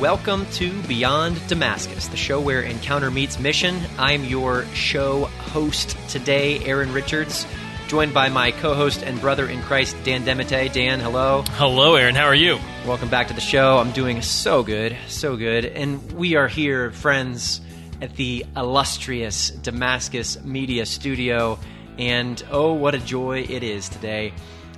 Welcome 0.00 0.46
to 0.52 0.80
Beyond 0.82 1.44
Damascus, 1.48 2.06
the 2.06 2.16
show 2.16 2.40
where 2.40 2.60
encounter 2.60 3.10
meets 3.10 3.40
mission. 3.40 3.80
I'm 3.98 4.22
your 4.22 4.64
show 4.66 5.24
host 5.24 5.98
today, 6.08 6.64
Aaron 6.64 6.92
Richards, 6.92 7.44
joined 7.88 8.14
by 8.14 8.28
my 8.28 8.52
co 8.52 8.74
host 8.74 9.02
and 9.02 9.20
brother 9.20 9.48
in 9.48 9.60
Christ, 9.62 9.96
Dan 10.04 10.24
DeMatte. 10.24 10.72
Dan, 10.72 11.00
hello. 11.00 11.42
Hello, 11.48 11.96
Aaron. 11.96 12.14
How 12.14 12.26
are 12.26 12.34
you? 12.34 12.60
Welcome 12.86 13.08
back 13.08 13.26
to 13.26 13.34
the 13.34 13.40
show. 13.40 13.78
I'm 13.78 13.90
doing 13.90 14.22
so 14.22 14.62
good, 14.62 14.96
so 15.08 15.36
good. 15.36 15.64
And 15.64 16.12
we 16.12 16.36
are 16.36 16.46
here, 16.46 16.92
friends, 16.92 17.60
at 18.00 18.14
the 18.14 18.46
illustrious 18.56 19.50
Damascus 19.50 20.40
Media 20.44 20.86
Studio. 20.86 21.58
And 21.98 22.40
oh, 22.52 22.74
what 22.74 22.94
a 22.94 23.00
joy 23.00 23.40
it 23.40 23.64
is 23.64 23.88
today. 23.88 24.32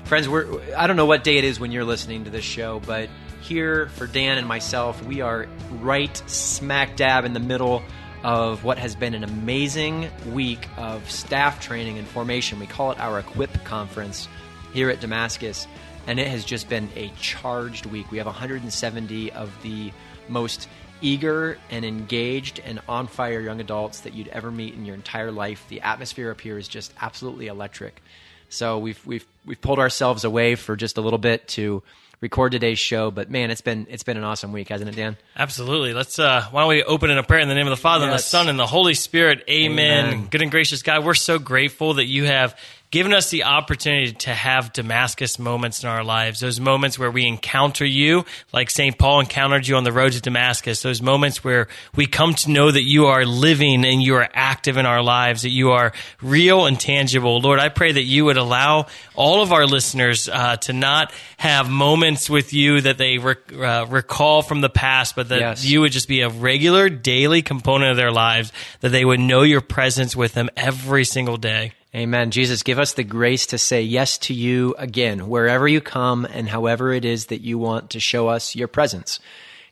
Friends, 0.04 0.30
we're, 0.30 0.74
I 0.74 0.86
don't 0.86 0.96
know 0.96 1.04
what 1.04 1.24
day 1.24 1.36
it 1.36 1.44
is 1.44 1.60
when 1.60 1.72
you're 1.72 1.84
listening 1.84 2.24
to 2.24 2.30
this 2.30 2.42
show, 2.42 2.80
but 2.86 3.10
here 3.50 3.88
for 3.96 4.06
Dan 4.06 4.38
and 4.38 4.46
myself, 4.46 5.04
we 5.04 5.22
are 5.22 5.48
right 5.80 6.16
smack 6.30 6.94
dab 6.94 7.24
in 7.24 7.32
the 7.32 7.40
middle 7.40 7.82
of 8.22 8.62
what 8.62 8.78
has 8.78 8.94
been 8.94 9.12
an 9.12 9.24
amazing 9.24 10.08
week 10.28 10.68
of 10.76 11.10
staff 11.10 11.60
training 11.60 11.98
and 11.98 12.06
formation. 12.06 12.60
We 12.60 12.68
call 12.68 12.92
it 12.92 13.00
our 13.00 13.18
Equip 13.18 13.64
Conference 13.64 14.28
here 14.72 14.88
at 14.88 15.00
Damascus, 15.00 15.66
and 16.06 16.20
it 16.20 16.28
has 16.28 16.44
just 16.44 16.68
been 16.68 16.90
a 16.94 17.10
charged 17.20 17.86
week. 17.86 18.12
We 18.12 18.18
have 18.18 18.28
170 18.28 19.32
of 19.32 19.50
the 19.64 19.90
most 20.28 20.68
eager 21.00 21.58
and 21.70 21.84
engaged 21.84 22.60
and 22.64 22.80
on 22.88 23.08
fire 23.08 23.40
young 23.40 23.60
adults 23.60 24.02
that 24.02 24.14
you'd 24.14 24.28
ever 24.28 24.52
meet 24.52 24.74
in 24.74 24.84
your 24.84 24.94
entire 24.94 25.32
life. 25.32 25.66
The 25.68 25.80
atmosphere 25.80 26.30
up 26.30 26.40
here 26.40 26.56
is 26.56 26.68
just 26.68 26.94
absolutely 27.00 27.48
electric. 27.48 28.00
So 28.48 28.78
we've 28.78 29.04
we've 29.04 29.26
we've 29.44 29.60
pulled 29.60 29.80
ourselves 29.80 30.22
away 30.22 30.54
for 30.54 30.76
just 30.76 30.98
a 30.98 31.00
little 31.00 31.18
bit 31.18 31.48
to 31.48 31.82
record 32.20 32.52
today's 32.52 32.78
show. 32.78 33.10
But 33.10 33.30
man, 33.30 33.50
it's 33.50 33.60
been 33.60 33.86
it's 33.90 34.02
been 34.02 34.16
an 34.16 34.24
awesome 34.24 34.52
week, 34.52 34.68
hasn't 34.68 34.90
it, 34.90 34.96
Dan? 34.96 35.16
Absolutely. 35.36 35.94
Let's 35.94 36.18
uh 36.18 36.46
why 36.50 36.62
don't 36.62 36.68
we 36.68 36.82
open 36.82 37.10
in 37.10 37.18
a 37.18 37.22
prayer 37.22 37.40
in 37.40 37.48
the 37.48 37.54
name 37.54 37.66
of 37.66 37.70
the 37.70 37.76
Father 37.76 38.06
yes. 38.06 38.12
and 38.12 38.18
the 38.18 38.22
Son 38.22 38.48
and 38.48 38.58
the 38.58 38.66
Holy 38.66 38.94
Spirit. 38.94 39.44
Amen. 39.48 40.06
Amen. 40.06 40.26
Good 40.30 40.42
and 40.42 40.50
gracious 40.50 40.82
God, 40.82 41.04
we're 41.04 41.14
so 41.14 41.38
grateful 41.38 41.94
that 41.94 42.06
you 42.06 42.24
have 42.24 42.58
given 42.90 43.12
us 43.12 43.30
the 43.30 43.44
opportunity 43.44 44.12
to 44.12 44.34
have 44.34 44.72
Damascus 44.72 45.38
moments 45.38 45.82
in 45.82 45.88
our 45.88 46.02
lives. 46.02 46.40
Those 46.40 46.58
moments 46.58 46.98
where 46.98 47.10
we 47.10 47.26
encounter 47.26 47.84
you, 47.84 48.24
like 48.52 48.68
St. 48.68 48.98
Paul 48.98 49.20
encountered 49.20 49.66
you 49.66 49.76
on 49.76 49.84
the 49.84 49.92
road 49.92 50.12
to 50.12 50.20
Damascus. 50.20 50.82
Those 50.82 51.00
moments 51.00 51.44
where 51.44 51.68
we 51.94 52.06
come 52.06 52.34
to 52.34 52.50
know 52.50 52.70
that 52.70 52.82
you 52.82 53.06
are 53.06 53.24
living 53.24 53.84
and 53.84 54.02
you 54.02 54.16
are 54.16 54.28
active 54.34 54.76
in 54.76 54.86
our 54.86 55.02
lives, 55.02 55.42
that 55.42 55.50
you 55.50 55.70
are 55.70 55.92
real 56.20 56.66
and 56.66 56.78
tangible. 56.80 57.40
Lord, 57.40 57.60
I 57.60 57.68
pray 57.68 57.92
that 57.92 58.02
you 58.02 58.24
would 58.24 58.36
allow 58.36 58.86
all 59.14 59.42
of 59.42 59.52
our 59.52 59.66
listeners 59.66 60.28
uh, 60.28 60.56
to 60.58 60.72
not 60.72 61.12
have 61.36 61.70
moments 61.70 62.28
with 62.28 62.52
you 62.52 62.80
that 62.80 62.98
they 62.98 63.18
rec- 63.18 63.52
uh, 63.52 63.86
recall 63.88 64.42
from 64.42 64.62
the 64.62 64.70
past, 64.70 65.14
but 65.14 65.28
that 65.28 65.40
yes. 65.40 65.64
you 65.64 65.80
would 65.82 65.92
just 65.92 66.08
be 66.08 66.22
a 66.22 66.28
regular 66.28 66.88
daily 66.88 67.42
component 67.42 67.92
of 67.92 67.96
their 67.96 68.10
lives, 68.10 68.52
that 68.80 68.88
they 68.88 69.04
would 69.04 69.20
know 69.20 69.42
your 69.42 69.60
presence 69.60 70.16
with 70.16 70.34
them 70.34 70.50
every 70.56 71.04
single 71.04 71.36
day. 71.36 71.72
Amen. 71.94 72.30
Jesus, 72.30 72.62
give 72.62 72.78
us 72.78 72.92
the 72.92 73.02
grace 73.02 73.46
to 73.46 73.58
say 73.58 73.82
yes 73.82 74.16
to 74.18 74.34
you 74.34 74.76
again, 74.78 75.28
wherever 75.28 75.66
you 75.66 75.80
come 75.80 76.24
and 76.24 76.48
however 76.48 76.92
it 76.92 77.04
is 77.04 77.26
that 77.26 77.40
you 77.40 77.58
want 77.58 77.90
to 77.90 78.00
show 78.00 78.28
us 78.28 78.54
your 78.54 78.68
presence. 78.68 79.18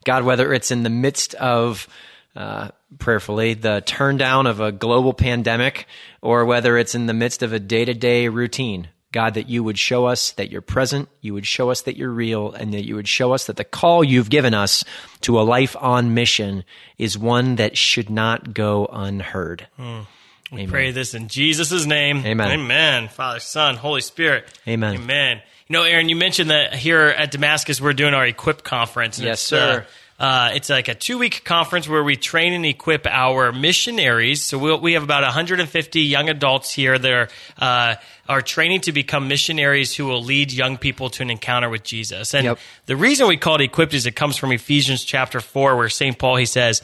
God, 0.04 0.24
whether 0.24 0.52
it's 0.52 0.72
in 0.72 0.82
the 0.82 0.90
midst 0.90 1.34
of, 1.34 1.86
uh, 2.34 2.70
prayerfully, 2.98 3.54
the 3.54 3.82
turn 3.86 4.16
down 4.16 4.48
of 4.48 4.58
a 4.58 4.72
global 4.72 5.12
pandemic, 5.12 5.86
or 6.20 6.44
whether 6.44 6.76
it's 6.76 6.96
in 6.96 7.06
the 7.06 7.14
midst 7.14 7.44
of 7.44 7.52
a 7.52 7.60
day 7.60 7.84
to 7.84 7.94
day 7.94 8.26
routine, 8.26 8.88
God, 9.12 9.34
that 9.34 9.48
you 9.48 9.62
would 9.62 9.78
show 9.78 10.06
us 10.06 10.32
that 10.32 10.50
you're 10.50 10.60
present, 10.60 11.08
you 11.20 11.34
would 11.34 11.46
show 11.46 11.70
us 11.70 11.82
that 11.82 11.96
you're 11.96 12.10
real, 12.10 12.52
and 12.52 12.74
that 12.74 12.84
you 12.84 12.96
would 12.96 13.08
show 13.08 13.32
us 13.32 13.46
that 13.46 13.56
the 13.56 13.64
call 13.64 14.02
you've 14.02 14.28
given 14.28 14.54
us 14.54 14.84
to 15.22 15.40
a 15.40 15.42
life 15.42 15.76
on 15.78 16.14
mission 16.14 16.64
is 16.98 17.16
one 17.16 17.56
that 17.56 17.78
should 17.78 18.10
not 18.10 18.54
go 18.54 18.86
unheard. 18.86 19.68
Mm. 19.78 20.06
We 20.50 20.62
Amen. 20.62 20.70
pray 20.70 20.90
this 20.92 21.14
in 21.14 21.28
Jesus' 21.28 21.84
name. 21.84 22.24
Amen. 22.24 22.50
Amen. 22.50 23.08
Father, 23.08 23.40
Son, 23.40 23.76
Holy 23.76 24.00
Spirit. 24.00 24.46
Amen. 24.66 24.94
Amen. 24.94 25.42
You 25.68 25.74
know, 25.74 25.82
Aaron, 25.82 26.08
you 26.08 26.16
mentioned 26.16 26.50
that 26.50 26.74
here 26.74 27.02
at 27.02 27.30
Damascus 27.30 27.80
we're 27.80 27.92
doing 27.92 28.14
our 28.14 28.26
Equip 28.26 28.62
conference. 28.62 29.18
yes, 29.18 29.40
sir. 29.40 29.86
Uh, 29.86 29.92
uh, 30.18 30.50
it's 30.54 30.68
like 30.68 30.88
a 30.88 30.94
two 30.94 31.16
week 31.16 31.44
conference 31.44 31.88
where 31.88 32.02
we 32.02 32.16
train 32.16 32.52
and 32.52 32.66
equip 32.66 33.06
our 33.06 33.52
missionaries. 33.52 34.42
So 34.42 34.58
we'll, 34.58 34.80
we 34.80 34.94
have 34.94 35.04
about 35.04 35.22
150 35.22 36.00
young 36.00 36.28
adults 36.28 36.72
here 36.72 36.98
that 36.98 37.12
are, 37.12 37.28
uh, 37.58 37.94
are 38.28 38.42
training 38.42 38.80
to 38.82 38.92
become 38.92 39.28
missionaries 39.28 39.94
who 39.94 40.06
will 40.06 40.22
lead 40.22 40.50
young 40.52 40.76
people 40.76 41.08
to 41.10 41.22
an 41.22 41.30
encounter 41.30 41.70
with 41.70 41.84
Jesus. 41.84 42.34
And 42.34 42.44
yep. 42.44 42.58
the 42.86 42.96
reason 42.96 43.28
we 43.28 43.36
call 43.36 43.56
it 43.56 43.60
equipped 43.60 43.94
is 43.94 44.06
it 44.06 44.16
comes 44.16 44.36
from 44.36 44.50
Ephesians 44.50 45.04
chapter 45.04 45.40
4, 45.40 45.76
where 45.76 45.88
St. 45.88 46.18
Paul, 46.18 46.34
he 46.34 46.46
says, 46.46 46.82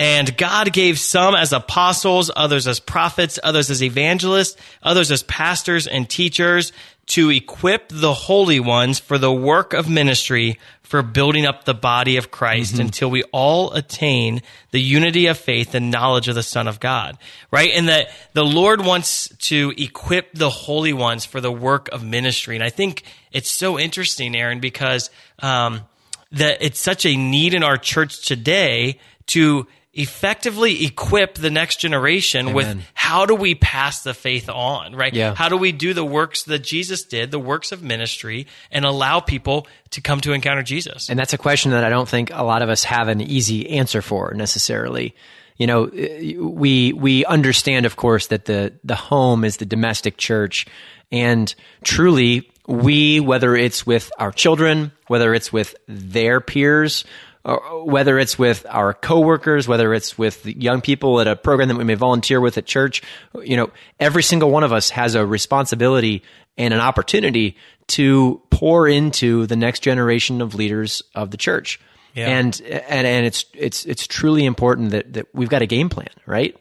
and 0.00 0.34
God 0.34 0.72
gave 0.72 0.98
some 0.98 1.34
as 1.34 1.52
apostles, 1.52 2.30
others 2.34 2.66
as 2.66 2.80
prophets, 2.80 3.38
others 3.44 3.68
as 3.68 3.82
evangelists, 3.82 4.56
others 4.82 5.10
as 5.10 5.22
pastors 5.24 5.86
and 5.86 6.08
teachers 6.08 6.72
to 7.08 7.28
equip 7.28 7.90
the 7.90 8.14
holy 8.14 8.60
ones 8.60 8.98
for 8.98 9.18
the 9.18 9.30
work 9.30 9.74
of 9.74 9.90
ministry 9.90 10.58
for 10.82 11.02
building 11.02 11.44
up 11.44 11.64
the 11.64 11.74
body 11.74 12.16
of 12.16 12.30
Christ 12.30 12.72
mm-hmm. 12.72 12.80
until 12.80 13.10
we 13.10 13.24
all 13.24 13.74
attain 13.74 14.40
the 14.70 14.80
unity 14.80 15.26
of 15.26 15.36
faith 15.36 15.74
and 15.74 15.90
knowledge 15.90 16.28
of 16.28 16.34
the 16.34 16.42
Son 16.42 16.66
of 16.66 16.80
God. 16.80 17.18
Right? 17.50 17.72
And 17.74 17.88
that 17.90 18.08
the 18.32 18.42
Lord 18.42 18.82
wants 18.82 19.28
to 19.48 19.74
equip 19.76 20.32
the 20.32 20.48
holy 20.48 20.94
ones 20.94 21.26
for 21.26 21.42
the 21.42 21.52
work 21.52 21.90
of 21.92 22.02
ministry. 22.02 22.56
And 22.56 22.64
I 22.64 22.70
think 22.70 23.02
it's 23.32 23.50
so 23.50 23.78
interesting, 23.78 24.34
Aaron, 24.34 24.60
because 24.60 25.10
um, 25.40 25.82
that 26.32 26.62
it's 26.62 26.80
such 26.80 27.04
a 27.04 27.14
need 27.14 27.52
in 27.52 27.62
our 27.62 27.76
church 27.76 28.26
today 28.26 28.98
to 29.26 29.66
effectively 29.92 30.84
equip 30.84 31.34
the 31.34 31.50
next 31.50 31.80
generation 31.80 32.48
Amen. 32.48 32.54
with 32.54 32.84
how 32.94 33.26
do 33.26 33.34
we 33.34 33.56
pass 33.56 34.02
the 34.02 34.14
faith 34.14 34.48
on, 34.48 34.94
right? 34.94 35.12
Yeah. 35.12 35.34
How 35.34 35.48
do 35.48 35.56
we 35.56 35.72
do 35.72 35.94
the 35.94 36.04
works 36.04 36.44
that 36.44 36.60
Jesus 36.60 37.02
did, 37.02 37.30
the 37.30 37.40
works 37.40 37.72
of 37.72 37.82
ministry, 37.82 38.46
and 38.70 38.84
allow 38.84 39.18
people 39.18 39.66
to 39.90 40.00
come 40.00 40.20
to 40.20 40.32
encounter 40.32 40.62
Jesus? 40.62 41.10
And 41.10 41.18
that's 41.18 41.32
a 41.32 41.38
question 41.38 41.72
that 41.72 41.82
I 41.82 41.90
don't 41.90 42.08
think 42.08 42.30
a 42.32 42.44
lot 42.44 42.62
of 42.62 42.68
us 42.68 42.84
have 42.84 43.08
an 43.08 43.20
easy 43.20 43.68
answer 43.70 44.00
for 44.00 44.32
necessarily. 44.34 45.14
You 45.56 45.66
know, 45.66 45.90
we 45.92 46.92
we 46.92 47.24
understand, 47.26 47.84
of 47.84 47.96
course, 47.96 48.28
that 48.28 48.44
the 48.46 48.72
the 48.84 48.94
home 48.94 49.44
is 49.44 49.58
the 49.58 49.66
domestic 49.66 50.16
church, 50.16 50.66
and 51.12 51.52
truly, 51.84 52.50
we 52.66 53.20
whether 53.20 53.54
it's 53.54 53.86
with 53.86 54.10
our 54.18 54.32
children, 54.32 54.92
whether 55.08 55.34
it's 55.34 55.52
with 55.52 55.74
their 55.86 56.40
peers, 56.40 57.04
whether 57.44 58.18
it's 58.18 58.38
with 58.38 58.66
our 58.68 58.92
coworkers, 58.92 59.66
whether 59.66 59.94
it's 59.94 60.18
with 60.18 60.44
young 60.44 60.80
people 60.80 61.20
at 61.20 61.26
a 61.26 61.36
program 61.36 61.68
that 61.68 61.76
we 61.76 61.84
may 61.84 61.94
volunteer 61.94 62.40
with 62.40 62.58
at 62.58 62.66
church, 62.66 63.02
you 63.42 63.56
know, 63.56 63.70
every 63.98 64.22
single 64.22 64.50
one 64.50 64.62
of 64.62 64.72
us 64.72 64.90
has 64.90 65.14
a 65.14 65.24
responsibility 65.24 66.22
and 66.58 66.74
an 66.74 66.80
opportunity 66.80 67.56
to 67.86 68.42
pour 68.50 68.86
into 68.86 69.46
the 69.46 69.56
next 69.56 69.80
generation 69.80 70.42
of 70.42 70.54
leaders 70.54 71.02
of 71.14 71.30
the 71.30 71.36
church. 71.36 71.80
Yeah. 72.14 72.28
And, 72.28 72.60
and, 72.60 73.06
and 73.06 73.26
it's, 73.26 73.44
it's, 73.54 73.86
it's 73.86 74.06
truly 74.06 74.44
important 74.44 74.90
that, 74.90 75.12
that 75.14 75.26
we've 75.32 75.48
got 75.48 75.62
a 75.62 75.66
game 75.66 75.88
plan, 75.88 76.10
right? 76.26 76.56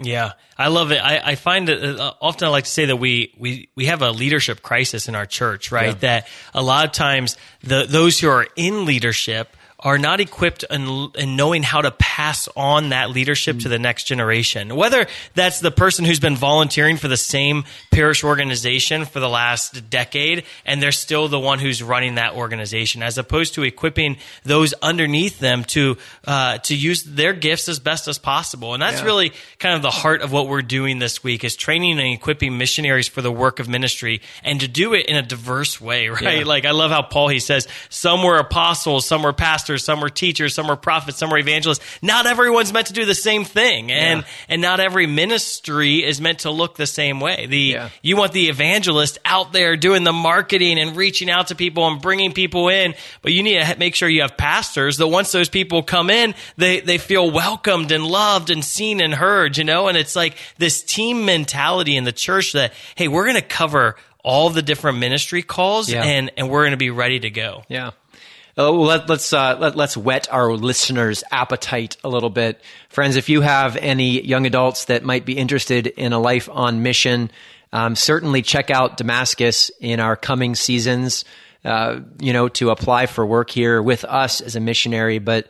Yeah, 0.00 0.32
I 0.56 0.68
love 0.68 0.92
it. 0.92 0.98
I, 0.98 1.18
I 1.18 1.34
find 1.34 1.66
that 1.66 2.00
uh, 2.00 2.14
often 2.20 2.46
I 2.46 2.50
like 2.52 2.64
to 2.64 2.70
say 2.70 2.86
that 2.86 2.96
we, 2.96 3.34
we, 3.36 3.68
we 3.74 3.86
have 3.86 4.00
a 4.00 4.12
leadership 4.12 4.62
crisis 4.62 5.08
in 5.08 5.16
our 5.16 5.26
church, 5.26 5.72
right? 5.72 5.88
Yeah. 5.88 5.94
That 5.94 6.28
a 6.54 6.62
lot 6.62 6.86
of 6.86 6.92
times 6.92 7.36
the, 7.62 7.84
those 7.88 8.20
who 8.20 8.28
are 8.28 8.46
in 8.54 8.84
leadership 8.84 9.56
are 9.80 9.96
not 9.96 10.18
equipped 10.18 10.64
in, 10.70 11.10
in 11.16 11.36
knowing 11.36 11.62
how 11.62 11.80
to 11.80 11.92
pass 11.92 12.48
on 12.56 12.88
that 12.88 13.10
leadership 13.10 13.56
mm. 13.56 13.62
to 13.62 13.68
the 13.68 13.78
next 13.78 14.04
generation. 14.04 14.74
Whether 14.74 15.06
that's 15.34 15.60
the 15.60 15.70
person 15.70 16.04
who's 16.04 16.18
been 16.18 16.34
volunteering 16.34 16.96
for 16.96 17.06
the 17.06 17.16
same 17.16 17.64
parish 17.92 18.24
organization 18.24 19.04
for 19.04 19.20
the 19.20 19.28
last 19.28 19.88
decade 19.88 20.42
and 20.66 20.82
they're 20.82 20.90
still 20.90 21.28
the 21.28 21.38
one 21.38 21.60
who's 21.60 21.80
running 21.80 22.16
that 22.16 22.34
organization, 22.34 23.04
as 23.04 23.18
opposed 23.18 23.54
to 23.54 23.62
equipping 23.62 24.16
those 24.42 24.74
underneath 24.82 25.38
them 25.38 25.62
to 25.64 25.96
uh, 26.26 26.58
to 26.58 26.74
use 26.74 27.04
their 27.04 27.32
gifts 27.32 27.68
as 27.68 27.78
best 27.78 28.08
as 28.08 28.18
possible. 28.18 28.74
And 28.74 28.82
that's 28.82 29.00
yeah. 29.00 29.06
really 29.06 29.32
kind 29.60 29.76
of 29.76 29.82
the 29.82 29.90
heart 29.90 30.22
of 30.22 30.32
what 30.32 30.48
we're 30.48 30.62
doing 30.62 30.98
this 30.98 31.22
week 31.22 31.44
is 31.44 31.54
training 31.54 32.00
and 32.00 32.08
equipping 32.14 32.58
missionaries 32.58 33.06
for 33.06 33.22
the 33.22 33.30
work 33.30 33.60
of 33.60 33.68
ministry 33.68 34.22
and 34.42 34.58
to 34.60 34.66
do 34.66 34.94
it 34.94 35.06
in 35.06 35.14
a 35.14 35.22
diverse 35.22 35.80
way, 35.80 36.08
right? 36.08 36.40
Yeah. 36.40 36.44
Like 36.44 36.64
I 36.64 36.72
love 36.72 36.90
how 36.90 37.02
Paul 37.02 37.28
he 37.28 37.38
says 37.38 37.68
some 37.90 38.24
were 38.24 38.38
apostles, 38.38 39.06
some 39.06 39.22
were 39.22 39.32
pastors 39.32 39.67
pastors, 39.68 39.84
some 39.84 40.00
were 40.00 40.08
teachers, 40.08 40.54
some 40.54 40.66
were 40.66 40.76
prophets, 40.76 41.18
some 41.18 41.30
were 41.30 41.38
evangelists. 41.38 41.84
Not 42.02 42.26
everyone's 42.26 42.72
meant 42.72 42.86
to 42.86 42.92
do 42.94 43.04
the 43.04 43.14
same 43.14 43.44
thing. 43.44 43.92
And, 43.92 44.20
yeah. 44.20 44.26
and 44.48 44.62
not 44.62 44.80
every 44.80 45.06
ministry 45.06 46.04
is 46.04 46.20
meant 46.20 46.40
to 46.40 46.50
look 46.50 46.76
the 46.76 46.86
same 46.86 47.20
way. 47.20 47.46
The, 47.46 47.58
yeah. 47.58 47.90
you 48.02 48.16
want 48.16 48.32
the 48.32 48.48
evangelist 48.48 49.18
out 49.24 49.52
there 49.52 49.76
doing 49.76 50.04
the 50.04 50.12
marketing 50.12 50.78
and 50.78 50.96
reaching 50.96 51.28
out 51.28 51.48
to 51.48 51.54
people 51.54 51.86
and 51.86 52.00
bringing 52.00 52.32
people 52.32 52.68
in, 52.68 52.94
but 53.20 53.32
you 53.32 53.42
need 53.42 53.62
to 53.62 53.78
make 53.78 53.94
sure 53.94 54.08
you 54.08 54.22
have 54.22 54.36
pastors 54.36 54.96
that 54.96 55.08
once 55.08 55.32
those 55.32 55.48
people 55.48 55.82
come 55.82 56.08
in, 56.08 56.34
they, 56.56 56.80
they 56.80 56.98
feel 56.98 57.30
welcomed 57.30 57.92
and 57.92 58.06
loved 58.06 58.50
and 58.50 58.64
seen 58.64 59.00
and 59.00 59.14
heard, 59.14 59.58
you 59.58 59.64
know? 59.64 59.88
And 59.88 59.98
it's 59.98 60.16
like 60.16 60.36
this 60.56 60.82
team 60.82 61.26
mentality 61.26 61.96
in 61.96 62.04
the 62.04 62.12
church 62.12 62.52
that, 62.52 62.72
hey, 62.94 63.08
we're 63.08 63.24
going 63.24 63.36
to 63.36 63.42
cover 63.42 63.96
all 64.24 64.50
the 64.50 64.62
different 64.62 64.98
ministry 64.98 65.42
calls 65.42 65.90
yeah. 65.90 66.02
and, 66.02 66.30
and 66.36 66.50
we're 66.50 66.62
going 66.62 66.72
to 66.72 66.78
be 66.78 66.90
ready 66.90 67.20
to 67.20 67.30
go. 67.30 67.64
Yeah. 67.68 67.90
Uh, 68.58 68.72
let, 68.72 69.08
us 69.08 69.32
uh, 69.32 69.56
let, 69.60 69.76
let's 69.76 69.96
whet 69.96 70.26
our 70.32 70.52
listeners' 70.52 71.22
appetite 71.30 71.96
a 72.02 72.08
little 72.08 72.28
bit, 72.28 72.60
friends. 72.88 73.14
If 73.14 73.28
you 73.28 73.40
have 73.40 73.76
any 73.76 74.20
young 74.26 74.46
adults 74.46 74.86
that 74.86 75.04
might 75.04 75.24
be 75.24 75.38
interested 75.38 75.86
in 75.86 76.12
a 76.12 76.18
life 76.18 76.48
on 76.50 76.82
mission, 76.82 77.30
um, 77.72 77.94
certainly 77.94 78.42
check 78.42 78.68
out 78.68 78.96
Damascus 78.96 79.70
in 79.80 80.00
our 80.00 80.16
coming 80.16 80.56
seasons. 80.56 81.24
Uh, 81.64 82.00
you 82.20 82.32
know, 82.32 82.48
to 82.48 82.70
apply 82.70 83.06
for 83.06 83.24
work 83.24 83.50
here 83.50 83.80
with 83.80 84.04
us 84.04 84.40
as 84.40 84.56
a 84.56 84.60
missionary, 84.60 85.18
but 85.20 85.48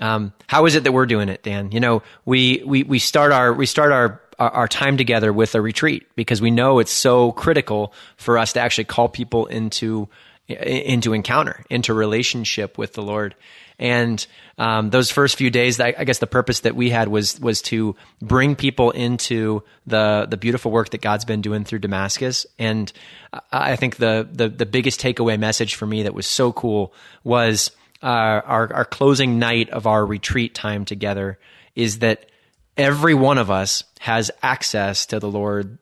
um, 0.00 0.32
how 0.46 0.64
is 0.64 0.76
it 0.76 0.84
that 0.84 0.92
we're 0.92 1.06
doing 1.06 1.28
it, 1.28 1.42
Dan? 1.42 1.72
You 1.72 1.80
know, 1.80 2.02
we 2.24 2.62
we 2.64 2.82
we 2.84 2.98
start 2.98 3.32
our 3.32 3.52
we 3.52 3.66
start 3.66 3.92
our 3.92 4.22
our 4.38 4.68
time 4.68 4.96
together 4.96 5.32
with 5.32 5.54
a 5.54 5.60
retreat 5.60 6.06
because 6.14 6.40
we 6.40 6.50
know 6.50 6.78
it's 6.78 6.92
so 6.92 7.32
critical 7.32 7.92
for 8.16 8.38
us 8.38 8.52
to 8.52 8.60
actually 8.60 8.84
call 8.84 9.08
people 9.08 9.46
into 9.46 10.08
into 10.48 11.12
encounter, 11.12 11.64
into 11.68 11.92
relationship 11.92 12.78
with 12.78 12.92
the 12.92 13.02
Lord. 13.02 13.34
And 13.78 14.24
um, 14.56 14.90
those 14.90 15.10
first 15.10 15.36
few 15.36 15.50
days, 15.50 15.78
I, 15.80 15.92
guess 16.04 16.18
the 16.18 16.26
purpose 16.26 16.60
that 16.60 16.74
we 16.74 16.88
had 16.88 17.08
was 17.08 17.38
was 17.38 17.60
to 17.62 17.94
bring 18.22 18.56
people 18.56 18.90
into 18.90 19.62
the 19.86 20.26
the 20.28 20.38
beautiful 20.38 20.70
work 20.70 20.90
that 20.90 21.02
God's 21.02 21.26
been 21.26 21.42
doing 21.42 21.64
through 21.64 21.80
Damascus. 21.80 22.46
And 22.58 22.90
I 23.52 23.76
think 23.76 23.96
the 23.96 24.26
the, 24.30 24.48
the 24.48 24.64
biggest 24.66 25.00
takeaway 25.00 25.38
message 25.38 25.74
for 25.74 25.86
me 25.86 26.04
that 26.04 26.14
was 26.14 26.26
so 26.26 26.52
cool 26.52 26.94
was 27.22 27.70
uh, 28.02 28.06
our 28.06 28.72
our 28.72 28.84
closing 28.86 29.38
night 29.38 29.68
of 29.70 29.86
our 29.86 30.06
retreat 30.06 30.54
time 30.54 30.86
together 30.86 31.38
is 31.74 31.98
that 31.98 32.30
every 32.78 33.14
one 33.14 33.36
of 33.36 33.50
us 33.50 33.84
has 34.00 34.30
access 34.42 35.04
to 35.06 35.20
the 35.20 35.30
Lord 35.30 35.78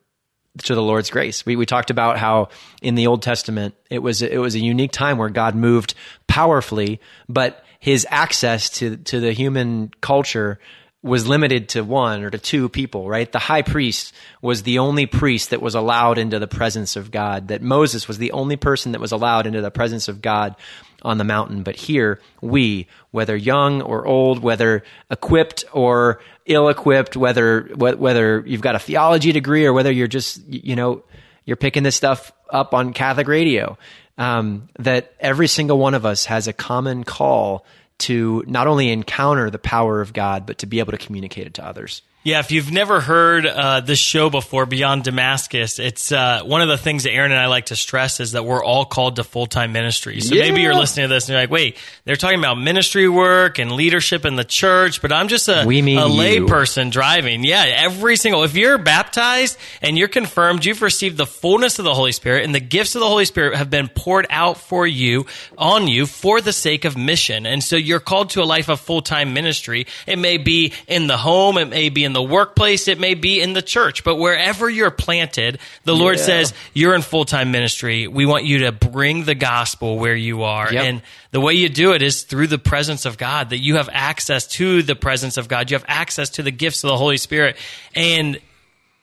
to 0.63 0.75
the 0.75 0.81
Lord's 0.81 1.09
grace. 1.09 1.45
We 1.45 1.55
we 1.55 1.65
talked 1.65 1.89
about 1.89 2.17
how 2.17 2.49
in 2.81 2.95
the 2.95 3.07
Old 3.07 3.21
Testament 3.21 3.75
it 3.89 3.99
was 3.99 4.21
it 4.21 4.39
was 4.39 4.55
a 4.55 4.59
unique 4.59 4.91
time 4.91 5.17
where 5.17 5.29
God 5.29 5.55
moved 5.55 5.93
powerfully, 6.27 6.99
but 7.27 7.63
his 7.79 8.07
access 8.09 8.69
to 8.71 8.97
to 8.97 9.19
the 9.19 9.31
human 9.31 9.91
culture 10.01 10.59
was 11.05 11.27
limited 11.27 11.69
to 11.69 11.83
one 11.83 12.23
or 12.23 12.31
to 12.31 12.39
two 12.39 12.67
people, 12.67 13.07
right? 13.07 13.31
The 13.31 13.37
high 13.37 13.61
priest 13.61 14.11
was 14.41 14.63
the 14.63 14.79
only 14.79 15.05
priest 15.05 15.51
that 15.51 15.61
was 15.61 15.75
allowed 15.75 16.17
into 16.17 16.39
the 16.39 16.47
presence 16.47 16.95
of 16.95 17.11
God, 17.11 17.49
that 17.49 17.61
Moses 17.61 18.07
was 18.07 18.17
the 18.17 18.31
only 18.31 18.55
person 18.55 18.91
that 18.93 18.99
was 18.99 19.11
allowed 19.11 19.45
into 19.45 19.61
the 19.61 19.69
presence 19.69 20.07
of 20.07 20.19
God 20.19 20.55
on 21.03 21.19
the 21.19 21.23
mountain. 21.23 21.61
But 21.61 21.75
here, 21.75 22.19
we, 22.41 22.87
whether 23.11 23.35
young 23.35 23.83
or 23.83 24.07
old, 24.07 24.39
whether 24.39 24.83
equipped 25.11 25.63
or 25.71 26.21
ill 26.47 26.69
equipped, 26.69 27.15
whether, 27.15 27.69
whether 27.75 28.43
you've 28.47 28.61
got 28.61 28.73
a 28.73 28.79
theology 28.79 29.31
degree 29.31 29.67
or 29.67 29.73
whether 29.73 29.91
you're 29.91 30.07
just, 30.07 30.41
you 30.47 30.75
know, 30.75 31.03
you're 31.45 31.55
picking 31.55 31.83
this 31.83 31.95
stuff 31.95 32.31
up 32.49 32.73
on 32.73 32.93
Catholic 32.93 33.27
radio, 33.27 33.77
um, 34.17 34.69
that 34.79 35.13
every 35.19 35.47
single 35.47 35.77
one 35.77 35.93
of 35.93 36.03
us 36.03 36.25
has 36.25 36.47
a 36.47 36.53
common 36.53 37.03
call 37.03 37.63
to 37.99 38.43
not 38.47 38.67
only 38.67 38.91
encounter 38.91 39.49
the 39.49 39.59
power 39.59 40.01
of 40.01 40.13
God, 40.13 40.45
but 40.45 40.59
to 40.59 40.65
be 40.65 40.79
able 40.79 40.91
to 40.91 40.97
communicate 40.97 41.47
it 41.47 41.53
to 41.55 41.65
others. 41.65 42.01
Yeah, 42.25 42.39
if 42.39 42.51
you've 42.51 42.71
never 42.71 43.01
heard 43.01 43.45
uh, 43.45 43.81
this 43.81 43.99
show 43.99 44.31
before, 44.31 44.65
Beyond 44.65 45.03
Damascus, 45.03 45.77
it's 45.77 46.11
uh, 46.11 46.41
one 46.43 46.61
of 46.61 46.67
the 46.67 46.75
things 46.75 47.03
that 47.03 47.11
Aaron 47.11 47.31
and 47.31 47.39
I 47.39 47.45
like 47.45 47.67
to 47.67 47.75
stress 47.75 48.19
is 48.19 48.31
that 48.31 48.43
we're 48.43 48.63
all 48.63 48.83
called 48.83 49.17
to 49.17 49.23
full 49.23 49.45
time 49.45 49.73
ministry. 49.73 50.19
So 50.21 50.33
yeah. 50.33 50.45
maybe 50.45 50.61
you're 50.61 50.73
listening 50.73 51.07
to 51.07 51.13
this 51.13 51.25
and 51.25 51.33
you're 51.33 51.41
like, 51.41 51.51
wait, 51.51 51.77
they're 52.03 52.15
talking 52.15 52.39
about 52.39 52.55
ministry 52.55 53.07
work 53.07 53.59
and 53.59 53.73
leadership 53.73 54.25
in 54.25 54.37
the 54.37 54.43
church, 54.43 55.03
but 55.03 55.11
I'm 55.11 55.27
just 55.27 55.47
a, 55.49 55.65
we 55.67 55.83
mean 55.83 55.99
a 55.99 56.07
lay 56.07 56.39
person 56.39 56.89
driving. 56.89 57.43
Yeah, 57.43 57.63
every 57.63 58.15
single, 58.15 58.41
if 58.41 58.55
you're 58.55 58.79
baptized 58.79 59.59
and 59.83 59.95
you're 59.95 60.07
confirmed, 60.07 60.65
you've 60.65 60.81
received 60.81 61.17
the 61.17 61.27
fullness 61.27 61.77
of 61.77 61.85
the 61.85 61.93
Holy 61.93 62.11
Spirit 62.11 62.43
and 62.43 62.55
the 62.55 62.59
gifts 62.59 62.95
of 62.95 63.01
the 63.01 63.07
Holy 63.07 63.25
Spirit 63.25 63.55
have 63.55 63.69
been 63.69 63.87
poured 63.87 64.25
out 64.31 64.57
for 64.57 64.87
you, 64.87 65.27
on 65.59 65.87
you, 65.87 66.07
for 66.07 66.41
the 66.41 66.53
sake 66.53 66.85
of 66.85 66.97
mission. 66.97 67.45
And 67.45 67.63
so 67.63 67.75
you're 67.75 67.99
called 67.99 68.31
to 68.31 68.41
a 68.41 68.45
life 68.45 68.67
of 68.67 68.79
full 68.79 69.03
time 69.03 69.35
ministry. 69.35 69.85
It 70.07 70.17
may 70.17 70.39
be 70.39 70.73
in 70.87 71.05
the 71.05 71.17
home, 71.17 71.59
it 71.59 71.69
may 71.69 71.89
be 71.89 72.03
in 72.03 72.14
the 72.15 72.23
workplace, 72.23 72.87
it 72.87 72.99
may 72.99 73.13
be 73.13 73.39
in 73.39 73.53
the 73.53 73.61
church, 73.61 74.03
but 74.03 74.15
wherever 74.15 74.67
you're 74.69 74.89
planted, 74.89 75.59
the 75.83 75.93
yeah. 75.93 76.01
Lord 76.01 76.19
says, 76.19 76.53
you're 76.73 76.95
in 76.95 77.03
full 77.03 77.25
time 77.25 77.51
ministry. 77.51 78.07
We 78.07 78.25
want 78.25 78.45
you 78.45 78.59
to 78.59 78.71
bring 78.71 79.25
the 79.25 79.35
gospel 79.35 79.99
where 79.99 80.15
you 80.15 80.43
are. 80.43 80.73
Yep. 80.73 80.83
And 80.83 81.01
the 81.31 81.41
way 81.41 81.53
you 81.53 81.69
do 81.69 81.93
it 81.93 82.01
is 82.01 82.23
through 82.23 82.47
the 82.47 82.57
presence 82.57 83.05
of 83.05 83.17
God, 83.17 83.51
that 83.51 83.59
you 83.59 83.75
have 83.75 83.89
access 83.91 84.47
to 84.47 84.81
the 84.81 84.95
presence 84.95 85.37
of 85.37 85.47
God. 85.47 85.69
You 85.69 85.75
have 85.75 85.85
access 85.87 86.31
to 86.31 86.43
the 86.43 86.51
gifts 86.51 86.83
of 86.83 86.89
the 86.89 86.97
Holy 86.97 87.17
Spirit. 87.17 87.57
And 87.93 88.39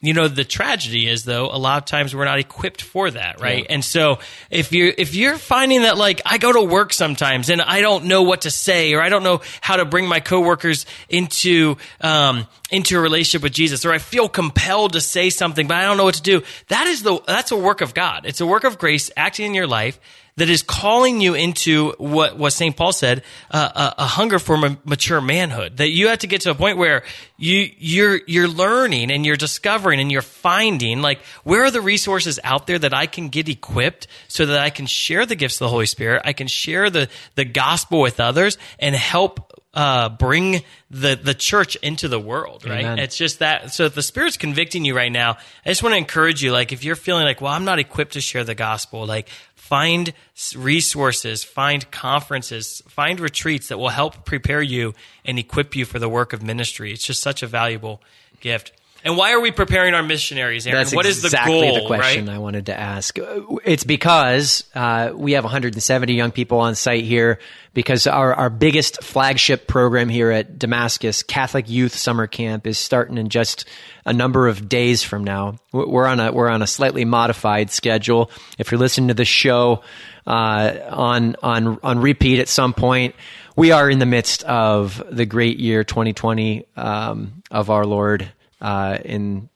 you 0.02 0.12
know 0.12 0.28
the 0.28 0.44
tragedy 0.44 1.08
is 1.08 1.24
though 1.24 1.46
a 1.46 1.56
lot 1.56 1.78
of 1.78 1.84
times 1.86 2.14
we're 2.14 2.24
not 2.24 2.38
equipped 2.38 2.82
for 2.82 3.10
that 3.10 3.40
right 3.40 3.64
yeah. 3.64 3.74
and 3.74 3.84
so 3.84 4.18
if 4.50 4.72
you're 4.72 4.92
if 4.98 5.14
you're 5.14 5.38
finding 5.38 5.82
that 5.82 5.96
like 5.96 6.20
i 6.26 6.36
go 6.36 6.52
to 6.52 6.62
work 6.62 6.92
sometimes 6.92 7.48
and 7.48 7.62
i 7.62 7.80
don't 7.80 8.04
know 8.04 8.22
what 8.22 8.42
to 8.42 8.50
say 8.50 8.92
or 8.92 9.00
i 9.00 9.08
don't 9.08 9.22
know 9.22 9.40
how 9.60 9.76
to 9.76 9.84
bring 9.84 10.06
my 10.06 10.20
coworkers 10.20 10.84
into 11.08 11.76
um, 12.00 12.46
into 12.70 12.98
a 12.98 13.00
relationship 13.00 13.42
with 13.42 13.52
jesus 13.52 13.84
or 13.84 13.92
i 13.92 13.98
feel 13.98 14.28
compelled 14.28 14.92
to 14.92 15.00
say 15.00 15.30
something 15.30 15.66
but 15.66 15.76
i 15.76 15.82
don't 15.82 15.96
know 15.96 16.04
what 16.04 16.16
to 16.16 16.22
do 16.22 16.42
that 16.68 16.86
is 16.86 17.02
the 17.02 17.20
that's 17.26 17.52
a 17.52 17.56
work 17.56 17.80
of 17.80 17.94
god 17.94 18.26
it's 18.26 18.40
a 18.40 18.46
work 18.46 18.64
of 18.64 18.78
grace 18.78 19.10
acting 19.16 19.46
in 19.46 19.54
your 19.54 19.68
life 19.68 19.98
that 20.36 20.48
is 20.48 20.62
calling 20.62 21.20
you 21.20 21.34
into 21.34 21.92
what, 21.98 22.38
what 22.38 22.52
St. 22.52 22.74
Paul 22.74 22.92
said, 22.92 23.22
uh, 23.50 23.92
a, 23.98 24.02
a, 24.02 24.06
hunger 24.06 24.38
for 24.38 24.56
ma- 24.56 24.76
mature 24.84 25.20
manhood. 25.20 25.76
That 25.76 25.90
you 25.90 26.08
have 26.08 26.20
to 26.20 26.26
get 26.26 26.40
to 26.42 26.50
a 26.50 26.54
point 26.54 26.78
where 26.78 27.02
you, 27.36 27.70
you're, 27.76 28.20
you're 28.26 28.48
learning 28.48 29.10
and 29.10 29.26
you're 29.26 29.36
discovering 29.36 30.00
and 30.00 30.10
you're 30.10 30.22
finding, 30.22 31.02
like, 31.02 31.20
where 31.44 31.64
are 31.64 31.70
the 31.70 31.82
resources 31.82 32.40
out 32.44 32.66
there 32.66 32.78
that 32.78 32.94
I 32.94 33.06
can 33.06 33.28
get 33.28 33.48
equipped 33.48 34.06
so 34.28 34.46
that 34.46 34.58
I 34.58 34.70
can 34.70 34.86
share 34.86 35.26
the 35.26 35.36
gifts 35.36 35.56
of 35.56 35.66
the 35.66 35.68
Holy 35.68 35.86
Spirit, 35.86 36.22
I 36.24 36.32
can 36.32 36.46
share 36.46 36.88
the, 36.88 37.08
the 37.34 37.44
gospel 37.44 38.00
with 38.00 38.18
others 38.18 38.56
and 38.78 38.94
help 38.94 39.52
uh, 39.74 40.10
bring 40.10 40.62
the 40.90 41.18
the 41.22 41.32
church 41.32 41.76
into 41.76 42.06
the 42.06 42.20
world, 42.20 42.66
right? 42.66 42.84
Amen. 42.84 42.98
It's 42.98 43.16
just 43.16 43.38
that. 43.38 43.72
So 43.72 43.84
if 43.84 43.94
the 43.94 44.02
Spirit's 44.02 44.36
convicting 44.36 44.84
you 44.84 44.94
right 44.94 45.10
now, 45.10 45.38
I 45.64 45.70
just 45.70 45.82
want 45.82 45.94
to 45.94 45.96
encourage 45.96 46.42
you. 46.42 46.52
Like 46.52 46.72
if 46.72 46.84
you're 46.84 46.96
feeling 46.96 47.24
like, 47.24 47.40
well, 47.40 47.52
I'm 47.52 47.64
not 47.64 47.78
equipped 47.78 48.12
to 48.12 48.20
share 48.20 48.44
the 48.44 48.54
gospel, 48.54 49.06
like 49.06 49.28
find 49.72 50.12
resources, 50.54 51.42
find 51.42 51.90
conferences, 51.90 52.82
find 52.88 53.18
retreats 53.18 53.68
that 53.68 53.78
will 53.78 53.88
help 53.88 54.26
prepare 54.26 54.60
you 54.60 54.92
and 55.24 55.38
equip 55.38 55.74
you 55.74 55.86
for 55.86 55.98
the 55.98 56.10
work 56.10 56.34
of 56.34 56.42
ministry. 56.42 56.92
It's 56.92 57.06
just 57.06 57.22
such 57.22 57.42
a 57.42 57.46
valuable 57.46 58.02
gift. 58.40 58.72
And 59.04 59.16
why 59.16 59.32
are 59.32 59.40
we 59.40 59.50
preparing 59.50 59.94
our 59.94 60.02
missionaries, 60.02 60.66
Aaron? 60.66 60.78
That's 60.78 60.94
what 60.94 61.06
is 61.06 61.24
exactly 61.24 61.60
the 61.60 61.66
goal? 61.66 61.80
the 61.80 61.86
question 61.86 62.26
right? 62.26 62.34
I 62.34 62.38
wanted 62.38 62.66
to 62.66 62.78
ask. 62.78 63.18
It's 63.64 63.84
because 63.84 64.64
uh, 64.74 65.12
we 65.14 65.32
have 65.32 65.44
170 65.44 66.14
young 66.14 66.30
people 66.30 66.60
on 66.60 66.74
site 66.74 67.04
here. 67.04 67.38
Because 67.74 68.06
our 68.06 68.34
our 68.34 68.50
biggest 68.50 69.02
flagship 69.02 69.66
program 69.66 70.10
here 70.10 70.30
at 70.30 70.58
Damascus 70.58 71.22
Catholic 71.22 71.70
Youth 71.70 71.96
Summer 71.96 72.26
Camp 72.26 72.66
is 72.66 72.76
starting 72.76 73.16
in 73.16 73.30
just 73.30 73.64
a 74.04 74.12
number 74.12 74.46
of 74.46 74.68
days 74.68 75.02
from 75.02 75.24
now. 75.24 75.56
We're 75.72 76.06
on 76.06 76.20
a 76.20 76.32
we're 76.32 76.50
on 76.50 76.60
a 76.60 76.66
slightly 76.66 77.06
modified 77.06 77.70
schedule. 77.70 78.30
If 78.58 78.70
you're 78.70 78.78
listening 78.78 79.08
to 79.08 79.14
the 79.14 79.24
show 79.24 79.82
uh, 80.26 80.74
on 80.90 81.36
on 81.42 81.78
on 81.82 81.98
repeat 81.98 82.40
at 82.40 82.48
some 82.48 82.74
point 82.74 83.14
we 83.56 83.72
are 83.72 83.90
in 83.90 83.98
the 83.98 84.06
midst 84.06 84.42
of 84.44 85.02
the 85.10 85.26
great 85.26 85.58
year 85.58 85.84
2020 85.84 86.64
um, 86.76 87.42
of 87.50 87.70
our 87.70 87.84
Lord 87.84 88.30
uh, 88.62 88.98
in 89.04 89.50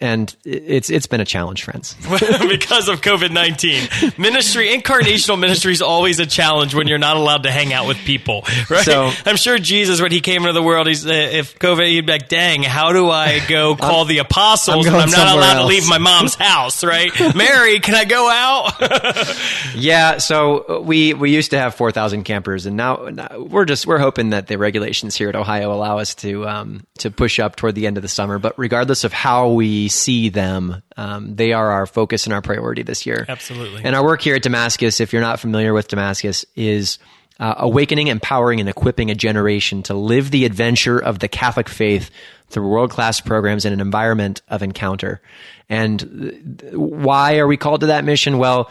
and 0.00 0.34
it's 0.44 0.90
it's 0.90 1.06
been 1.06 1.20
a 1.20 1.24
challenge, 1.24 1.64
friends. 1.64 1.94
because 2.48 2.88
of 2.88 3.00
COVID 3.00 3.30
nineteen, 3.30 3.88
ministry 4.18 4.68
incarnational 4.68 5.38
ministry 5.38 5.72
is 5.72 5.80
always 5.80 6.20
a 6.20 6.26
challenge 6.26 6.74
when 6.74 6.86
you're 6.86 6.98
not 6.98 7.16
allowed 7.16 7.44
to 7.44 7.50
hang 7.50 7.72
out 7.72 7.86
with 7.86 7.96
people. 7.98 8.44
Right? 8.68 8.84
So, 8.84 9.12
I'm 9.24 9.36
sure 9.36 9.58
Jesus, 9.58 10.00
when 10.00 10.10
he 10.10 10.20
came 10.20 10.42
into 10.42 10.52
the 10.52 10.62
world, 10.62 10.88
he's 10.88 11.06
uh, 11.06 11.10
if 11.10 11.56
COVID, 11.58 11.86
he'd 11.86 12.06
be 12.06 12.12
like, 12.12 12.28
"Dang, 12.28 12.62
how 12.64 12.92
do 12.92 13.10
I 13.10 13.40
go 13.46 13.76
call 13.80 14.06
the 14.06 14.18
apostles? 14.18 14.86
I'm, 14.86 14.94
I'm 14.94 15.10
not 15.10 15.36
allowed 15.36 15.58
else. 15.58 15.62
to 15.62 15.66
leave 15.66 15.88
my 15.88 15.98
mom's 15.98 16.34
house." 16.34 16.82
Right? 16.82 17.10
Mary, 17.36 17.78
can 17.78 17.94
I 17.94 18.04
go 18.04 18.28
out? 18.28 19.76
yeah. 19.76 20.18
So 20.18 20.80
we 20.80 21.14
we 21.14 21.32
used 21.32 21.52
to 21.52 21.58
have 21.58 21.76
four 21.76 21.92
thousand 21.92 22.24
campers, 22.24 22.66
and 22.66 22.76
now, 22.76 23.08
now, 23.12 23.28
we're 23.38 23.66
just 23.66 23.86
we're 23.86 23.98
hoping 23.98 24.30
that 24.30 24.48
the 24.48 24.58
regulations 24.58 25.14
here 25.14 25.28
at 25.28 25.36
Ohio 25.36 25.72
allow 25.72 25.98
us 25.98 26.16
to 26.16 26.48
um, 26.48 26.84
to 26.98 27.10
push 27.10 27.38
up 27.38 27.54
toward 27.54 27.76
the 27.76 27.86
end 27.86 27.98
of 27.98 28.02
the 28.02 28.08
summer. 28.08 28.38
But 28.40 28.58
regardless 28.58 29.04
of 29.04 29.12
how 29.12 29.52
we 29.52 29.85
see 29.88 30.28
them. 30.28 30.82
Um, 30.96 31.36
they 31.36 31.52
are 31.52 31.70
our 31.70 31.86
focus 31.86 32.26
and 32.26 32.32
our 32.32 32.42
priority 32.42 32.82
this 32.82 33.06
year. 33.06 33.24
Absolutely. 33.28 33.82
And 33.84 33.94
our 33.94 34.04
work 34.04 34.22
here 34.22 34.36
at 34.36 34.42
Damascus, 34.42 35.00
if 35.00 35.12
you're 35.12 35.22
not 35.22 35.40
familiar 35.40 35.72
with 35.72 35.88
Damascus, 35.88 36.44
is 36.54 36.98
uh, 37.38 37.54
awakening, 37.58 38.08
empowering, 38.08 38.60
and 38.60 38.68
equipping 38.68 39.10
a 39.10 39.14
generation 39.14 39.82
to 39.84 39.94
live 39.94 40.30
the 40.30 40.44
adventure 40.44 40.98
of 40.98 41.18
the 41.18 41.28
Catholic 41.28 41.68
faith 41.68 42.10
through 42.48 42.68
world 42.68 42.90
class 42.90 43.20
programs 43.20 43.64
in 43.64 43.72
an 43.72 43.80
environment 43.80 44.42
of 44.48 44.62
encounter. 44.62 45.20
And 45.68 46.62
why 46.72 47.38
are 47.38 47.46
we 47.46 47.56
called 47.56 47.80
to 47.80 47.86
that 47.86 48.04
mission? 48.04 48.38
Well, 48.38 48.70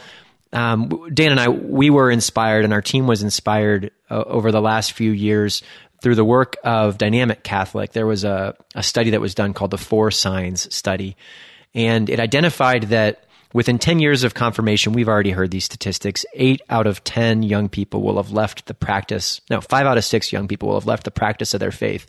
um, 0.54 1.10
Dan 1.14 1.32
and 1.32 1.40
I, 1.40 1.50
we 1.50 1.90
were 1.90 2.10
inspired, 2.10 2.64
and 2.64 2.74
our 2.74 2.82
team 2.82 3.08
was 3.08 3.22
inspired 3.22 3.92
uh, 4.10 4.24
over 4.26 4.52
the 4.52 4.62
last 4.62 4.94
few 4.94 5.12
years 5.12 5.62
through 6.02 6.16
the 6.16 6.26
work 6.26 6.58
of 6.64 6.98
Dynamic 6.98 7.44
Catholic, 7.44 7.92
there 7.94 8.08
was 8.08 8.24
a, 8.24 8.56
a 8.76 8.84
study 8.84 9.12
that 9.12 9.22
was 9.22 9.36
done 9.36 9.54
called 9.54 9.72
the 9.72 9.78
Four 9.78 10.12
Signs 10.12 10.74
Study. 10.74 11.16
And 11.74 12.10
it 12.10 12.20
identified 12.20 12.84
that 12.84 13.26
Within 13.56 13.80
10 13.80 14.00
years 14.00 14.26
of 14.26 14.34
confirmation, 14.34 14.92
we've 14.92 15.08
already 15.08 15.32
heard 15.32 15.50
these 15.50 15.64
statistics. 15.64 16.26
Eight 16.34 16.62
out 16.70 16.88
of 16.88 17.06
10 17.06 17.42
young 17.42 17.70
people 17.70 18.02
will 18.02 18.18
have 18.18 18.34
left 18.34 18.66
the 18.66 18.74
practice. 18.74 19.40
No, 19.50 19.62
five 19.62 19.86
out 19.86 19.98
of 19.98 20.04
six 20.04 20.34
young 20.34 20.50
people 20.50 20.68
will 20.68 20.76
have 20.76 20.86
left 20.86 21.06
the 21.06 21.10
practice 21.12 21.54
of 21.54 21.62
their 21.62 21.72
faith. 21.72 22.06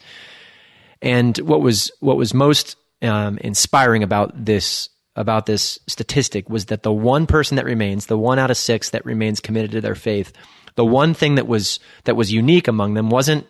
And 1.01 1.39
what 1.39 1.61
was, 1.61 1.93
what 2.01 2.17
was 2.17 2.35
most 2.35 2.75
um, 3.01 3.39
inspiring 3.39 4.03
about 4.03 4.45
this 4.45 4.89
about 5.15 5.47
this 5.47 5.79
statistic 5.87 6.51
was 6.51 6.67
that 6.67 6.83
the 6.83 6.93
one 6.93 7.29
person 7.29 7.57
that 7.57 7.65
remains, 7.65 8.07
the 8.07 8.19
one 8.19 8.41
out 8.41 8.51
of 8.51 8.57
six 8.57 8.91
that 8.91 9.07
remains 9.07 9.39
committed 9.39 9.71
to 9.71 9.81
their 9.81 9.95
faith, 9.95 10.33
the 10.75 10.85
one 10.85 11.15
thing 11.15 11.37
that 11.37 11.47
was 11.47 11.79
that 12.05 12.17
was 12.17 12.33
unique 12.33 12.67
among 12.67 12.95
them 12.95 13.09
wasn't 13.09 13.47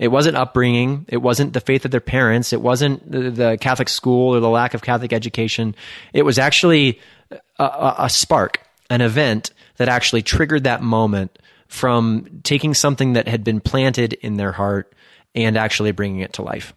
it 0.00 0.08
wasn't 0.08 0.36
upbringing. 0.36 1.04
It 1.08 1.18
wasn't 1.18 1.52
the 1.52 1.60
faith 1.60 1.84
of 1.84 1.90
their 1.90 2.00
parents. 2.00 2.54
It 2.54 2.62
wasn't 2.62 3.08
the, 3.08 3.30
the 3.30 3.58
Catholic 3.60 3.90
school 3.90 4.34
or 4.34 4.40
the 4.40 4.48
lack 4.48 4.72
of 4.72 4.80
Catholic 4.80 5.12
education. 5.12 5.76
It 6.14 6.22
was 6.22 6.38
actually 6.38 6.98
a, 7.30 7.64
a, 7.64 7.94
a 7.98 8.10
spark, 8.10 8.60
an 8.88 9.02
event 9.02 9.52
that 9.76 9.90
actually 9.90 10.22
triggered 10.22 10.64
that 10.64 10.82
moment 10.82 11.38
from 11.68 12.40
taking 12.44 12.72
something 12.72 13.12
that 13.12 13.28
had 13.28 13.44
been 13.44 13.60
planted 13.60 14.14
in 14.14 14.38
their 14.38 14.52
heart 14.52 14.94
and 15.34 15.58
actually 15.58 15.92
bringing 15.92 16.20
it 16.20 16.32
to 16.32 16.42
life. 16.42 16.72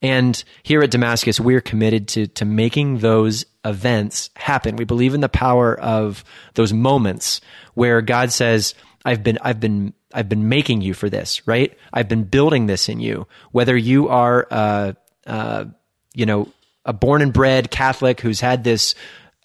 And 0.00 0.42
here 0.62 0.80
at 0.80 0.92
Damascus, 0.92 1.40
we're 1.40 1.60
committed 1.60 2.06
to, 2.08 2.28
to 2.28 2.44
making 2.44 2.98
those 2.98 3.44
events 3.64 4.30
happen. 4.36 4.76
We 4.76 4.84
believe 4.84 5.12
in 5.12 5.20
the 5.20 5.28
power 5.28 5.78
of 5.78 6.24
those 6.54 6.72
moments 6.72 7.40
where 7.74 8.00
God 8.00 8.30
says, 8.30 8.74
I've 9.04 9.24
been, 9.24 9.38
I've 9.42 9.60
been 9.60 9.92
I've 10.12 10.28
been 10.28 10.48
making 10.48 10.80
you 10.80 10.94
for 10.94 11.08
this, 11.08 11.46
right? 11.46 11.76
I've 11.92 12.08
been 12.08 12.24
building 12.24 12.66
this 12.66 12.88
in 12.88 13.00
you. 13.00 13.26
Whether 13.52 13.76
you 13.76 14.08
are, 14.08 14.46
uh, 14.50 14.92
uh, 15.26 15.66
you 16.14 16.26
know, 16.26 16.48
a 16.84 16.92
born 16.92 17.22
and 17.22 17.32
bred 17.32 17.70
Catholic 17.70 18.20
who's 18.20 18.40
had 18.40 18.64
this, 18.64 18.94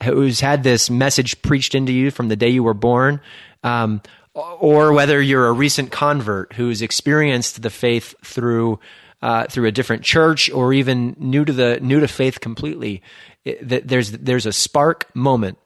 who's 0.04 0.40
had 0.40 0.64
this 0.64 0.90
message 0.90 1.42
preached 1.42 1.76
into 1.76 1.94
you 1.94 2.12
from 2.12 2.30
the 2.30 2.36
day 2.36 2.50
you 2.50 2.64
were 2.64 2.74
born, 2.74 3.22
um, 3.64 4.02
or 4.34 4.92
whether 4.94 5.22
you're 5.22 5.48
a 5.48 5.54
recent 5.54 5.92
convert 5.92 6.54
who's 6.54 6.82
experienced 6.82 7.62
the 7.62 7.70
faith 7.70 8.16
through 8.24 8.80
uh, 9.22 9.46
through 9.48 9.66
a 9.66 9.72
different 9.72 10.04
church 10.04 10.52
or 10.52 10.74
even 10.74 11.16
new 11.18 11.46
to 11.46 11.54
the 11.54 11.80
new 11.82 12.00
to 12.00 12.08
faith 12.08 12.42
completely. 12.42 13.02
It, 13.44 13.88
there's 13.88 14.12
there's 14.12 14.46
a 14.46 14.52
spark 14.52 15.14
moment 15.16 15.58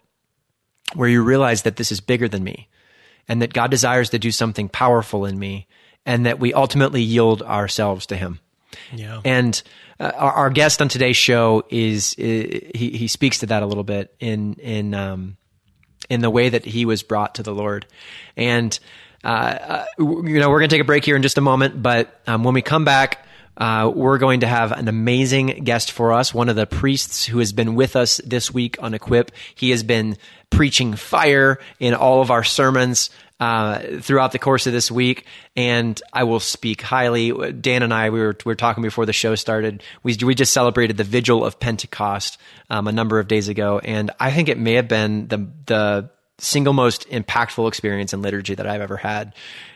where 0.94 1.10
you 1.10 1.24
realize 1.24 1.64
that 1.64 1.76
this 1.76 1.92
is 1.92 2.00
bigger 2.00 2.28
than 2.28 2.44
me 2.44 2.68
and 3.30 3.42
that 3.42 3.54
God 3.54 3.72
desires 3.72 4.10
to 4.10 4.20
do 4.20 4.32
something 4.32 4.68
powerful 4.68 5.26
in 5.26 5.38
me 5.40 5.68
and 6.06 6.26
that 6.26 6.40
we 6.40 6.54
ultimately 6.54 7.02
yield 7.02 7.44
ourselves 7.44 8.08
to 8.08 8.18
him. 8.18 8.40
Yeah. 8.94 9.22
And 9.24 9.62
uh, 10.00 10.12
our, 10.16 10.32
our, 10.32 10.50
guest 10.50 10.82
on 10.82 10.90
today's 10.90 11.18
show 11.18 11.64
is, 11.70 12.16
is, 12.16 12.72
he 12.76 12.90
he 12.92 13.08
speaks 13.08 13.40
to 13.40 13.48
that 13.48 13.64
a 13.64 13.66
little 13.66 13.84
bit 13.84 14.14
in 14.20 14.56
in 14.56 14.94
um, 14.94 15.38
in 16.10 16.22
the 16.22 16.30
way 16.30 16.50
that 16.50 16.66
he 16.66 16.86
was 16.86 17.04
brought 17.04 17.36
to 17.36 17.44
the 17.44 17.54
Lord. 17.54 17.86
And 18.36 18.78
uh, 19.24 19.28
uh, 19.28 19.86
you 20.00 20.40
know, 20.40 20.50
we're 20.50 20.60
going 20.60 20.70
to 20.70 20.74
take 20.74 20.82
a 20.82 20.86
break 20.86 21.04
here 21.06 21.16
in 21.16 21.22
just 21.22 21.38
a 21.38 21.42
moment, 21.42 21.82
but 21.82 22.20
um, 22.26 22.44
when 22.44 22.54
we 22.54 22.62
come 22.62 22.86
back, 22.86 23.26
uh, 23.60 23.92
we're 23.94 24.18
going 24.18 24.40
to 24.40 24.48
have 24.48 24.72
an 24.72 24.88
amazing 24.88 25.48
guest 25.64 25.92
for 25.92 26.14
us, 26.14 26.34
one 26.34 26.50
of 26.50 26.56
the 26.56 26.66
priests 26.66 27.26
who 27.26 27.40
has 27.40 27.52
been 27.52 27.76
with 27.76 27.96
us 27.96 28.22
this 28.26 28.54
week 28.54 28.78
on 28.82 28.94
Equip. 28.94 29.32
He 29.54 29.72
has 29.72 29.84
been 29.84 30.18
preaching 30.50 30.96
fire 30.96 31.60
in 31.80 31.94
all 31.94 32.22
of 32.22 32.32
our 32.32 32.44
sermons. 32.44 33.10
Uh, 33.42 34.02
throughout 34.02 34.34
the 34.34 34.38
course 34.38 34.68
of 34.68 34.74
this 34.74 34.92
week, 34.92 35.26
and 35.56 36.02
I 36.12 36.26
will 36.26 36.42
speak 36.42 36.82
highly. 36.82 37.54
Dan 37.54 37.84
and 37.84 37.94
I, 37.94 38.10
we 38.10 38.20
were 38.20 38.36
we 38.44 38.50
were 38.50 38.56
talking 38.56 38.84
before 38.84 39.06
the 39.06 39.14
show 39.14 39.36
started. 39.36 39.82
We 40.04 40.18
we 40.26 40.36
just 40.36 40.52
celebrated 40.52 40.98
the 40.98 41.06
Vigil 41.06 41.46
of 41.46 41.58
Pentecost 41.58 42.38
um, 42.70 42.86
a 42.90 42.92
number 42.92 43.18
of 43.18 43.30
days 43.30 43.48
ago, 43.48 43.80
and 43.80 44.12
I 44.20 44.32
think 44.32 44.50
it 44.50 44.58
may 44.58 44.74
have 44.74 44.90
been 44.90 45.30
the 45.30 45.48
the 45.68 46.10
single 46.40 46.74
most 46.74 47.08
impactful 47.10 47.68
experience 47.68 48.14
in 48.14 48.22
liturgy 48.22 48.56
that 48.56 48.68
I've 48.68 48.82
ever 48.82 48.98
had 48.98 49.34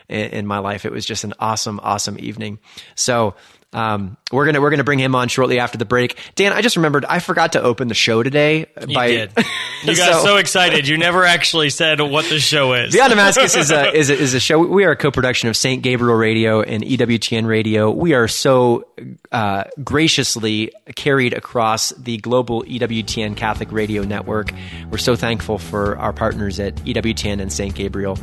in, 0.08 0.30
in 0.30 0.46
my 0.46 0.58
life. 0.58 0.84
It 0.84 0.92
was 0.92 1.06
just 1.06 1.24
an 1.24 1.34
awesome, 1.38 1.80
awesome 1.82 2.16
evening. 2.18 2.58
So 2.94 3.34
um, 3.74 4.16
we're 4.30 4.46
gonna 4.46 4.60
we're 4.60 4.70
gonna 4.70 4.84
bring 4.84 5.00
him 5.00 5.14
on 5.14 5.28
shortly 5.28 5.58
after 5.58 5.76
the 5.76 5.84
break. 5.84 6.16
Dan, 6.36 6.52
I 6.52 6.62
just 6.62 6.76
remembered 6.76 7.04
I 7.04 7.18
forgot 7.18 7.52
to 7.52 7.62
open 7.62 7.88
the 7.88 7.94
show 7.94 8.22
today. 8.22 8.66
You 8.88 8.94
by, 8.94 9.08
did. 9.08 9.32
You 9.84 9.94
got 9.94 10.22
so, 10.22 10.28
so, 10.28 10.36
excited. 10.38 10.88
You 10.88 10.96
never 10.96 11.26
actually 11.26 11.68
said 11.68 12.00
what 12.00 12.24
the 12.24 12.38
show 12.38 12.72
is. 12.72 12.94
Beyond 12.94 13.10
Damascus 13.10 13.54
is 13.54 13.70
a, 13.70 13.92
is 13.94 14.08
a 14.08 14.14
is 14.16 14.32
a 14.32 14.40
show. 14.40 14.58
We 14.58 14.84
are 14.84 14.92
a 14.92 14.96
co-production 14.96 15.50
of 15.50 15.58
Saint 15.58 15.82
Gabriel 15.82 16.16
Radio 16.16 16.62
and 16.62 16.82
EWTN 16.82 17.46
Radio. 17.46 17.90
We 17.90 18.14
are 18.14 18.26
so 18.26 18.86
uh, 19.30 19.64
graciously 19.82 20.72
carried 20.94 21.34
across 21.34 21.90
the 21.90 22.16
global 22.16 22.62
EWTN 22.62 23.36
Catholic 23.36 23.70
Radio 23.72 24.04
network. 24.04 24.52
We're 24.90 24.96
so 24.96 25.16
thankful 25.16 25.58
for 25.58 25.98
our 25.98 26.14
partners 26.14 26.58
at 26.58 26.76
EWTN 26.76 27.42
and 27.42 27.52
Saint 27.52 27.74
Gabriel. 27.74 28.16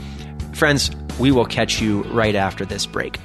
Friends, 0.53 0.89
we 1.20 1.31
will 1.31 1.46
catch 1.46 1.79
you 1.79 2.01
right 2.05 2.36
after 2.36 2.65
this 2.65 2.88
break. 2.88 3.20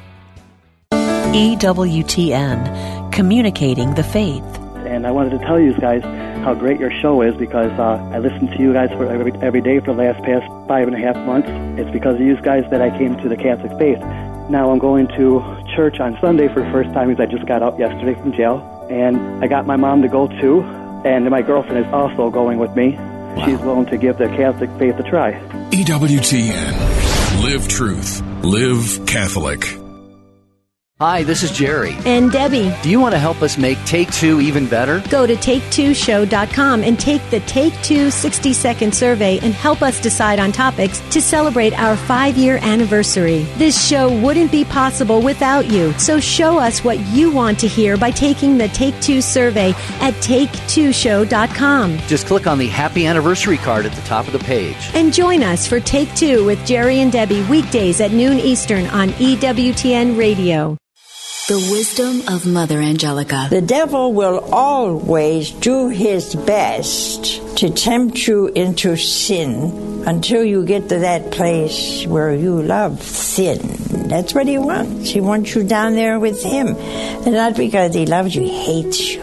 EWTN, 1.37 3.12
communicating 3.12 3.93
the 3.93 4.02
faith. 4.02 4.43
And 4.87 5.07
I 5.07 5.11
wanted 5.11 5.38
to 5.38 5.38
tell 5.40 5.61
you 5.61 5.75
guys 5.75 6.02
how 6.43 6.55
great 6.55 6.81
your 6.81 6.90
show 6.90 7.21
is 7.21 7.37
because 7.37 7.71
uh, 7.78 8.11
I 8.11 8.21
listen 8.21 8.47
to 8.47 8.57
you 8.59 8.73
guys 8.73 8.88
for 8.93 9.05
every, 9.05 9.33
every 9.43 9.61
day 9.61 9.81
for 9.81 9.93
the 9.93 10.02
last 10.02 10.25
past 10.25 10.50
five 10.66 10.88
and 10.88 10.97
a 10.97 10.99
half 10.99 11.14
months. 11.26 11.47
It's 11.78 11.90
because 11.90 12.14
of 12.14 12.23
you 12.23 12.40
guys 12.40 12.64
that 12.71 12.81
I 12.81 12.88
came 12.97 13.19
to 13.19 13.28
the 13.28 13.37
Catholic 13.37 13.78
faith. 13.78 13.99
Now 14.49 14.71
I'm 14.71 14.78
going 14.78 15.09
to 15.09 15.62
church 15.76 16.00
on 16.00 16.19
Sunday 16.23 16.49
for 16.49 16.62
the 16.62 16.71
first 16.71 16.95
time 16.95 17.09
because 17.09 17.28
I 17.28 17.31
just 17.31 17.47
got 17.47 17.62
out 17.62 17.78
yesterday 17.78 18.14
from 18.14 18.33
jail. 18.33 18.87
And 18.88 19.45
I 19.45 19.47
got 19.47 19.66
my 19.66 19.76
mom 19.76 20.00
to 20.02 20.09
go 20.09 20.28
too, 20.40 20.62
and 21.05 21.28
my 21.28 21.43
girlfriend 21.43 21.85
is 21.85 21.93
also 21.93 22.31
going 22.31 22.57
with 22.59 22.75
me. 22.75 22.93
Wow. 22.93 23.45
She's 23.45 23.59
willing 23.59 23.87
to 23.87 23.99
give 23.99 24.16
the 24.16 24.28
Catholic 24.28 24.71
faith 24.78 24.99
a 24.99 25.02
try. 25.02 25.33
EWTN. 25.71 27.43
Live 27.43 27.69
truth. 27.69 28.23
Live 28.43 29.05
Catholic. 29.07 29.86
Hi, 30.99 31.25
this 31.25 31.43
is 31.43 31.50
Jerry. 31.50 31.95
And 32.07 32.33
Debbie. 32.33 32.75
Do 32.83 32.88
you 32.88 32.99
want 32.99 33.12
to 33.12 33.19
help 33.19 33.43
us 33.43 33.59
make 33.59 33.76
Take 33.85 34.11
Two 34.12 34.41
even 34.41 34.67
better? 34.67 35.03
Go 35.11 35.26
to 35.26 35.35
take2show.com 35.35 36.83
and 36.83 36.99
take 36.99 37.21
the 37.29 37.41
Take 37.41 37.75
Two 37.83 38.11
60 38.11 38.55
second 38.55 38.95
survey 38.95 39.38
and 39.43 39.53
help 39.53 39.83
us 39.83 40.00
decide 40.00 40.38
on 40.38 40.53
topics 40.53 41.00
to 41.11 41.21
celebrate 41.21 41.79
our 41.79 41.99
five 41.99 42.38
year 42.38 42.59
anniversary. 42.62 43.43
This 43.59 43.87
show 43.87 44.09
wouldn't 44.23 44.50
be 44.50 44.65
possible 44.65 45.21
without 45.21 45.71
you, 45.71 45.93
so 45.99 46.19
show 46.19 46.57
us 46.57 46.83
what 46.83 46.99
you 47.09 47.31
want 47.31 47.59
to 47.59 47.69
hear 47.69 47.99
by 47.99 48.11
taking 48.11 48.57
the 48.57 48.69
Take 48.69 48.99
Two 49.03 49.21
survey 49.21 49.75
at 50.00 50.15
take2show.com. 50.23 51.99
Just 52.07 52.26
click 52.26 52.47
on 52.47 52.57
the 52.57 52.69
Happy 52.69 53.05
Anniversary 53.05 53.59
card 53.59 53.85
at 53.85 53.93
the 53.93 54.00
top 54.09 54.26
of 54.26 54.33
the 54.33 54.38
page. 54.38 54.88
And 54.95 55.12
join 55.12 55.43
us 55.43 55.67
for 55.67 55.79
Take 55.79 56.15
Two 56.15 56.47
with 56.47 56.65
Jerry 56.65 57.00
and 57.00 57.12
Debbie 57.12 57.43
weekdays 57.50 58.00
at 58.00 58.12
noon 58.12 58.38
Eastern 58.38 58.87
on 58.87 59.11
EWTN 59.11 60.17
Radio. 60.17 60.79
The 61.49 61.69
wisdom 61.71 62.35
of 62.35 62.45
Mother 62.45 62.81
Angelica. 62.81 63.47
The 63.49 63.61
devil 63.61 64.12
will 64.12 64.41
always 64.53 65.53
do 65.53 65.91
his 65.91 66.35
best 66.35 67.57
to 67.59 67.71
tempt 67.71 68.26
you 68.26 68.49
into 68.49 68.97
sin 68.97 70.03
until 70.09 70.43
you 70.43 70.67
get 70.67 70.88
to 70.88 70.99
that 70.99 71.31
place 71.31 72.05
where 72.05 72.35
you 72.35 72.61
love 72.62 73.00
sin. 73.00 73.61
That's 74.09 74.35
what 74.35 74.49
he 74.49 74.59
wants. 74.59 75.11
He 75.11 75.21
wants 75.21 75.55
you 75.55 75.62
down 75.62 75.95
there 75.95 76.19
with 76.19 76.43
him. 76.43 76.75
And 76.75 77.35
not 77.35 77.57
because 77.57 77.95
he 77.95 78.07
loves 78.07 78.35
you, 78.35 78.43
he 78.43 78.83
hates 78.83 79.15
you. 79.15 79.23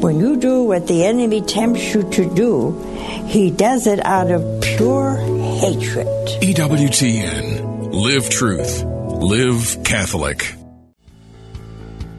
When 0.00 0.20
you 0.20 0.36
do 0.36 0.62
what 0.62 0.86
the 0.86 1.06
enemy 1.06 1.40
tempts 1.42 1.92
you 1.92 2.08
to 2.08 2.34
do, 2.36 2.78
he 3.26 3.50
does 3.50 3.88
it 3.88 3.98
out 4.06 4.30
of 4.30 4.60
pure 4.60 5.16
hatred. 5.58 6.06
EWTN. 6.40 7.92
Live 7.92 8.30
truth. 8.30 8.84
Live 8.84 9.82
Catholic. 9.82 10.57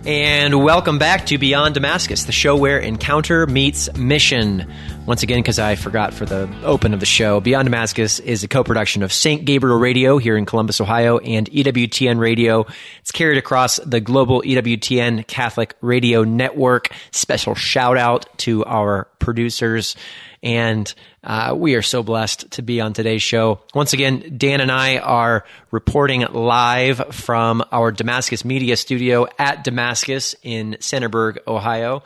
And 0.05 0.63
welcome 0.63 0.97
back 0.97 1.25
to 1.25 1.37
Beyond 1.37 1.73
Damascus, 1.73 2.23
the 2.23 2.31
show 2.31 2.55
where 2.55 2.79
encounter 2.79 3.45
meets 3.45 3.93
mission. 3.97 4.65
Once 5.09 5.23
again, 5.23 5.39
because 5.39 5.57
I 5.57 5.73
forgot 5.73 6.13
for 6.13 6.27
the 6.27 6.47
open 6.63 6.93
of 6.93 6.99
the 6.99 7.05
show, 7.07 7.39
Beyond 7.39 7.65
Damascus 7.65 8.19
is 8.19 8.43
a 8.43 8.47
co 8.47 8.63
production 8.63 9.01
of 9.01 9.11
St. 9.11 9.43
Gabriel 9.43 9.79
Radio 9.79 10.19
here 10.19 10.37
in 10.37 10.45
Columbus, 10.45 10.79
Ohio, 10.79 11.17
and 11.17 11.49
EWTN 11.49 12.19
Radio. 12.19 12.67
It's 13.01 13.09
carried 13.09 13.39
across 13.39 13.77
the 13.77 14.01
global 14.01 14.43
EWTN 14.43 15.25
Catholic 15.25 15.73
Radio 15.81 16.23
Network. 16.23 16.91
Special 17.09 17.55
shout 17.55 17.97
out 17.97 18.27
to 18.37 18.63
our 18.65 19.07
producers. 19.17 19.95
And 20.43 20.93
uh, 21.23 21.55
we 21.57 21.73
are 21.73 21.81
so 21.81 22.03
blessed 22.03 22.51
to 22.51 22.61
be 22.61 22.79
on 22.79 22.93
today's 22.93 23.23
show. 23.23 23.61
Once 23.73 23.93
again, 23.93 24.35
Dan 24.37 24.61
and 24.61 24.71
I 24.71 24.99
are 24.99 25.43
reporting 25.71 26.21
live 26.21 27.15
from 27.15 27.63
our 27.71 27.91
Damascus 27.91 28.45
Media 28.45 28.77
Studio 28.77 29.25
at 29.39 29.63
Damascus 29.63 30.35
in 30.43 30.77
Centerburg, 30.81 31.39
Ohio. 31.47 32.03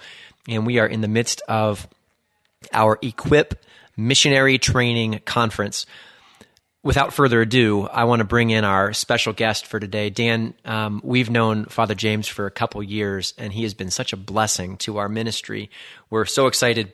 And 0.48 0.66
we 0.66 0.80
are 0.80 0.88
in 0.88 1.02
the 1.02 1.10
midst 1.10 1.42
of 1.50 1.86
our 2.72 3.00
Equip 3.02 3.64
Missionary 3.98 4.58
Training 4.58 5.22
Conference. 5.26 5.86
Without 6.84 7.14
further 7.14 7.42
ado, 7.42 7.88
I 7.88 8.04
want 8.04 8.20
to 8.20 8.26
bring 8.26 8.50
in 8.50 8.66
our 8.66 8.92
special 8.92 9.32
guest 9.32 9.68
for 9.68 9.80
today. 9.80 10.10
Dan, 10.10 10.54
um, 10.66 11.02
we've 11.04 11.30
known 11.30 11.66
Father 11.66 11.96
James 11.96 12.28
for 12.28 12.46
a 12.46 12.52
couple 12.52 12.84
years, 12.84 13.34
and 13.38 13.54
he 13.54 13.64
has 13.64 13.74
been 13.74 13.90
such 13.90 14.12
a 14.12 14.18
blessing 14.18 14.78
to 14.78 14.98
our 14.98 15.08
ministry. 15.08 15.70
We're 16.10 16.26
so 16.26 16.48
excited 16.48 16.92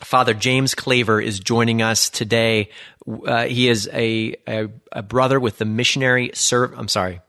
Father 0.00 0.34
James 0.34 0.74
Claver 0.74 1.20
is 1.20 1.40
joining 1.40 1.82
us 1.82 2.08
today. 2.08 2.70
Uh, 3.06 3.44
he 3.44 3.68
is 3.68 3.88
a, 3.92 4.36
a, 4.46 4.68
a 4.92 5.02
brother 5.02 5.40
with 5.40 5.58
the 5.58 5.64
missionary 5.64 6.30
serv. 6.34 6.72
I'm 6.78 6.88
sorry, 6.88 7.20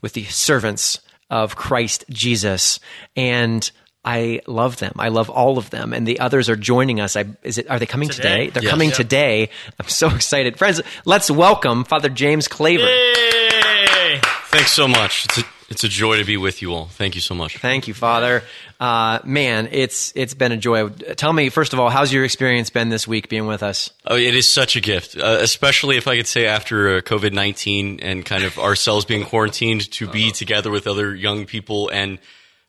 with 0.00 0.12
the 0.12 0.24
servants 0.24 1.00
of 1.28 1.56
Christ 1.56 2.04
Jesus, 2.08 2.78
and 3.16 3.68
I 4.04 4.40
love 4.46 4.78
them. 4.78 4.94
I 4.98 5.08
love 5.08 5.30
all 5.30 5.58
of 5.58 5.70
them, 5.70 5.92
and 5.92 6.06
the 6.06 6.18
others 6.20 6.48
are 6.50 6.56
joining 6.56 7.00
us. 7.00 7.14
I, 7.16 7.24
is 7.44 7.58
it? 7.58 7.70
Are 7.70 7.78
they 7.78 7.86
coming 7.86 8.08
today? 8.08 8.46
Today. 8.46 8.50
They're 8.50 8.62
Yes. 8.64 8.70
coming 8.70 8.88
Yep. 8.88 8.96
today. 8.96 9.48
I'm 9.78 9.88
so 9.88 10.08
excited, 10.14 10.58
friends. 10.58 10.80
Let's 11.04 11.30
welcome 11.30 11.84
Father 11.84 12.08
James 12.08 12.48
Claver. 12.48 12.82
Yay! 12.84 14.20
Thanks 14.46 14.72
so 14.72 14.86
much. 14.88 15.24
It's 15.26 15.38
a, 15.38 15.44
it's 15.70 15.84
a 15.84 15.88
joy 15.88 16.16
to 16.18 16.24
be 16.24 16.36
with 16.36 16.60
you 16.60 16.74
all. 16.74 16.86
Thank 16.86 17.14
you 17.14 17.20
so 17.20 17.34
much. 17.34 17.56
Thank 17.58 17.86
you, 17.88 17.94
Father. 17.94 18.42
Uh, 18.80 19.20
man, 19.24 19.68
it's 19.70 20.12
it's 20.16 20.34
been 20.34 20.50
a 20.52 20.56
joy. 20.56 20.88
Tell 20.88 21.32
me 21.32 21.48
first 21.48 21.72
of 21.72 21.78
all, 21.80 21.88
how's 21.88 22.12
your 22.12 22.24
experience 22.24 22.68
been 22.70 22.88
this 22.88 23.06
week 23.08 23.28
being 23.28 23.46
with 23.46 23.62
us? 23.62 23.90
Oh, 24.06 24.16
it 24.16 24.34
is 24.34 24.48
such 24.48 24.74
a 24.76 24.80
gift, 24.80 25.16
uh, 25.16 25.38
especially 25.40 25.96
if 25.96 26.06
I 26.08 26.16
could 26.16 26.26
say 26.26 26.46
after 26.46 26.96
uh, 26.96 27.00
COVID 27.02 27.32
19 27.32 28.00
and 28.02 28.24
kind 28.26 28.42
of 28.44 28.58
ourselves 28.58 29.04
being 29.04 29.24
quarantined 29.24 29.90
to 29.92 30.08
be 30.08 30.32
together 30.32 30.70
with 30.70 30.86
other 30.88 31.14
young 31.14 31.46
people 31.46 31.88
and, 31.90 32.18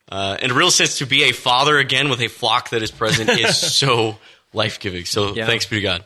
uh, 0.10 0.38
in 0.42 0.52
a 0.52 0.54
real 0.54 0.72
sense, 0.72 0.98
to 1.00 1.06
be 1.06 1.24
a 1.24 1.32
father 1.32 1.78
again 1.78 2.10
with 2.10 2.22
a 2.22 2.28
flock 2.28 2.70
that 2.72 2.84
is 2.84 2.92
present 2.92 3.30
is 3.30 3.58
so 3.76 4.18
life 4.54 4.80
giving. 4.80 5.06
So 5.06 5.34
Yeah. 5.36 5.46
thanks 5.46 5.66
be 5.66 5.78
to 5.78 5.82
God. 5.82 6.06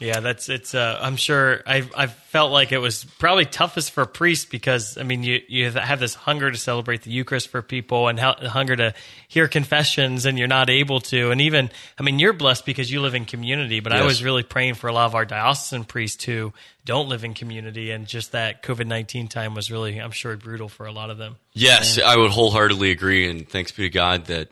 Yeah, 0.00 0.20
that's 0.20 0.48
it's. 0.48 0.74
Uh, 0.74 0.98
I'm 1.02 1.16
sure 1.16 1.60
I've 1.66 1.90
I've 1.96 2.14
felt 2.14 2.52
like 2.52 2.70
it 2.70 2.78
was 2.78 3.04
probably 3.18 3.44
toughest 3.44 3.90
for 3.90 4.06
priests 4.06 4.44
because 4.44 4.96
I 4.96 5.02
mean 5.02 5.24
you 5.24 5.40
you 5.48 5.70
have 5.70 5.98
this 5.98 6.14
hunger 6.14 6.50
to 6.50 6.56
celebrate 6.56 7.02
the 7.02 7.10
Eucharist 7.10 7.48
for 7.48 7.62
people 7.62 8.06
and 8.06 8.18
how, 8.20 8.34
hunger 8.34 8.76
to 8.76 8.94
hear 9.26 9.48
confessions 9.48 10.24
and 10.24 10.38
you're 10.38 10.46
not 10.46 10.70
able 10.70 11.00
to 11.00 11.32
and 11.32 11.40
even 11.40 11.70
I 11.98 12.04
mean 12.04 12.18
you're 12.20 12.32
blessed 12.32 12.64
because 12.64 12.92
you 12.92 13.00
live 13.00 13.14
in 13.16 13.24
community 13.24 13.80
but 13.80 13.92
I 13.92 14.04
was 14.04 14.22
really 14.22 14.44
praying 14.44 14.74
for 14.74 14.86
a 14.86 14.92
lot 14.92 15.06
of 15.06 15.14
our 15.16 15.24
diocesan 15.24 15.82
priests 15.84 16.22
who 16.24 16.52
don't 16.84 17.08
live 17.08 17.24
in 17.24 17.34
community 17.34 17.90
and 17.90 18.06
just 18.06 18.32
that 18.32 18.62
COVID 18.62 18.86
nineteen 18.86 19.26
time 19.26 19.54
was 19.54 19.68
really 19.70 19.98
I'm 19.98 20.12
sure 20.12 20.36
brutal 20.36 20.68
for 20.68 20.86
a 20.86 20.92
lot 20.92 21.10
of 21.10 21.18
them. 21.18 21.36
Yes, 21.54 21.98
I 21.98 22.16
would 22.16 22.30
wholeheartedly 22.30 22.92
agree. 22.92 23.28
And 23.28 23.48
thanks 23.48 23.72
be 23.72 23.82
to 23.82 23.90
God 23.90 24.26
that 24.26 24.48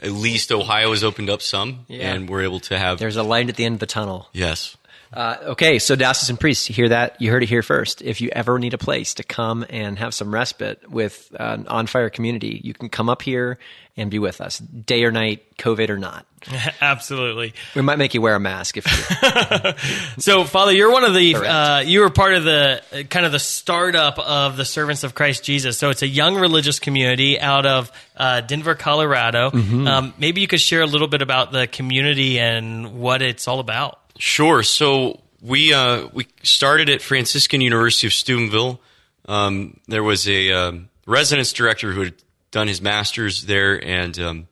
at 0.00 0.10
least 0.12 0.52
Ohio 0.52 0.90
has 0.90 1.02
opened 1.02 1.30
up 1.30 1.42
some 1.42 1.86
Yeah. 1.88 2.12
and 2.12 2.28
we're 2.28 2.42
able 2.42 2.60
to 2.60 2.78
have. 2.78 2.98
There's 2.98 3.16
a 3.16 3.22
light 3.22 3.48
at 3.48 3.56
the 3.56 3.64
end 3.64 3.74
of 3.74 3.80
the 3.80 3.86
tunnel. 3.86 4.28
yes. 4.32 4.76
Uh, 5.14 5.36
okay, 5.50 5.78
so 5.78 5.94
diocesan 5.94 6.32
and 6.32 6.40
priests, 6.40 6.68
you 6.68 6.74
hear 6.74 6.88
that? 6.88 7.20
You 7.22 7.30
heard 7.30 7.44
it 7.44 7.48
here 7.48 7.62
first. 7.62 8.02
If 8.02 8.20
you 8.20 8.30
ever 8.32 8.58
need 8.58 8.74
a 8.74 8.78
place 8.78 9.14
to 9.14 9.22
come 9.22 9.64
and 9.70 9.96
have 9.98 10.12
some 10.12 10.34
respite 10.34 10.90
with 10.90 11.34
an 11.38 11.68
on 11.68 11.86
fire 11.86 12.10
community, 12.10 12.60
you 12.64 12.74
can 12.74 12.88
come 12.88 13.08
up 13.08 13.22
here 13.22 13.58
and 13.96 14.10
be 14.10 14.18
with 14.18 14.40
us, 14.40 14.58
day 14.58 15.04
or 15.04 15.12
night, 15.12 15.56
COVID 15.56 15.88
or 15.88 15.98
not. 15.98 16.26
Absolutely. 16.80 17.54
We 17.76 17.82
might 17.82 17.96
make 17.96 18.12
you 18.12 18.20
wear 18.20 18.34
a 18.34 18.40
mask 18.40 18.76
if 18.76 18.86
you. 18.86 19.72
So, 20.18 20.44
Father, 20.44 20.72
you're 20.72 20.90
one 20.90 21.04
of 21.04 21.14
the 21.14 21.36
uh, 21.36 21.80
you 21.80 22.00
were 22.00 22.10
part 22.10 22.34
of 22.34 22.44
the 22.44 22.82
uh, 22.92 23.02
kind 23.04 23.24
of 23.24 23.30
the 23.30 23.38
startup 23.38 24.18
of 24.18 24.56
the 24.56 24.64
Servants 24.64 25.04
of 25.04 25.14
Christ 25.14 25.44
Jesus. 25.44 25.78
So, 25.78 25.90
it's 25.90 26.02
a 26.02 26.08
young 26.08 26.36
religious 26.36 26.80
community 26.80 27.40
out 27.40 27.66
of 27.66 27.92
uh, 28.16 28.40
Denver, 28.40 28.74
Colorado. 28.74 29.50
Mm-hmm. 29.50 29.86
Um, 29.86 30.14
maybe 30.18 30.40
you 30.40 30.48
could 30.48 30.60
share 30.60 30.82
a 30.82 30.86
little 30.86 31.08
bit 31.08 31.22
about 31.22 31.52
the 31.52 31.68
community 31.68 32.40
and 32.40 32.98
what 32.98 33.22
it's 33.22 33.46
all 33.46 33.60
about. 33.60 34.00
Sure. 34.18 34.62
So 34.62 35.20
we 35.40 35.72
uh, 35.72 36.08
we 36.12 36.26
started 36.42 36.88
at 36.88 37.02
Franciscan 37.02 37.60
University 37.60 38.06
of 38.06 38.12
Steubenville. 38.12 38.80
Um, 39.26 39.80
there 39.88 40.02
was 40.02 40.28
a 40.28 40.52
um, 40.52 40.88
residence 41.06 41.52
director 41.52 41.92
who 41.92 42.02
had 42.02 42.14
done 42.50 42.68
his 42.68 42.80
master's 42.80 43.42
there, 43.42 43.84
and 43.84 44.18
um, 44.18 44.48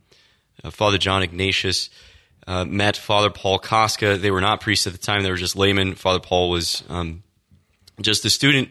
uh, 0.64 0.70
Father 0.70 0.98
John 0.98 1.22
Ignatius 1.22 1.90
uh, 2.46 2.64
met 2.64 2.96
Father 2.96 3.30
Paul 3.30 3.58
Koska. 3.58 4.18
They 4.18 4.30
were 4.30 4.40
not 4.40 4.60
priests 4.60 4.86
at 4.86 4.92
the 4.92 4.98
time; 4.98 5.22
they 5.22 5.30
were 5.30 5.36
just 5.36 5.56
laymen. 5.56 5.94
Father 5.94 6.20
Paul 6.20 6.50
was 6.50 6.82
um, 6.88 7.22
just 8.00 8.24
a 8.24 8.30
student, 8.30 8.70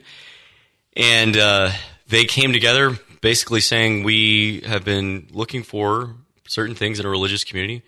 and 0.96 1.38
uh, 1.38 1.72
they 2.08 2.26
came 2.26 2.52
together, 2.52 2.98
basically 3.22 3.62
saying, 3.62 4.04
"We 4.04 4.62
have 4.66 4.84
been 4.84 5.28
looking 5.32 5.64
for 5.64 6.16
certain 6.48 6.76
things 6.76 7.00
in 7.00 7.06
a 7.06 7.10
religious 7.10 7.46
community, 7.46 7.82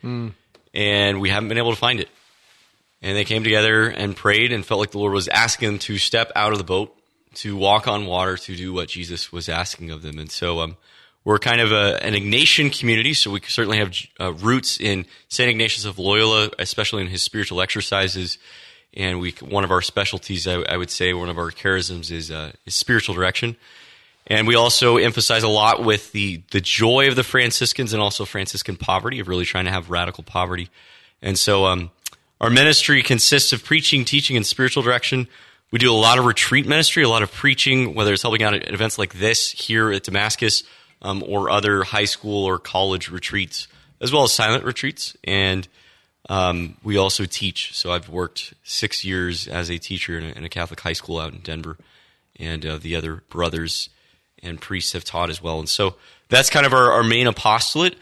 and 0.74 1.20
we 1.20 1.30
haven't 1.30 1.50
been 1.50 1.58
able 1.58 1.72
to 1.72 1.80
find 1.80 2.00
it." 2.00 2.10
And 3.04 3.18
they 3.18 3.26
came 3.26 3.44
together 3.44 3.90
and 3.90 4.16
prayed 4.16 4.54
and 4.54 4.66
felt 4.66 4.80
like 4.80 4.92
the 4.92 4.98
Lord 4.98 5.12
was 5.12 5.28
asking 5.28 5.68
them 5.68 5.80
to 5.80 5.98
step 5.98 6.32
out 6.38 6.54
of 6.54 6.58
the 6.58 6.64
boat, 6.64 6.96
to 7.36 7.58
walk 7.58 7.86
on 7.86 8.06
water, 8.06 8.38
to 8.38 8.56
do 8.56 8.72
what 8.72 8.88
Jesus 8.88 9.30
was 9.30 9.50
asking 9.50 9.92
of 9.92 10.02
them. 10.02 10.18
And 10.18 10.32
so 10.32 10.62
um, 10.62 10.78
we're 11.26 11.38
kind 11.38 11.60
of 11.60 11.74
a, 11.74 12.02
an 12.02 12.14
Ignatian 12.14 12.78
community, 12.78 13.14
so 13.14 13.30
we 13.30 13.42
certainly 13.42 13.80
have 13.80 13.94
uh, 14.22 14.32
roots 14.34 14.80
in 14.80 15.06
St. 15.28 15.50
Ignatius 15.50 15.84
of 15.84 16.00
Loyola, 16.00 16.50
especially 16.58 17.02
in 17.02 17.10
his 17.10 17.22
spiritual 17.22 17.62
exercises. 17.62 18.38
And 18.94 19.20
we, 19.20 19.32
one 19.42 19.66
of 19.66 19.72
our 19.72 19.82
specialties, 19.82 20.48
I, 20.48 20.62
I 20.62 20.78
would 20.78 20.90
say, 20.90 21.14
one 21.14 21.30
of 21.30 21.38
our 21.38 21.52
charisms 21.52 22.10
is, 22.10 22.32
uh, 22.32 22.54
is 22.66 22.74
spiritual 22.74 23.16
direction. 23.16 23.58
And 24.28 24.48
we 24.48 24.56
also 24.56 24.96
emphasize 24.96 25.44
a 25.44 25.50
lot 25.50 25.84
with 25.84 26.14
the, 26.14 26.42
the 26.52 26.62
joy 26.62 27.10
of 27.10 27.18
the 27.18 27.24
Franciscans 27.24 27.92
and 27.92 28.02
also 28.02 28.24
Franciscan 28.24 28.78
poverty, 28.78 29.20
of 29.20 29.28
really 29.28 29.44
trying 29.44 29.66
to 29.66 29.72
have 29.72 29.90
radical 29.90 30.24
poverty. 30.24 30.70
And 31.22 31.38
so 31.38 31.66
um, 31.66 31.92
our 32.44 32.50
ministry 32.50 33.02
consists 33.04 33.54
of 33.54 33.64
preaching, 33.64 34.04
teaching, 34.04 34.36
and 34.36 34.46
spiritual 34.46 34.84
direction. 34.84 35.30
We 35.72 35.80
do 35.80 35.90
a 35.90 35.96
lot 35.96 36.20
of 36.20 36.26
retreat 36.26 36.68
ministry, 36.68 37.02
a 37.02 37.08
lot 37.08 37.24
of 37.24 37.32
preaching, 37.32 37.96
whether 37.96 38.12
it's 38.12 38.22
helping 38.22 38.44
out 38.44 38.54
at 38.54 38.70
events 38.70 38.98
like 38.98 39.14
this 39.14 39.50
here 39.50 39.94
at 39.94 40.04
Damascus 40.04 40.66
um, 41.02 41.24
or 41.26 41.50
other 41.50 41.86
high 41.86 42.04
school 42.04 42.44
or 42.44 42.60
college 42.60 43.10
retreats, 43.10 43.70
as 44.02 44.12
well 44.12 44.24
as 44.24 44.34
silent 44.34 44.66
retreats. 44.66 45.16
And 45.24 45.66
um, 46.28 46.76
we 46.84 46.98
also 46.98 47.24
teach. 47.24 47.74
So 47.78 47.94
I've 47.94 48.10
worked 48.10 48.54
six 48.66 49.06
years 49.06 49.48
as 49.48 49.72
a 49.72 49.78
teacher 49.78 50.18
in 50.18 50.26
a, 50.26 50.30
in 50.32 50.44
a 50.44 50.50
Catholic 50.50 50.82
high 50.82 50.92
school 50.92 51.20
out 51.20 51.32
in 51.32 51.40
Denver, 51.40 51.78
and 52.36 52.66
uh, 52.66 52.78
the 52.78 52.98
other 52.98 53.24
brothers 53.30 53.88
and 54.44 54.60
priests 54.60 54.94
have 54.94 55.04
taught 55.04 55.30
as 55.30 55.42
well. 55.42 55.60
And 55.60 55.70
so 55.70 55.96
that's 56.30 56.50
kind 56.50 56.66
of 56.66 56.74
our, 56.74 56.92
our 56.92 57.04
main 57.04 57.28
apostolate. 57.28 57.96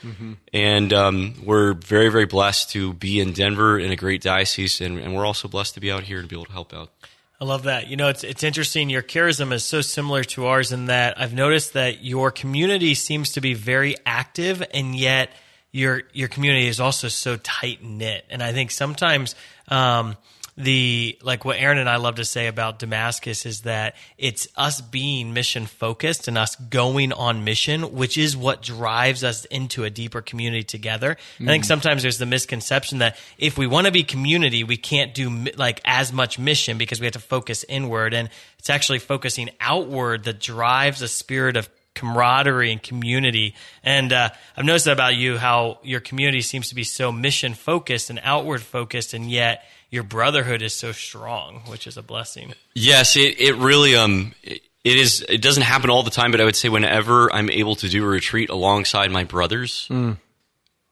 And 0.54 0.94
um, 0.94 1.36
we're 1.44 1.74
very, 1.74 2.10
very 2.10 2.26
blessed 2.26 2.72
to 2.72 2.94
be 2.94 3.20
in 3.20 3.34
Denver 3.34 3.78
in 3.78 3.92
a 3.92 3.96
great 3.96 4.22
diocese, 4.22 4.82
and, 4.82 4.98
and 5.00 5.16
we're 5.16 5.26
also 5.26 5.48
blessed 5.48 5.74
to 5.76 5.80
be 5.80 5.92
out 5.92 6.04
here 6.04 6.20
and 6.20 6.28
be 6.28 6.36
able 6.36 6.46
to 6.46 6.52
help 6.52 6.74
out. 6.74 6.92
I 7.40 7.46
love 7.46 7.64
that. 7.64 7.88
You 7.88 7.98
know, 7.98 8.08
it's 8.10 8.24
it's 8.24 8.44
interesting. 8.44 8.92
Your 8.92 9.02
charism 9.02 9.52
is 9.52 9.64
so 9.64 9.82
similar 9.82 10.24
to 10.26 10.46
ours 10.46 10.72
in 10.72 10.86
that 10.86 11.20
I've 11.20 11.34
noticed 11.34 11.74
that 11.74 12.04
your 12.04 12.30
community 12.30 12.94
seems 12.94 13.32
to 13.32 13.42
be 13.42 13.56
very 13.56 13.96
active, 14.06 14.64
and 14.74 14.96
yet 14.96 15.32
your 15.72 16.04
your 16.14 16.28
community 16.28 16.68
is 16.68 16.80
also 16.80 17.08
so 17.08 17.38
tight 17.38 17.84
knit. 17.84 18.26
And 18.30 18.44
I 18.44 18.54
think 18.54 18.70
sometimes 18.70 19.34
um, 19.70 20.18
the 20.58 21.18
like 21.22 21.46
what 21.46 21.58
Aaron 21.58 21.78
and 21.78 21.90
I 21.90 21.96
love 21.96 22.16
to 22.16 22.26
say 22.26 22.48
about 22.48 22.80
Damascus 22.80 23.46
is 23.46 23.62
that 23.62 23.96
it's 24.18 24.48
us 24.56 24.82
being 24.82 25.34
mission 25.34 25.66
focused 25.66 26.28
and 26.28 26.38
us 26.38 26.56
going 26.56 27.14
on 27.14 27.44
mission, 27.44 27.94
which 27.94 28.18
is 28.18 28.36
what 28.36 28.62
drives 28.62 29.24
us 29.24 29.46
into 29.46 29.84
a 29.84 29.90
deeper 29.90 30.22
community 30.22 30.64
together. 30.64 31.18
I 31.40 31.46
think 31.46 31.64
mm. 31.64 31.68
sometimes 31.68 32.02
there's 32.02 32.18
the 32.18 32.26
misconception 32.26 33.00
that 33.00 33.18
if 33.38 33.58
we 33.58 33.68
want 33.68 33.88
to 33.88 33.92
be 33.92 34.04
community, 34.04 34.64
we 34.64 34.78
can't 34.78 35.14
do 35.14 35.46
like 35.56 35.82
as 35.86 36.12
much 36.12 36.38
mission 36.38 36.78
because 36.78 37.00
we 37.00 37.06
have 37.06 37.14
to 37.14 37.20
focus 37.20 37.64
inward, 37.68 38.14
and 38.14 38.30
it's 38.60 38.70
actually 38.70 39.00
focusing 39.00 39.50
outward 39.60 40.26
that 40.26 40.40
drives 40.40 41.02
a 41.02 41.08
spirit 41.08 41.58
of 41.58 41.70
camaraderie 41.96 42.72
and 42.72 42.82
community. 42.82 43.56
And 43.84 44.14
uh, 44.14 44.30
I've 44.56 44.66
noticed 44.66 44.86
that 44.86 44.94
about 44.94 45.16
you 45.16 45.38
how 45.38 45.80
your 45.84 46.00
community 46.00 46.42
seems 46.42 46.70
to 46.70 46.76
be 46.76 46.84
so 46.84 47.12
mission 47.12 47.54
focused 47.54 48.10
and 48.10 48.20
outward 48.24 48.62
focused, 48.62 49.14
and 49.14 49.30
yet 49.30 49.64
your 49.90 50.04
brotherhood 50.04 50.62
is 50.62 50.74
so 50.74 50.92
strong, 50.92 51.62
which 51.68 51.86
is 51.88 51.98
a 51.98 52.02
blessing. 52.02 52.54
Yes, 52.74 53.16
it, 53.16 53.40
it 53.40 53.56
really 53.56 53.96
um 53.96 54.34
it, 54.44 54.62
it 54.84 54.98
is 54.98 55.26
it 55.28 55.42
doesn't 55.42 55.64
happen 55.64 55.90
all 55.90 56.04
the 56.04 56.12
time, 56.12 56.32
but 56.32 56.42
I 56.42 56.46
would 56.46 56.56
say 56.56 56.70
whenever 56.70 57.32
I'm 57.34 57.50
able 57.50 57.76
to 57.76 57.90
do 57.90 58.04
a 58.04 58.08
retreat 58.08 58.50
alongside 58.50 59.12
my 59.12 59.24
brothers, 59.26 59.88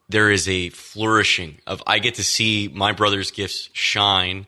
there 0.09 0.29
is 0.29 0.47
a 0.49 0.69
flourishing 0.69 1.59
of 1.65 1.81
I 1.87 1.99
get 1.99 2.15
to 2.15 2.23
see 2.23 2.67
my 2.67 2.91
brother's 2.91 3.31
gifts 3.31 3.69
shine 3.73 4.47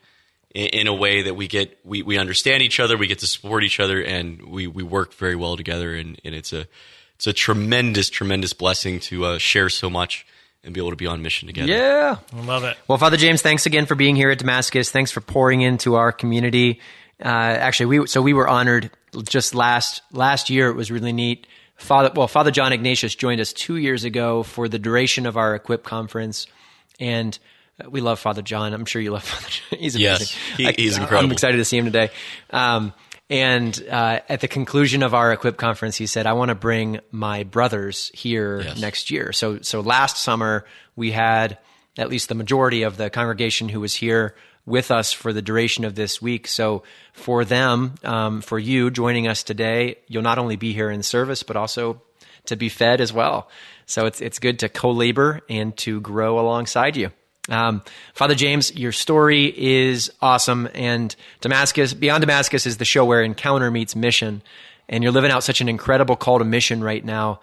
in, 0.54 0.68
in 0.68 0.88
a 0.88 0.94
way 0.94 1.24
that 1.24 1.36
we 1.36 1.48
get 1.48 1.78
we, 1.84 2.02
we 2.02 2.18
understand 2.18 2.64
each 2.64 2.80
other, 2.80 2.98
we 2.98 3.08
get 3.08 3.20
to 3.20 3.28
support 3.28 3.64
each 3.64 3.80
other, 3.80 4.02
and 4.02 4.42
we, 4.44 4.68
we 4.68 4.84
work 4.84 5.14
very 5.14 5.36
well 5.36 5.58
together, 5.58 5.96
and, 5.96 6.20
and 6.24 6.36
it's 6.36 6.54
a 6.54 6.68
it's 7.16 7.28
a 7.28 7.34
tremendous 7.34 8.10
tremendous 8.10 8.54
blessing 8.54 9.00
to 9.02 9.26
uh, 9.26 9.38
share 9.38 9.70
so 9.70 9.90
much 9.90 10.26
and 10.64 10.74
be 10.74 10.80
able 10.80 10.92
to 10.92 10.96
be 10.96 11.08
on 11.08 11.22
mission 11.22 11.48
together. 11.48 11.72
yeah. 11.72 12.18
I 12.34 12.42
love 12.42 12.64
it. 12.64 12.78
Well, 12.88 12.98
Father 12.98 13.18
James, 13.18 13.42
thanks 13.42 13.66
again 13.66 13.88
for 13.88 13.96
being 13.96 14.16
here 14.16 14.30
at 14.30 14.38
Damascus. 14.38 14.92
Thanks 14.92 15.12
for 15.12 15.22
pouring 15.22 15.62
into 15.62 15.96
our 15.96 16.12
community. 16.12 16.80
Uh, 17.20 17.28
actually, 17.28 17.86
we 17.98 18.08
so 18.08 18.22
we 18.22 18.34
were 18.34 18.48
honored 18.48 18.92
just 19.24 19.56
last 19.56 20.02
last 20.12 20.50
year. 20.50 20.70
It 20.70 20.76
was 20.76 20.92
really 20.92 21.14
neat. 21.14 21.48
Father, 21.76 22.12
well, 22.16 22.28
Father 22.28 22.52
John 22.52 22.74
Ignatius 22.74 23.16
joined 23.16 23.42
us 23.42 23.54
two 23.54 23.76
years 23.76 24.04
ago 24.04 24.44
for 24.44 24.70
the 24.70 24.78
duration 24.78 25.26
of 25.26 25.36
our 25.36 25.56
Equip 25.56 25.84
conference, 25.84 26.46
and 27.00 27.38
we 27.89 28.02
love 28.02 28.20
Father 28.20 28.41
John. 28.41 28.74
I'm 28.74 28.86
sure 28.86 29.02
you 29.02 29.12
love 29.12 29.24
Father 29.26 29.48
John. 29.50 29.80
He's 29.80 29.96
amazing. 29.96 30.28
Yes, 30.28 30.58
he- 30.58 30.67
I- 30.67 30.72
he's 30.74 30.98
incredible. 30.98 31.26
I'm 31.26 31.32
excited 31.32 31.58
to 31.58 31.65
see 31.65 31.78
him 31.78 31.86
today. 31.86 32.10
Um, 32.50 32.94
and 33.30 33.82
uh, 33.89 34.20
at 34.28 34.41
the 34.41 34.48
conclusion 34.50 35.04
of 35.04 35.13
our 35.13 35.32
Equip 35.32 35.56
conference, 35.58 35.96
he 35.96 36.06
said, 36.06 36.26
"I 36.28 36.34
want 36.34 36.50
to 36.50 36.56
bring 36.56 37.00
my 37.12 37.44
brothers 37.44 38.12
here 38.13 38.62
Yes. 38.62 38.80
next 38.82 39.10
year." 39.12 39.32
So, 39.32 39.60
so 39.62 39.80
last 39.80 40.17
summer 40.17 40.65
we 40.96 41.12
had 41.12 41.58
at 41.98 42.10
least 42.10 42.28
the 42.30 42.36
majority 42.36 42.84
of 42.84 42.98
the 42.98 43.10
congregation 43.10 43.70
who 43.70 43.80
was 43.80 43.94
here 43.94 44.36
with 44.65 44.91
us 44.91 45.12
for 45.13 45.34
the 45.34 45.41
duration 45.41 45.86
of 45.86 45.96
this 45.96 46.22
week. 46.22 46.48
So 46.48 46.84
for 47.13 47.44
them, 47.46 47.96
um, 48.04 48.41
for 48.41 48.60
you 48.60 48.91
joining 48.91 49.28
us 49.28 49.44
today, 49.44 49.96
you'll 50.08 50.22
not 50.24 50.38
only 50.38 50.56
be 50.56 50.74
here 50.74 50.91
in 50.91 51.02
service, 51.02 51.41
but 51.44 51.56
also 51.56 52.02
to 52.46 52.56
be 52.56 52.70
fed 52.70 53.02
as 53.02 53.12
well. 53.13 53.50
So 53.86 54.06
it's 54.06 54.20
it's 54.20 54.39
good 54.39 54.60
to 54.60 54.70
co-labor 54.70 55.39
and 55.50 55.76
to 55.78 56.02
grow 56.02 56.38
alongside 56.39 56.98
you. 56.98 57.12
Um, 57.49 57.82
Father 58.13 58.36
James, 58.36 58.75
your 58.75 58.91
story 58.91 59.45
is 59.56 60.12
awesome, 60.21 60.69
and 60.73 61.15
Damascus 61.41 61.93
Beyond 61.93 62.21
Damascus 62.21 62.65
is 62.65 62.77
the 62.77 62.86
show 62.86 63.06
where 63.06 63.23
encounter 63.23 63.71
meets 63.71 63.95
mission, 63.95 64.41
and 64.88 65.04
you're 65.04 65.12
living 65.12 65.32
out 65.32 65.43
such 65.43 65.62
an 65.62 65.69
incredible 65.69 66.15
call 66.15 66.39
to 66.39 66.45
mission 66.45 66.84
right 66.84 67.04
now. 67.04 67.39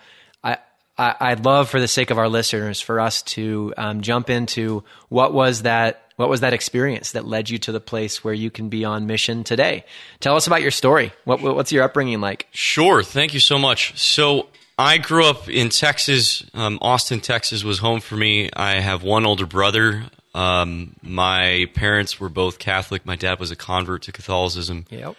I, 0.98 1.14
I 1.20 1.34
would 1.34 1.44
love, 1.44 1.70
for 1.70 1.80
the 1.80 1.88
sake 1.88 2.11
of 2.11 2.18
our 2.18 2.28
listeners, 2.28 2.80
for 2.80 2.98
us 2.98 3.22
to 3.22 3.72
um, 3.76 4.00
jump 4.02 4.28
into 4.28 4.82
what 5.08 5.32
was 5.32 5.62
that 5.62 6.02
what 6.16 6.28
was 6.28 6.40
that 6.40 6.52
experience 6.52 7.12
that 7.12 7.24
led 7.24 7.48
you 7.48 7.58
to 7.58 7.70
the 7.70 7.78
place 7.78 8.24
where 8.24 8.34
you 8.34 8.50
can 8.50 8.68
be 8.68 8.84
on 8.84 9.06
mission 9.06 9.44
today? 9.44 9.84
Tell 10.18 10.34
us 10.34 10.48
about 10.48 10.62
your 10.62 10.72
story. 10.72 11.12
What, 11.22 11.40
what's 11.40 11.70
your 11.70 11.84
upbringing 11.84 12.20
like? 12.20 12.48
Sure. 12.50 13.04
Thank 13.04 13.34
you 13.34 13.38
so 13.38 13.56
much. 13.56 13.96
So 13.96 14.48
I 14.78 14.98
grew 14.98 15.24
up 15.26 15.48
in 15.48 15.70
Texas. 15.70 16.44
Um, 16.54 16.78
Austin, 16.80 17.20
Texas 17.20 17.64
was 17.64 17.80
home 17.80 18.00
for 18.00 18.16
me. 18.16 18.48
I 18.54 18.80
have 18.80 19.02
one 19.02 19.26
older 19.26 19.46
brother. 19.46 20.04
Um, 20.34 20.94
my 21.02 21.66
parents 21.74 22.20
were 22.20 22.28
both 22.28 22.60
Catholic. 22.60 23.04
My 23.04 23.16
dad 23.16 23.40
was 23.40 23.50
a 23.50 23.56
convert 23.56 24.02
to 24.02 24.12
Catholicism. 24.12 24.86
Yep. 24.90 25.16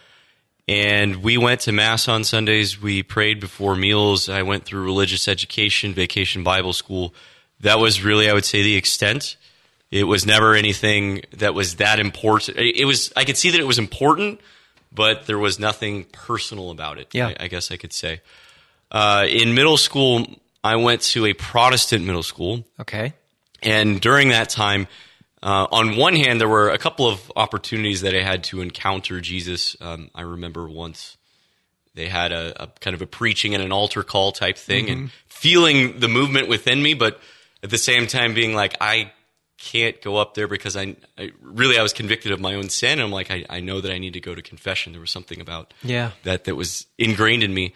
And 0.66 1.16
we 1.16 1.36
went 1.36 1.60
to 1.62 1.72
Mass 1.72 2.08
on 2.08 2.24
Sundays. 2.24 2.80
We 2.80 3.02
prayed 3.02 3.38
before 3.38 3.76
meals. 3.76 4.28
I 4.30 4.42
went 4.42 4.64
through 4.64 4.82
religious 4.84 5.28
education, 5.28 5.92
vacation 5.92 6.42
Bible 6.42 6.72
school. 6.72 7.12
That 7.60 7.78
was 7.78 8.02
really, 8.02 8.30
I 8.30 8.32
would 8.32 8.46
say, 8.46 8.62
the 8.62 8.76
extent. 8.76 9.36
It 9.90 10.04
was 10.04 10.24
never 10.24 10.54
anything 10.54 11.22
that 11.32 11.52
was 11.52 11.76
that 11.76 11.98
important. 11.98 12.56
It 12.56 12.84
was 12.86 13.12
I 13.16 13.24
could 13.24 13.36
see 13.36 13.50
that 13.50 13.60
it 13.60 13.66
was 13.66 13.78
important, 13.78 14.40
but 14.92 15.26
there 15.26 15.38
was 15.38 15.58
nothing 15.58 16.04
personal 16.04 16.70
about 16.70 16.98
it. 16.98 17.08
Yeah. 17.12 17.28
I, 17.28 17.36
I 17.40 17.48
guess 17.48 17.70
I 17.72 17.76
could 17.76 17.92
say. 17.92 18.20
Uh, 18.90 19.26
in 19.28 19.54
middle 19.54 19.76
school, 19.76 20.26
I 20.62 20.76
went 20.76 21.02
to 21.02 21.26
a 21.26 21.32
Protestant 21.32 22.04
middle 22.04 22.22
school. 22.22 22.64
Okay. 22.80 23.12
And 23.62 24.00
during 24.00 24.30
that 24.30 24.48
time, 24.50 24.88
uh, 25.42 25.66
on 25.70 25.96
one 25.96 26.16
hand, 26.16 26.40
there 26.40 26.48
were 26.48 26.70
a 26.70 26.78
couple 26.78 27.08
of 27.08 27.32
opportunities 27.36 28.02
that 28.02 28.14
I 28.14 28.22
had 28.22 28.44
to 28.44 28.60
encounter 28.60 29.20
Jesus. 29.20 29.76
Um, 29.80 30.10
I 30.14 30.22
remember 30.22 30.68
once 30.68 31.16
they 31.94 32.08
had 32.08 32.32
a, 32.32 32.64
a, 32.64 32.66
kind 32.80 32.94
of 32.94 33.02
a 33.02 33.06
preaching 33.06 33.54
and 33.54 33.62
an 33.62 33.72
altar 33.72 34.02
call 34.02 34.32
type 34.32 34.56
thing, 34.56 34.86
mm-hmm. 34.86 34.92
and 34.92 35.10
feeling 35.28 35.98
the 36.00 36.08
movement 36.08 36.48
within 36.48 36.82
me, 36.82 36.94
but 36.94 37.20
at 37.62 37.70
the 37.70 37.78
same 37.78 38.06
time 38.06 38.34
being 38.34 38.54
like, 38.54 38.76
I 38.80 39.12
can't 39.60 40.00
go 40.00 40.16
up 40.16 40.34
there 40.34 40.48
because 40.48 40.76
I, 40.76 40.96
I, 41.18 41.32
really 41.42 41.78
I 41.78 41.82
was 41.82 41.92
convicted 41.92 42.32
of 42.32 42.40
my 42.40 42.54
own 42.54 42.70
sin. 42.70 42.98
I'm 42.98 43.10
like 43.10 43.30
I, 43.30 43.44
I 43.50 43.60
know 43.60 43.80
that 43.80 43.92
I 43.92 43.98
need 43.98 44.14
to 44.14 44.20
go 44.20 44.34
to 44.34 44.40
confession. 44.40 44.92
There 44.92 45.00
was 45.00 45.10
something 45.10 45.40
about 45.40 45.74
yeah 45.82 46.12
that 46.24 46.44
that 46.44 46.56
was 46.56 46.86
ingrained 46.98 47.42
in 47.42 47.52
me, 47.52 47.74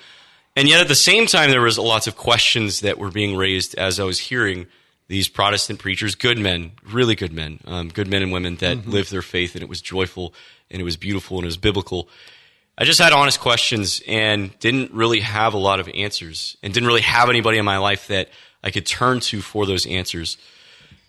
and 0.57 0.69
yet 0.69 0.81
at 0.81 0.89
the 0.89 0.95
same 0.95 1.27
time 1.27 1.51
there 1.51 1.61
was 1.61 1.79
lots 1.79 2.07
of 2.07 2.17
questions 2.17 2.81
that 2.81 2.99
were 2.99 3.11
being 3.11 3.37
raised 3.37 3.75
as 3.77 3.99
I 3.99 4.05
was 4.05 4.19
hearing 4.19 4.67
these 5.09 5.29
Protestant 5.29 5.79
preachers, 5.79 6.15
good 6.15 6.39
men, 6.39 6.73
really 6.91 7.15
good 7.15 7.33
men, 7.33 7.61
um, 7.67 7.89
good 7.89 8.09
men 8.09 8.23
and 8.23 8.33
women 8.33 8.57
that 8.57 8.79
mm-hmm. 8.79 8.91
lived 8.91 9.11
their 9.11 9.23
faith, 9.23 9.55
and 9.55 9.63
it 9.63 9.69
was 9.69 9.83
joyful 9.83 10.35
and 10.71 10.81
it 10.81 10.85
was 10.85 10.97
beautiful 10.97 11.37
and 11.37 11.45
it 11.45 11.49
was 11.49 11.57
biblical. 11.57 12.09
I 12.77 12.85
just 12.85 13.01
had 13.01 13.13
honest 13.13 13.39
questions 13.39 14.03
and 14.09 14.59
didn't 14.59 14.93
really 14.93 15.21
have 15.21 15.55
a 15.55 15.59
lot 15.59 15.79
of 15.79 15.89
answers, 15.95 16.57
and 16.63 16.73
didn't 16.73 16.87
really 16.87 17.03
have 17.03 17.29
anybody 17.29 17.59
in 17.59 17.65
my 17.65 17.79
life 17.79 18.09
that 18.09 18.31
I 18.63 18.71
could 18.71 18.87
turn 18.87 19.21
to 19.21 19.41
for 19.41 19.67
those 19.67 19.87
answers. 19.87 20.39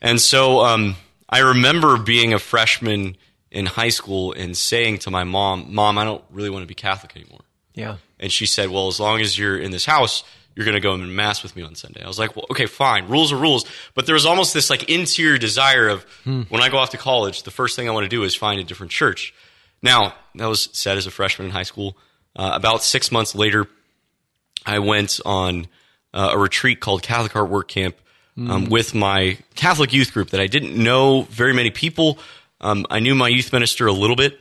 And 0.01 0.21
so 0.21 0.59
um, 0.59 0.95
I 1.29 1.39
remember 1.39 1.97
being 1.97 2.33
a 2.33 2.39
freshman 2.39 3.17
in 3.49 3.65
high 3.65 3.89
school 3.89 4.33
and 4.33 4.55
saying 4.55 4.99
to 4.99 5.11
my 5.11 5.23
mom, 5.23 5.73
Mom, 5.73 5.97
I 5.97 6.03
don't 6.03 6.23
really 6.29 6.49
want 6.49 6.63
to 6.63 6.67
be 6.67 6.75
Catholic 6.75 7.15
anymore. 7.15 7.41
Yeah. 7.73 7.97
And 8.19 8.31
she 8.31 8.45
said, 8.45 8.69
Well, 8.69 8.87
as 8.87 8.99
long 8.99 9.21
as 9.21 9.37
you're 9.37 9.57
in 9.57 9.71
this 9.71 9.85
house, 9.85 10.23
you're 10.55 10.65
going 10.65 10.75
to 10.75 10.81
go 10.81 10.93
in 10.93 11.15
mass 11.15 11.43
with 11.43 11.55
me 11.55 11.63
on 11.63 11.75
Sunday. 11.75 12.01
I 12.01 12.07
was 12.07 12.17
like, 12.17 12.35
well, 12.35 12.45
okay, 12.49 12.65
fine. 12.65 13.09
Rules 13.09 13.33
are 13.33 13.37
rules. 13.37 13.65
But 13.93 14.05
there 14.05 14.13
was 14.13 14.25
almost 14.25 14.53
this 14.53 14.69
like 14.69 14.89
interior 14.89 15.37
desire 15.37 15.89
of 15.89 16.03
hmm. 16.23 16.43
when 16.43 16.61
I 16.61 16.69
go 16.69 16.77
off 16.77 16.91
to 16.91 16.97
college, 16.97 17.43
the 17.43 17.51
first 17.51 17.75
thing 17.75 17.89
I 17.89 17.91
want 17.91 18.05
to 18.05 18.09
do 18.09 18.23
is 18.23 18.35
find 18.35 18.59
a 18.59 18.63
different 18.63 18.91
church. 18.91 19.33
Now, 19.81 20.15
that 20.35 20.47
was 20.47 20.69
said 20.71 20.97
as 20.97 21.05
a 21.07 21.11
freshman 21.11 21.47
in 21.47 21.51
high 21.51 21.63
school. 21.63 21.97
Uh, 22.35 22.51
about 22.53 22.83
six 22.83 23.11
months 23.11 23.35
later, 23.35 23.67
I 24.65 24.79
went 24.79 25.19
on 25.25 25.67
uh, 26.13 26.31
a 26.33 26.37
retreat 26.37 26.79
called 26.79 27.03
Catholic 27.03 27.33
Heart 27.33 27.49
Work 27.49 27.67
Camp 27.67 27.95
um, 28.37 28.47
mm. 28.47 28.69
with 28.69 28.95
my 28.95 29.37
Catholic 29.55 29.93
youth 29.93 30.13
group 30.13 30.31
that 30.31 30.41
I 30.41 30.47
didn't 30.47 30.75
know 30.75 31.23
very 31.23 31.53
many 31.53 31.71
people. 31.71 32.17
Um, 32.61 32.85
I 32.89 32.99
knew 32.99 33.15
my 33.15 33.27
youth 33.27 33.53
minister 33.53 33.87
a 33.87 33.93
little 33.93 34.15
bit, 34.15 34.39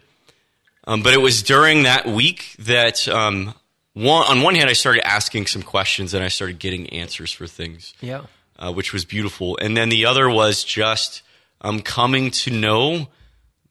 um, 0.86 1.02
but 1.02 1.12
it 1.12 1.20
was 1.20 1.42
during 1.42 1.82
that 1.84 2.06
week 2.06 2.56
that 2.60 3.06
um, 3.08 3.54
one, 3.94 4.26
on 4.26 4.42
one 4.42 4.54
hand 4.54 4.68
I 4.68 4.74
started 4.74 5.06
asking 5.06 5.46
some 5.46 5.62
questions 5.62 6.14
and 6.14 6.22
I 6.22 6.28
started 6.28 6.58
getting 6.58 6.88
answers 6.90 7.32
for 7.32 7.46
things. 7.46 7.94
Yeah, 8.00 8.22
uh, 8.58 8.72
which 8.72 8.92
was 8.92 9.04
beautiful. 9.04 9.56
And 9.60 9.76
then 9.76 9.88
the 9.88 10.06
other 10.06 10.28
was 10.28 10.62
just 10.62 11.22
um, 11.60 11.80
coming 11.80 12.30
to 12.30 12.50
know 12.50 13.08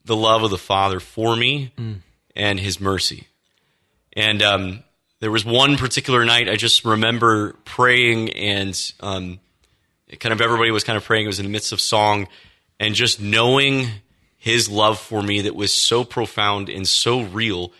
the 0.05 0.15
love 0.15 0.43
of 0.43 0.49
the 0.49 0.57
Father 0.57 0.99
for 0.99 1.35
me 1.35 1.71
mm. 1.77 1.97
and 2.35 2.59
His 2.59 2.81
mercy. 2.81 3.27
And 4.13 4.41
um, 4.41 4.83
there 5.19 5.31
was 5.31 5.45
one 5.45 5.77
particular 5.77 6.25
night 6.25 6.49
I 6.49 6.55
just 6.55 6.83
remember 6.85 7.53
praying 7.65 8.31
and 8.31 8.93
um, 8.99 9.39
kind 10.19 10.33
of 10.33 10.41
everybody 10.41 10.71
was 10.71 10.83
kind 10.83 10.97
of 10.97 11.03
praying. 11.03 11.25
It 11.25 11.27
was 11.27 11.39
in 11.39 11.45
the 11.45 11.51
midst 11.51 11.71
of 11.71 11.81
song, 11.81 12.27
and 12.79 12.95
just 12.95 13.21
knowing 13.21 13.87
his 14.37 14.69
love 14.69 14.99
for 14.99 15.23
me 15.23 15.41
that 15.41 15.55
was 15.55 15.71
so 15.71 16.03
profound 16.03 16.69
and 16.69 16.87
so 16.87 17.21
real, 17.21 17.71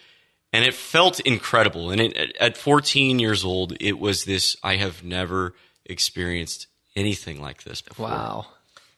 and 0.53 0.63
it 0.63 0.75
felt 0.75 1.19
incredible. 1.21 1.89
And 1.89 1.99
it, 1.99 2.37
at 2.39 2.55
14 2.55 3.19
years 3.19 3.43
old, 3.43 3.75
it 3.81 3.99
was 3.99 4.23
this. 4.23 4.55
I 4.63 4.75
have 4.77 5.03
never 5.03 5.55
experienced 5.85 6.67
anything 6.95 7.41
like 7.41 7.63
this 7.63 7.81
before. 7.81 8.07
Wow, 8.07 8.45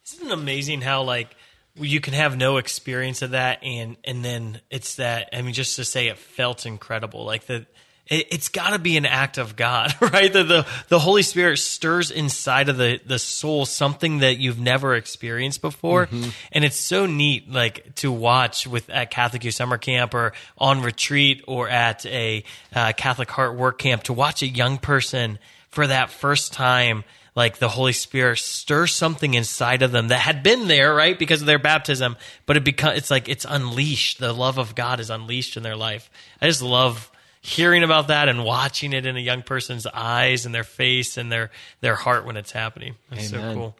isn't 0.05 0.27
it 0.27 0.33
amazing 0.33 0.81
how 0.81 1.03
like 1.03 1.35
you 1.75 1.99
can 1.99 2.13
have 2.13 2.37
no 2.37 2.57
experience 2.57 3.21
of 3.21 3.31
that 3.31 3.63
and 3.63 3.97
and 4.03 4.23
then 4.23 4.61
it's 4.69 4.95
that 4.95 5.29
i 5.33 5.41
mean 5.41 5.53
just 5.53 5.75
to 5.75 5.83
say 5.83 6.07
it 6.07 6.17
felt 6.17 6.65
incredible 6.65 7.25
like 7.25 7.47
the 7.47 7.65
it, 8.07 8.31
has 8.31 8.49
got 8.49 8.71
to 8.71 8.79
be 8.79 8.97
an 8.97 9.05
act 9.05 9.37
of 9.37 9.55
God, 9.55 9.93
right? 10.01 10.31
The, 10.31 10.43
the, 10.43 10.67
the 10.89 10.99
Holy 10.99 11.23
Spirit 11.23 11.57
stirs 11.57 12.11
inside 12.11 12.69
of 12.69 12.77
the 12.77 12.99
the 13.05 13.19
soul 13.19 13.65
something 13.65 14.19
that 14.19 14.37
you've 14.37 14.59
never 14.59 14.95
experienced 14.95 15.61
before, 15.61 16.07
mm-hmm. 16.07 16.29
and 16.51 16.63
it's 16.63 16.79
so 16.79 17.05
neat, 17.05 17.51
like 17.51 17.95
to 17.95 18.11
watch 18.11 18.67
with 18.67 18.89
at 18.89 19.11
Catholic 19.11 19.43
Youth 19.43 19.55
Summer 19.55 19.77
Camp 19.77 20.13
or 20.13 20.33
on 20.57 20.81
retreat 20.81 21.43
or 21.47 21.69
at 21.69 22.05
a 22.05 22.43
uh, 22.73 22.93
Catholic 22.95 23.29
Heart 23.31 23.55
Work 23.55 23.79
Camp 23.79 24.03
to 24.03 24.13
watch 24.13 24.41
a 24.43 24.47
young 24.47 24.77
person 24.77 25.39
for 25.69 25.87
that 25.87 26.09
first 26.09 26.53
time 26.53 27.03
like 27.35 27.57
the 27.57 27.67
Holy 27.67 27.91
Spirit 27.91 28.39
stir 28.39 28.87
something 28.87 29.33
inside 29.33 29.81
of 29.81 29.91
them 29.91 30.07
that 30.07 30.19
had 30.19 30.41
been 30.41 30.67
there, 30.67 30.95
right, 30.95 31.19
because 31.19 31.41
of 31.41 31.47
their 31.47 31.59
baptism, 31.59 32.15
but 32.45 32.55
it 32.55 32.63
become 32.63 32.95
it's 32.95 33.11
like 33.11 33.27
it's 33.27 33.45
unleashed. 33.47 34.19
The 34.19 34.31
love 34.31 34.57
of 34.57 34.73
God 34.73 34.99
is 34.99 35.09
unleashed 35.09 35.57
in 35.57 35.63
their 35.63 35.75
life. 35.75 36.09
I 36.41 36.47
just 36.47 36.61
love 36.61 37.11
hearing 37.45 37.83
about 37.83 38.07
that 38.07 38.27
and 38.27 38.43
watching 38.43 38.91
it 38.91 39.05
in 39.05 39.15
a 39.15 39.19
young 39.19 39.43
person's 39.43 39.85
eyes 39.85 40.47
and 40.47 40.55
their 40.55 40.63
face 40.63 41.15
and 41.15 41.31
their 41.31 41.51
their 41.79 41.93
heart 41.93 42.25
when 42.25 42.37
it's 42.37 42.51
happening. 42.51 42.95
It's 43.11 43.29
so 43.29 43.53
cool. 43.53 43.75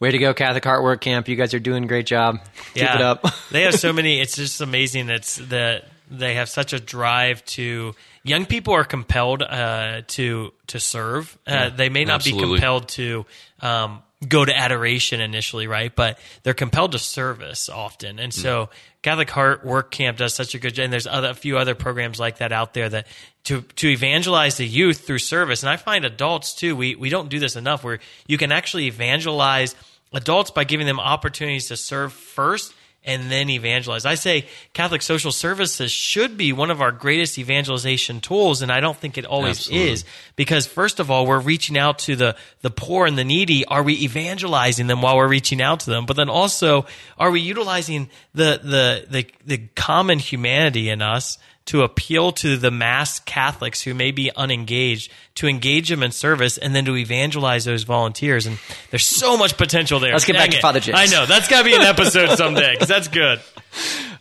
Way 0.00 0.12
to 0.12 0.18
go, 0.18 0.32
Catholic 0.32 0.64
Heart 0.64 0.82
Work 0.82 1.02
Camp! 1.02 1.28
You 1.28 1.36
guys 1.36 1.52
are 1.52 1.60
doing 1.60 1.84
a 1.84 1.86
great 1.86 2.06
job. 2.06 2.40
Keep 2.74 2.84
it 2.84 3.00
up. 3.02 3.24
they 3.50 3.62
have 3.62 3.74
so 3.74 3.92
many. 3.92 4.20
It's 4.20 4.34
just 4.34 4.60
amazing. 4.62 5.10
It's 5.10 5.36
that 5.36 5.84
they 6.10 6.34
have 6.34 6.48
such 6.48 6.72
a 6.72 6.80
drive 6.80 7.44
to. 7.44 7.94
Young 8.24 8.46
people 8.46 8.72
are 8.74 8.84
compelled 8.84 9.42
uh, 9.42 10.02
to 10.08 10.52
to 10.68 10.80
serve. 10.80 11.36
Uh, 11.46 11.50
yeah, 11.52 11.68
they 11.68 11.90
may 11.90 12.04
not 12.04 12.14
absolutely. 12.14 12.44
be 12.44 12.54
compelled 12.54 12.88
to 12.88 13.26
um, 13.60 14.02
go 14.26 14.44
to 14.44 14.56
adoration 14.56 15.20
initially, 15.20 15.66
right? 15.66 15.94
But 15.94 16.18
they're 16.42 16.54
compelled 16.54 16.92
to 16.92 16.98
service 16.98 17.68
often. 17.68 18.18
And 18.18 18.32
so 18.32 18.70
Catholic 19.02 19.30
Heart 19.30 19.64
Work 19.64 19.90
Camp 19.90 20.18
does 20.18 20.34
such 20.34 20.54
a 20.54 20.58
good 20.58 20.74
job. 20.74 20.84
And 20.84 20.92
there's 20.92 21.06
other, 21.06 21.30
a 21.30 21.34
few 21.34 21.58
other 21.58 21.74
programs 21.74 22.20
like 22.20 22.38
that 22.38 22.52
out 22.52 22.74
there 22.74 22.88
that 22.88 23.06
to, 23.44 23.62
to 23.62 23.88
evangelize 23.88 24.56
the 24.56 24.66
youth 24.66 25.06
through 25.06 25.18
service. 25.18 25.62
And 25.62 25.70
I 25.70 25.76
find 25.76 26.04
adults 26.04 26.54
too, 26.54 26.76
we, 26.76 26.94
we 26.94 27.08
don't 27.08 27.28
do 27.28 27.38
this 27.38 27.56
enough 27.56 27.82
where 27.82 27.98
you 28.26 28.38
can 28.38 28.52
actually 28.52 28.86
evangelize 28.86 29.74
adults 30.12 30.50
by 30.50 30.64
giving 30.64 30.86
them 30.86 31.00
opportunities 31.00 31.68
to 31.68 31.76
serve 31.76 32.12
first 32.12 32.72
and 33.04 33.30
then 33.30 33.50
evangelize. 33.50 34.06
I 34.06 34.14
say 34.14 34.46
Catholic 34.74 35.02
social 35.02 35.32
services 35.32 35.90
should 35.90 36.36
be 36.36 36.52
one 36.52 36.70
of 36.70 36.80
our 36.80 36.92
greatest 36.92 37.38
evangelization 37.38 38.20
tools, 38.20 38.62
and 38.62 38.70
I 38.70 38.80
don't 38.80 38.96
think 38.96 39.18
it 39.18 39.24
always 39.24 39.58
Absolutely. 39.58 39.90
is 39.90 40.04
because 40.36 40.66
first 40.66 41.00
of 41.00 41.10
all, 41.10 41.26
we're 41.26 41.40
reaching 41.40 41.76
out 41.76 41.98
to 42.00 42.16
the 42.16 42.36
the 42.60 42.70
poor 42.70 43.06
and 43.06 43.18
the 43.18 43.24
needy. 43.24 43.64
Are 43.64 43.82
we 43.82 43.94
evangelizing 44.04 44.86
them 44.86 45.02
while 45.02 45.16
we're 45.16 45.28
reaching 45.28 45.60
out 45.60 45.80
to 45.80 45.90
them? 45.90 46.06
But 46.06 46.16
then 46.16 46.28
also, 46.28 46.86
are 47.18 47.30
we 47.30 47.40
utilizing 47.40 48.08
the 48.34 48.60
the 48.62 49.06
the, 49.10 49.26
the 49.44 49.58
common 49.74 50.18
humanity 50.18 50.88
in 50.88 51.02
us 51.02 51.38
to 51.66 51.82
appeal 51.82 52.32
to 52.32 52.56
the 52.56 52.70
mass 52.70 53.20
Catholics 53.20 53.82
who 53.82 53.94
may 53.94 54.10
be 54.10 54.30
unengaged, 54.34 55.12
to 55.36 55.46
engage 55.46 55.88
them 55.88 56.02
in 56.02 56.12
service, 56.12 56.58
and 56.58 56.74
then 56.74 56.84
to 56.84 56.96
evangelize 56.96 57.64
those 57.64 57.84
volunteers. 57.84 58.46
And 58.46 58.58
there's 58.90 59.06
so 59.06 59.36
much 59.36 59.56
potential 59.56 60.00
there. 60.00 60.12
Let's 60.12 60.24
get 60.24 60.34
Dang 60.34 60.48
back 60.48 60.56
to. 60.56 60.60
Father 60.60 60.80
James. 60.80 60.98
I 60.98 61.06
know 61.06 61.26
that's 61.26 61.48
got 61.48 61.58
to 61.58 61.64
be 61.64 61.74
an 61.74 61.82
episode 61.82 62.36
someday 62.36 62.72
because 62.72 62.88
that's 62.88 63.08
good. 63.08 63.40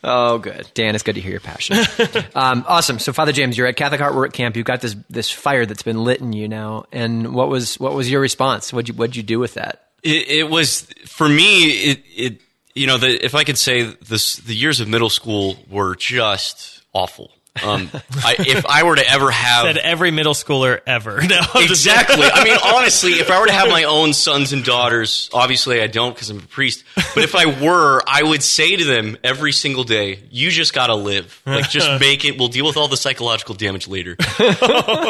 Oh, 0.04 0.40
good, 0.40 0.70
Dan. 0.74 0.96
It's 0.96 1.04
good 1.04 1.16
to 1.16 1.22
hear 1.22 1.32
your 1.32 1.40
passion. 1.40 1.78
um, 2.36 2.66
awesome. 2.68 3.00
So, 3.00 3.14
Father 3.14 3.32
James, 3.32 3.58
you're 3.58 3.68
at 3.68 3.76
Catholic 3.76 4.02
Heart 4.02 4.16
Work 4.16 4.34
Camp. 4.34 4.56
You've 4.56 4.66
got 4.66 4.82
this 4.82 4.96
this 5.10 5.30
fire 5.30 5.66
that's 5.66 5.84
been 5.84 6.04
lit 6.04 6.22
in 6.22 6.34
you 6.34 6.48
now. 6.48 6.86
And 6.92 7.34
what 7.34 7.50
was 7.50 7.80
what 7.80 7.94
was 7.94 8.10
your 8.10 8.22
response? 8.22 8.74
What'd 8.74 8.90
you 8.90 8.96
what'd 8.96 9.16
you 9.16 9.24
do 9.24 9.40
with 9.40 9.56
that? 9.56 9.90
It, 10.04 10.28
it 10.30 10.50
was 10.50 10.88
for 11.06 11.30
me. 11.30 11.66
It, 11.70 12.04
it 12.16 12.42
you 12.74 12.88
know 12.88 12.98
the, 12.98 13.24
if 13.24 13.36
I 13.36 13.44
could 13.44 13.58
say 13.58 13.84
this, 13.84 14.38
the 14.38 14.56
years 14.56 14.80
of 14.80 14.88
middle 14.88 15.10
school 15.10 15.58
were 15.70 15.96
just 15.96 16.81
awful. 16.94 17.32
Um, 17.62 17.90
I, 18.24 18.38
if 18.40 18.66
I 18.66 18.84
were 18.84 18.96
to 18.96 19.06
ever 19.06 19.30
have 19.30 19.66
Said 19.66 19.78
every 19.78 20.10
middle 20.10 20.34
schooler 20.34 20.80
ever. 20.88 21.22
No, 21.28 21.42
exactly. 21.56 22.24
I 22.24 22.46
mean, 22.46 22.58
honestly, 22.64 23.12
if 23.14 23.30
I 23.30 23.40
were 23.42 23.48
to 23.48 23.52
have 23.52 23.68
my 23.68 23.84
own 23.84 24.14
sons 24.14 24.54
and 24.54 24.64
daughters, 24.64 25.30
obviously 25.34 25.82
I 25.82 25.88
don't 25.88 26.14
because 26.14 26.30
I'm 26.30 26.40
a 26.40 26.42
priest. 26.42 26.86
But 26.96 27.24
if 27.24 27.36
I 27.36 27.62
were, 27.62 28.02
I 28.08 28.24
would 28.24 28.42
say 28.42 28.78
to 28.78 28.86
them 28.86 29.18
every 29.24 29.52
single 29.52 29.84
day, 29.84 30.24
"You 30.32 30.50
just 30.50 30.74
got 30.74 30.88
to 30.88 30.96
live. 30.96 31.42
Like, 31.46 31.70
just 31.70 31.90
make 32.00 32.24
it. 32.24 32.38
We'll 32.38 32.48
deal 32.48 32.66
with 32.66 32.78
all 32.78 32.88
the 32.88 32.98
psychological 32.98 33.54
damage 33.56 33.88
later." 33.88 34.16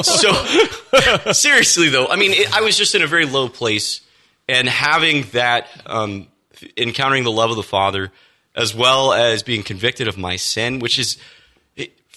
so, 0.02 0.34
seriously 1.32 1.90
though, 1.90 2.08
I 2.08 2.16
mean, 2.16 2.32
it, 2.32 2.52
I 2.56 2.62
was 2.62 2.76
just 2.76 2.96
in 2.96 3.04
a 3.04 3.08
very 3.08 3.26
low 3.26 3.50
place, 3.50 4.02
and 4.50 4.68
having 4.68 5.24
that, 5.34 5.68
um, 5.86 6.28
encountering 6.76 7.24
the 7.24 7.32
love 7.32 7.52
of 7.52 7.56
the 7.56 7.64
Father, 7.64 8.12
as 8.56 8.76
well 8.76 9.14
as 9.14 9.44
being 9.44 9.62
convicted 9.64 10.08
of 10.08 10.18
my 10.18 10.36
sin, 10.38 10.80
which 10.80 10.98
is 11.00 11.18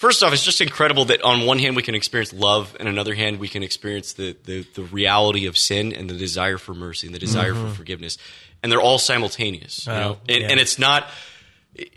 first 0.04 0.22
off, 0.22 0.34
it's 0.34 0.44
just 0.44 0.60
incredible 0.60 1.06
that 1.06 1.22
on 1.22 1.46
one 1.46 1.58
hand 1.58 1.74
we 1.76 1.82
can 1.82 1.94
experience 1.94 2.30
love, 2.34 2.76
and 2.78 2.86
on 2.86 2.94
another 2.94 3.14
hand 3.14 3.38
we 3.38 3.48
can 3.48 3.62
experience 3.62 4.12
the, 4.12 4.36
the, 4.44 4.66
the 4.74 4.82
reality 4.82 5.46
of 5.46 5.56
sin 5.56 5.94
and 5.94 6.10
the 6.10 6.14
desire 6.14 6.58
for 6.58 6.74
mercy 6.74 7.06
and 7.06 7.14
the 7.14 7.18
desire 7.18 7.54
Mhm. 7.54 7.70
for 7.70 7.74
forgiveness, 7.74 8.18
and 8.62 8.70
they're 8.70 8.82
all 8.82 8.98
simultaneous. 8.98 9.86
You 9.86 9.92
know? 9.94 10.18
and, 10.28 10.42
yeah. 10.42 10.48
and 10.50 10.60
it's 10.60 10.78
not, 10.78 11.08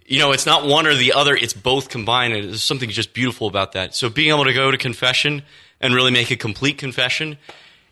you 0.05 0.19
know, 0.19 0.31
it's 0.31 0.45
not 0.45 0.65
one 0.65 0.87
or 0.87 0.95
the 0.95 1.11
other. 1.11 1.35
It's 1.35 1.51
both 1.51 1.89
combined, 1.89 2.33
and 2.33 2.47
there's 2.47 2.63
something 2.63 2.89
just 2.89 3.13
beautiful 3.13 3.45
about 3.47 3.73
that. 3.73 3.93
So 3.93 4.09
being 4.09 4.29
able 4.29 4.45
to 4.45 4.53
go 4.53 4.71
to 4.71 4.77
confession 4.77 5.43
and 5.81 5.93
really 5.93 6.11
make 6.11 6.31
a 6.31 6.37
complete 6.37 6.77
confession, 6.77 7.37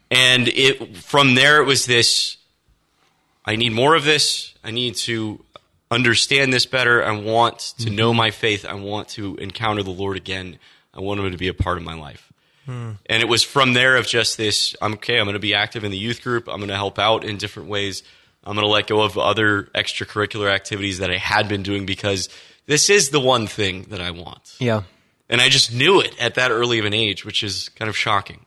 and 0.09 0.47
it 0.47 0.95
from 0.95 1.35
there 1.35 1.61
it 1.61 1.65
was 1.65 1.85
this. 1.87 2.37
I 3.43 3.57
need 3.57 3.73
more 3.73 3.95
of 3.95 4.05
this. 4.05 4.53
I 4.63 4.71
need 4.71 4.95
to 4.95 5.44
understand 5.95 6.53
this 6.53 6.65
better. 6.65 7.03
I 7.03 7.17
want 7.17 7.59
to 7.79 7.89
know 7.89 8.13
my 8.13 8.29
faith. 8.29 8.65
I 8.65 8.75
want 8.75 9.09
to 9.09 9.35
encounter 9.37 9.81
the 9.81 9.91
Lord 9.91 10.17
again. 10.17 10.59
I 10.93 10.99
want 10.99 11.19
him 11.19 11.31
to 11.31 11.37
be 11.37 11.47
a 11.47 11.53
part 11.53 11.77
of 11.77 11.83
my 11.83 11.95
life. 11.95 12.31
Hmm. 12.65 12.91
And 13.07 13.21
it 13.21 13.29
was 13.29 13.43
from 13.43 13.73
there 13.73 13.95
of 13.95 14.05
just 14.05 14.37
this 14.37 14.75
I'm 14.81 14.93
okay, 14.93 15.17
I'm 15.17 15.25
going 15.25 15.33
to 15.33 15.39
be 15.39 15.53
active 15.53 15.83
in 15.83 15.91
the 15.91 15.97
youth 15.97 16.21
group. 16.21 16.47
I'm 16.47 16.57
going 16.57 16.69
to 16.69 16.75
help 16.75 16.99
out 16.99 17.23
in 17.23 17.37
different 17.37 17.69
ways. 17.69 18.03
I'm 18.43 18.55
going 18.55 18.65
to 18.65 18.71
let 18.71 18.87
go 18.87 19.01
of 19.01 19.17
other 19.17 19.63
extracurricular 19.75 20.51
activities 20.51 20.99
that 20.99 21.09
I 21.09 21.17
had 21.17 21.47
been 21.47 21.63
doing 21.63 21.85
because 21.85 22.29
this 22.67 22.89
is 22.89 23.09
the 23.09 23.19
one 23.19 23.47
thing 23.47 23.83
that 23.89 24.01
I 24.01 24.11
want. 24.11 24.55
Yeah. 24.59 24.83
And 25.29 25.41
I 25.41 25.49
just 25.49 25.73
knew 25.73 26.01
it 26.01 26.19
at 26.21 26.35
that 26.35 26.51
early 26.51 26.77
of 26.77 26.85
an 26.85 26.93
age, 26.93 27.25
which 27.25 27.41
is 27.41 27.69
kind 27.69 27.89
of 27.89 27.97
shocking. 27.97 28.44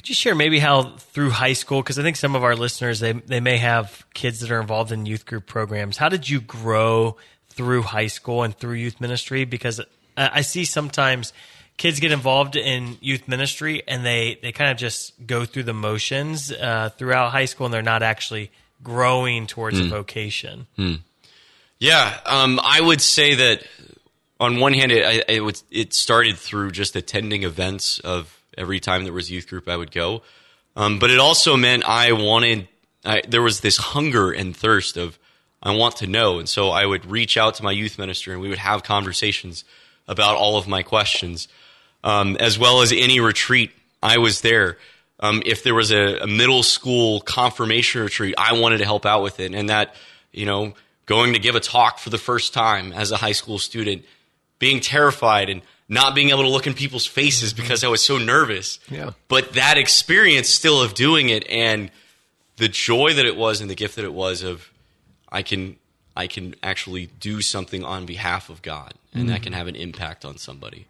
Could 0.00 0.08
you 0.08 0.14
share 0.14 0.34
maybe 0.34 0.58
how 0.60 0.82
through 0.96 1.28
high 1.28 1.52
school? 1.52 1.82
Because 1.82 1.98
I 1.98 2.02
think 2.02 2.16
some 2.16 2.34
of 2.34 2.42
our 2.42 2.56
listeners 2.56 3.00
they 3.00 3.12
they 3.12 3.38
may 3.40 3.58
have 3.58 4.06
kids 4.14 4.40
that 4.40 4.50
are 4.50 4.58
involved 4.58 4.92
in 4.92 5.04
youth 5.04 5.26
group 5.26 5.44
programs. 5.46 5.98
How 5.98 6.08
did 6.08 6.26
you 6.26 6.40
grow 6.40 7.18
through 7.50 7.82
high 7.82 8.06
school 8.06 8.42
and 8.42 8.56
through 8.56 8.74
youth 8.76 8.98
ministry? 8.98 9.44
Because 9.44 9.78
I, 10.16 10.40
see 10.40 10.64
sometimes 10.64 11.34
kids 11.76 12.00
get 12.00 12.12
involved 12.12 12.56
in 12.56 12.96
youth 13.02 13.28
ministry 13.28 13.82
and 13.86 14.02
they 14.06 14.38
they 14.42 14.52
kind 14.52 14.70
of 14.70 14.78
just 14.78 15.12
go 15.26 15.44
through 15.44 15.64
the 15.64 15.74
motions 15.74 16.50
uh, 16.50 16.88
throughout 16.96 17.32
high 17.32 17.44
school 17.44 17.66
and 17.66 17.74
they're 17.74 17.82
not 17.82 18.02
actually 18.02 18.50
growing 18.82 19.46
towards 19.46 19.78
a 19.78 19.82
Mm. 19.82 19.90
vocation. 19.90 20.66
Hmm. 20.76 20.94
Yeah, 21.78 22.18
um, 22.24 22.58
I 22.62 22.80
would 22.80 23.02
say 23.02 23.34
that 23.34 23.62
on 24.38 24.60
one 24.60 24.72
hand, 24.72 24.92
it, 24.92 25.04
I, 25.04 25.30
it, 25.30 25.62
it 25.70 25.92
started 25.92 26.38
through 26.38 26.70
just 26.70 26.96
attending 26.96 27.42
events 27.42 27.98
of 27.98 28.39
every 28.56 28.80
time 28.80 29.04
there 29.04 29.12
was 29.12 29.30
youth 29.30 29.48
group, 29.48 29.68
I 29.68 29.76
would 29.76 29.90
go. 29.90 30.22
Um, 30.76 30.98
but 30.98 31.10
it 31.10 31.18
also 31.18 31.56
meant 31.56 31.84
I 31.84 32.12
wanted, 32.12 32.68
I, 33.04 33.22
there 33.26 33.42
was 33.42 33.60
this 33.60 33.76
hunger 33.76 34.30
and 34.30 34.56
thirst 34.56 34.96
of, 34.96 35.18
I 35.62 35.74
want 35.74 35.96
to 35.96 36.06
know. 36.06 36.38
And 36.38 36.48
so 36.48 36.70
I 36.70 36.86
would 36.86 37.04
reach 37.06 37.36
out 37.36 37.56
to 37.56 37.62
my 37.62 37.72
youth 37.72 37.98
minister 37.98 38.32
and 38.32 38.40
we 38.40 38.48
would 38.48 38.58
have 38.58 38.82
conversations 38.82 39.64
about 40.08 40.36
all 40.36 40.56
of 40.56 40.66
my 40.68 40.82
questions. 40.82 41.48
Um, 42.02 42.36
as 42.36 42.58
well 42.58 42.80
as 42.80 42.92
any 42.92 43.20
retreat, 43.20 43.72
I 44.02 44.18
was 44.18 44.40
there. 44.40 44.78
Um, 45.18 45.42
if 45.44 45.62
there 45.62 45.74
was 45.74 45.92
a, 45.92 46.20
a 46.20 46.26
middle 46.26 46.62
school 46.62 47.20
confirmation 47.20 48.02
retreat, 48.02 48.34
I 48.38 48.58
wanted 48.58 48.78
to 48.78 48.86
help 48.86 49.04
out 49.04 49.22
with 49.22 49.38
it. 49.38 49.54
And 49.54 49.68
that, 49.68 49.94
you 50.32 50.46
know, 50.46 50.72
going 51.04 51.34
to 51.34 51.38
give 51.38 51.56
a 51.56 51.60
talk 51.60 51.98
for 51.98 52.08
the 52.08 52.18
first 52.18 52.54
time 52.54 52.92
as 52.92 53.10
a 53.10 53.16
high 53.16 53.32
school 53.32 53.58
student, 53.58 54.04
being 54.58 54.80
terrified 54.80 55.50
and 55.50 55.60
not 55.90 56.14
being 56.14 56.30
able 56.30 56.42
to 56.44 56.48
look 56.48 56.66
in 56.66 56.72
people's 56.72 57.04
faces 57.04 57.52
because 57.52 57.84
I 57.84 57.88
was 57.88 58.02
so 58.02 58.16
nervous. 58.16 58.78
Yeah. 58.88 59.10
But 59.28 59.52
that 59.54 59.76
experience 59.76 60.48
still 60.48 60.80
of 60.80 60.94
doing 60.94 61.28
it 61.28 61.44
and 61.50 61.90
the 62.56 62.68
joy 62.68 63.12
that 63.12 63.26
it 63.26 63.36
was 63.36 63.60
and 63.60 63.68
the 63.68 63.74
gift 63.74 63.96
that 63.96 64.04
it 64.06 64.14
was 64.14 64.42
of 64.42 64.70
I 65.30 65.42
can 65.42 65.76
I 66.16 66.26
can 66.26 66.54
actually 66.62 67.06
do 67.20 67.40
something 67.42 67.84
on 67.84 68.06
behalf 68.06 68.48
of 68.50 68.62
God 68.62 68.94
and 69.14 69.28
that 69.28 69.40
Mhm. 69.40 69.44
can 69.44 69.52
have 69.52 69.66
an 69.68 69.76
impact 69.76 70.24
on 70.24 70.38
somebody. 70.38 70.86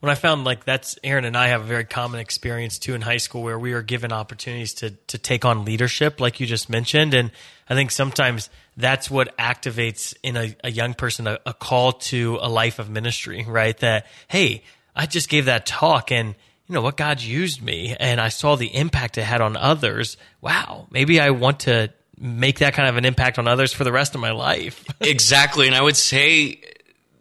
when 0.00 0.10
I 0.10 0.14
found 0.14 0.44
like 0.44 0.64
that's 0.64 0.96
Aaron 1.02 1.24
and 1.24 1.36
I 1.36 1.48
have 1.48 1.60
a 1.62 1.64
very 1.64 1.84
common 1.84 2.20
experience 2.20 2.78
too 2.78 2.94
in 2.94 3.00
high 3.02 3.16
school 3.16 3.42
where 3.42 3.58
we 3.58 3.72
are 3.72 3.82
given 3.82 4.12
opportunities 4.12 4.72
to 4.74 4.90
to 5.08 5.18
take 5.18 5.44
on 5.44 5.64
leadership, 5.64 6.20
like 6.20 6.38
you 6.40 6.46
just 6.46 6.70
mentioned, 6.70 7.12
and 7.14 7.32
I 7.68 7.74
think 7.74 7.90
sometimes 7.90 8.48
that's 8.78 9.10
what 9.10 9.36
activates 9.36 10.16
in 10.22 10.36
a, 10.36 10.56
a 10.64 10.70
young 10.70 10.94
person 10.94 11.26
a, 11.26 11.38
a 11.44 11.52
call 11.52 11.92
to 11.92 12.38
a 12.40 12.48
life 12.48 12.78
of 12.78 12.88
ministry, 12.88 13.44
right? 13.46 13.76
That 13.78 14.06
hey, 14.28 14.62
I 14.96 15.06
just 15.06 15.28
gave 15.28 15.46
that 15.46 15.66
talk 15.66 16.10
and. 16.10 16.34
You 16.66 16.74
know 16.74 16.82
what 16.82 16.98
God 16.98 17.22
used 17.22 17.62
me, 17.62 17.96
and 17.98 18.20
I 18.20 18.28
saw 18.28 18.54
the 18.54 18.66
impact 18.66 19.16
it 19.16 19.22
had 19.22 19.40
on 19.40 19.56
others. 19.56 20.18
Wow, 20.42 20.86
maybe 20.90 21.18
I 21.18 21.30
want 21.30 21.60
to 21.60 21.90
make 22.20 22.58
that 22.58 22.74
kind 22.74 22.88
of 22.88 22.96
an 22.96 23.04
impact 23.04 23.38
on 23.38 23.48
others 23.48 23.72
for 23.72 23.84
the 23.84 23.92
rest 23.92 24.14
of 24.14 24.20
my 24.20 24.32
life. 24.32 24.84
exactly. 25.00 25.66
And 25.66 25.74
I 25.74 25.82
would 25.82 25.96
say 25.96 26.60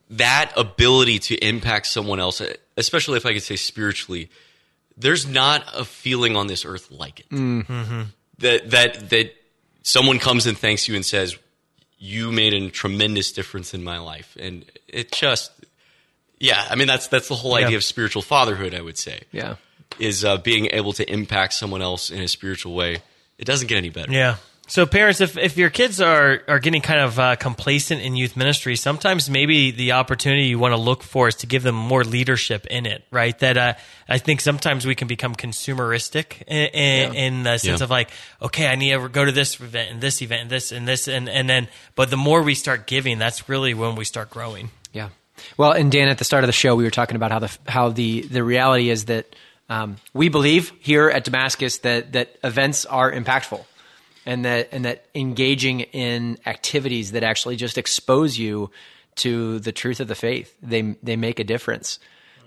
that 0.09 0.51
ability 0.55 1.19
to 1.19 1.35
impact 1.35 1.87
someone 1.87 2.19
else, 2.19 2.41
especially 2.75 3.17
if 3.17 3.25
I 3.25 3.33
could 3.33 3.43
say 3.43 3.55
spiritually, 3.55 4.29
there's 4.95 5.27
not 5.27 5.63
a 5.73 5.85
feeling 5.85 6.35
on 6.35 6.47
this 6.47 6.65
earth 6.65 6.91
like 6.91 7.19
it. 7.21 7.29
Mm-hmm. 7.29 8.01
That 8.39 8.69
that 8.71 9.09
that 9.09 9.35
someone 9.83 10.19
comes 10.19 10.45
and 10.45 10.57
thanks 10.57 10.87
you 10.87 10.95
and 10.95 11.05
says, 11.05 11.37
"You 11.97 12.31
made 12.31 12.53
a 12.53 12.69
tremendous 12.69 13.31
difference 13.31 13.73
in 13.73 13.83
my 13.83 13.97
life," 13.99 14.35
and 14.39 14.65
it 14.87 15.11
just, 15.11 15.51
yeah. 16.39 16.65
I 16.69 16.75
mean, 16.75 16.87
that's 16.87 17.07
that's 17.07 17.27
the 17.27 17.35
whole 17.35 17.59
Yeah. 17.59 17.65
idea 17.65 17.77
of 17.77 17.83
spiritual 17.83 18.21
fatherhood. 18.21 18.73
I 18.75 18.81
would 18.81 18.97
say, 18.97 19.21
Yeah. 19.31 19.55
is 19.99 20.23
uh, 20.25 20.37
being 20.37 20.67
able 20.71 20.93
to 20.93 21.09
impact 21.11 21.53
someone 21.53 21.81
else 21.81 22.09
in 22.09 22.21
a 22.21 22.27
spiritual 22.27 22.73
way. 22.75 23.01
It 23.37 23.45
doesn't 23.45 23.67
get 23.67 23.77
any 23.77 23.89
better. 23.89 24.11
Yeah. 24.11 24.37
So 24.69 24.85
parents, 24.85 25.21
if, 25.21 25.37
if 25.37 25.55
your 25.55 25.69
kids 25.69 26.01
are, 26.01 26.41
are 26.47 26.59
getting 26.59 26.81
kind 26.81 26.99
of 26.99 27.17
uh, 27.17 27.35
complacent 27.37 28.01
in 28.01 28.17
youth 28.17 28.35
ministry, 28.35 28.75
sometimes 28.75 29.29
maybe 29.29 29.71
the 29.71 29.93
opportunity 29.93 30.43
you 30.47 30.59
want 30.59 30.73
to 30.73 30.77
look 30.79 31.03
for 31.03 31.29
is 31.29 31.35
to 31.35 31.47
give 31.47 31.63
them 31.63 31.73
more 31.75 32.03
leadership 32.03 32.65
in 32.67 32.85
it, 32.85 33.05
right? 33.09 33.37
That 33.39 33.57
uh, 33.57 33.73
I 34.09 34.17
think 34.17 34.41
sometimes 34.41 34.85
we 34.85 34.93
can 34.93 35.07
become 35.07 35.35
consumeristic 35.35 36.41
in, 36.47 36.57
in, 36.73 37.13
Yeah. 37.13 37.19
in 37.19 37.43
the 37.43 37.57
sense 37.57 37.79
Yeah. 37.79 37.83
of 37.85 37.89
like, 37.89 38.09
okay, 38.41 38.67
I 38.67 38.75
need 38.75 38.91
to 38.91 39.07
go 39.07 39.23
to 39.23 39.31
this 39.31 39.59
event 39.59 39.91
and 39.91 40.01
this 40.01 40.21
event 40.21 40.41
and 40.43 40.49
this 40.49 40.71
and 40.73 40.87
this 40.87 41.07
and, 41.07 41.29
and 41.29 41.49
then, 41.49 41.67
but 41.95 42.09
the 42.09 42.17
more 42.17 42.41
we 42.43 42.53
start 42.53 42.87
giving, 42.87 43.19
that's 43.19 43.47
really 43.47 43.73
when 43.73 43.95
we 43.95 44.03
start 44.05 44.29
growing. 44.29 44.69
Yeah. 44.91 45.09
Well, 45.55 45.71
and 45.71 45.91
Dan, 45.91 46.09
at 46.09 46.17
the 46.17 46.25
start 46.25 46.43
of 46.43 46.47
the 46.47 46.51
show, 46.53 46.75
we 46.75 46.83
were 46.83 46.91
talking 46.91 47.15
about 47.15 47.31
how 47.31 47.39
the 47.39 47.57
how 47.67 47.89
the 47.89 48.21
the 48.21 48.43
reality 48.43 48.89
is 48.89 49.05
that 49.05 49.33
um, 49.69 49.97
we 50.13 50.29
believe 50.29 50.71
here 50.81 51.09
at 51.09 51.23
Damascus 51.23 51.77
that 51.79 52.13
that 52.13 52.35
events 52.43 52.85
are 52.85 53.11
impactful, 53.11 53.63
and 54.27 54.45
that 54.45 54.69
and 54.71 54.85
that 54.85 55.05
engaging 55.15 55.79
in 55.79 56.37
activities 56.45 57.13
that 57.13 57.23
actually 57.23 57.55
just 57.55 57.79
expose 57.79 58.37
you 58.37 58.69
to 59.15 59.57
the 59.59 59.71
truth 59.71 59.99
of 59.99 60.07
the 60.07 60.15
faith 60.15 60.55
they 60.61 60.95
they 61.01 61.15
make 61.15 61.39
a 61.39 61.43
difference. 61.43 61.99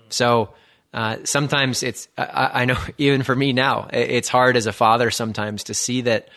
So. 0.09 0.53
Uh, 0.93 1.15
sometimes 1.23 1.83
it's 1.83 2.09
I, 2.17 2.49
I 2.53 2.65
know 2.65 2.75
even 2.97 3.23
for 3.23 3.33
me 3.33 3.53
now 3.53 3.87
it's 3.93 4.27
hard 4.27 4.57
as 4.57 4.65
a 4.65 4.73
father 4.73 5.09
sometimes 5.09 5.63
to 5.63 5.73
see 5.73 6.01
that 6.01 6.27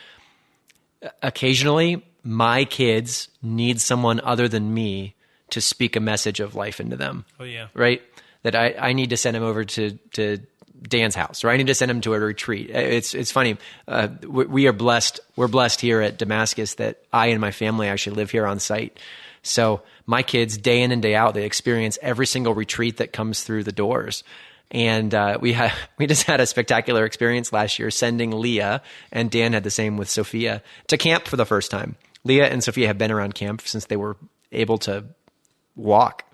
occasionally 1.24 2.04
my 2.24 2.64
kids 2.64 3.28
need 3.42 3.80
someone 3.80 4.20
other 4.20 4.48
than 4.48 4.72
me 4.72 5.14
to 5.50 5.60
speak 5.60 5.94
a 5.94 6.00
message 6.00 6.40
of 6.40 6.54
life 6.54 6.80
into 6.80 6.96
them. 6.96 7.24
Oh, 7.38 7.44
yeah. 7.44 7.68
Right? 7.74 8.02
That 8.42 8.56
I, 8.56 8.74
I 8.78 8.92
need 8.92 9.10
to 9.10 9.16
send 9.16 9.36
them 9.36 9.42
over 9.42 9.64
to, 9.64 9.92
to 10.14 10.38
Dan's 10.88 11.14
house, 11.14 11.44
or 11.44 11.50
I 11.50 11.56
need 11.56 11.66
to 11.68 11.74
send 11.74 11.90
him 11.90 12.00
to 12.02 12.14
a 12.14 12.20
retreat. 12.20 12.70
It's 12.70 13.14
it's 13.14 13.32
funny. 13.32 13.56
Uh, 13.88 14.08
we, 14.26 14.66
are 14.66 14.72
blessed. 14.72 15.20
We're 15.36 15.48
blessed 15.48 15.80
here 15.80 16.00
at 16.00 16.18
Damascus 16.18 16.74
that 16.74 17.02
I 17.12 17.28
and 17.28 17.40
my 17.40 17.50
family 17.50 17.88
actually 17.88 18.16
live 18.16 18.30
here 18.30 18.46
on 18.46 18.60
site. 18.60 18.98
So 19.42 19.82
my 20.06 20.22
kids, 20.22 20.58
day 20.58 20.82
in 20.82 20.92
and 20.92 21.02
day 21.02 21.14
out, 21.14 21.34
they 21.34 21.44
experience 21.44 21.98
every 22.02 22.26
single 22.26 22.54
retreat 22.54 22.98
that 22.98 23.12
comes 23.12 23.42
through 23.42 23.64
the 23.64 23.72
doors. 23.72 24.24
And 24.70 25.14
uh, 25.14 25.38
we 25.40 25.52
had 25.52 25.72
we 25.98 26.06
just 26.06 26.24
had 26.24 26.40
a 26.40 26.46
spectacular 26.46 27.04
experience 27.04 27.52
last 27.52 27.78
year, 27.78 27.90
sending 27.90 28.30
Leah 28.32 28.82
and 29.12 29.30
Dan 29.30 29.52
had 29.52 29.64
the 29.64 29.70
same 29.70 29.96
with 29.96 30.08
Sophia 30.08 30.62
to 30.88 30.98
camp 30.98 31.26
for 31.26 31.36
the 31.36 31.46
first 31.46 31.70
time. 31.70 31.96
Leah 32.24 32.48
and 32.48 32.64
Sophia 32.64 32.86
have 32.86 32.98
been 32.98 33.12
around 33.12 33.34
camp 33.34 33.62
since 33.62 33.86
they 33.86 33.96
were 33.96 34.16
able 34.50 34.78
to 34.78 35.04
walk, 35.76 36.24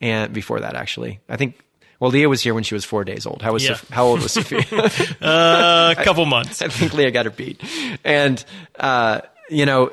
and 0.00 0.32
before 0.32 0.60
that, 0.60 0.74
actually, 0.74 1.20
I 1.28 1.36
think. 1.36 1.60
Well, 2.04 2.10
Leah 2.10 2.28
was 2.28 2.42
here 2.42 2.52
when 2.52 2.64
she 2.64 2.74
was 2.74 2.84
four 2.84 3.02
days 3.02 3.24
old. 3.24 3.40
How 3.40 3.54
was 3.54 3.64
Yeah. 3.64 3.78
How 3.90 4.04
old 4.04 4.20
was 4.20 4.32
Sophia? 4.32 4.60
Uh, 5.22 5.94
a 5.96 6.04
couple 6.04 6.26
months. 6.26 6.60
I 6.60 6.68
think 6.68 6.92
Leah 6.92 7.10
got 7.10 7.24
her 7.24 7.30
beat. 7.30 7.62
And, 8.04 8.44
uh, 8.78 9.22
you 9.48 9.64
know, 9.64 9.90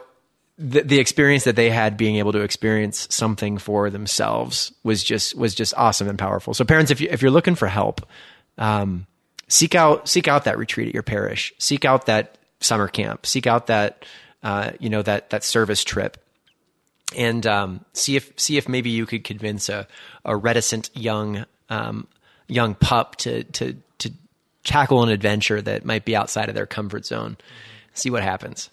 the, 0.58 0.82
the 0.82 1.00
experience 1.00 1.46
that 1.46 1.56
they 1.56 1.70
had 1.70 1.96
being 1.96 2.18
able 2.18 2.34
to 2.34 2.42
experience 2.42 3.08
something 3.10 3.58
for 3.58 3.90
themselves 3.90 4.74
was 4.84 5.06
just, 5.06 5.38
was 5.38 5.56
just 5.56 5.74
awesome 5.78 6.10
and 6.10 6.20
powerful. 6.20 6.54
So 6.54 6.66
parents, 6.66 6.92
if 6.92 7.00
you, 7.00 7.08
if 7.10 7.22
you're 7.22 7.32
looking 7.32 7.56
for 7.56 7.70
help, 7.70 8.06
um, 8.58 9.08
seek 9.48 9.74
out, 9.74 10.10
seek 10.10 10.28
out 10.28 10.44
that 10.44 10.58
retreat 10.58 10.90
at 10.90 10.94
your 10.94 11.04
parish, 11.04 11.54
seek 11.60 11.86
out 11.86 12.08
that 12.08 12.38
summer 12.60 12.90
camp, 12.90 13.26
seek 13.26 13.48
out 13.48 13.68
that, 13.68 14.04
uh, 14.44 14.72
you 14.82 14.90
know, 14.90 15.02
that, 15.02 15.30
that 15.30 15.46
service 15.46 15.82
trip 15.82 16.18
and 17.16 17.48
um, 17.48 17.86
see 17.94 18.18
if 18.18 18.38
see 18.38 18.58
if 18.58 18.68
maybe 18.68 18.90
you 18.90 19.06
could 19.06 19.24
convince 19.24 19.70
a, 19.70 19.88
a 20.26 20.36
reticent 20.36 20.90
young 20.94 21.46
um, 21.72 22.08
young 22.48 22.76
pup 22.76 23.16
to 23.16 23.44
to 23.44 23.78
to 24.00 24.12
tackle 24.64 25.02
an 25.02 25.10
adventure 25.10 25.62
that 25.62 25.86
might 25.86 26.06
be 26.06 26.16
outside 26.16 26.50
of 26.50 26.56
their 26.56 26.68
comfort 26.68 27.06
zone. 27.06 27.38
See 27.94 28.10
what 28.10 28.22
happens. 28.22 28.70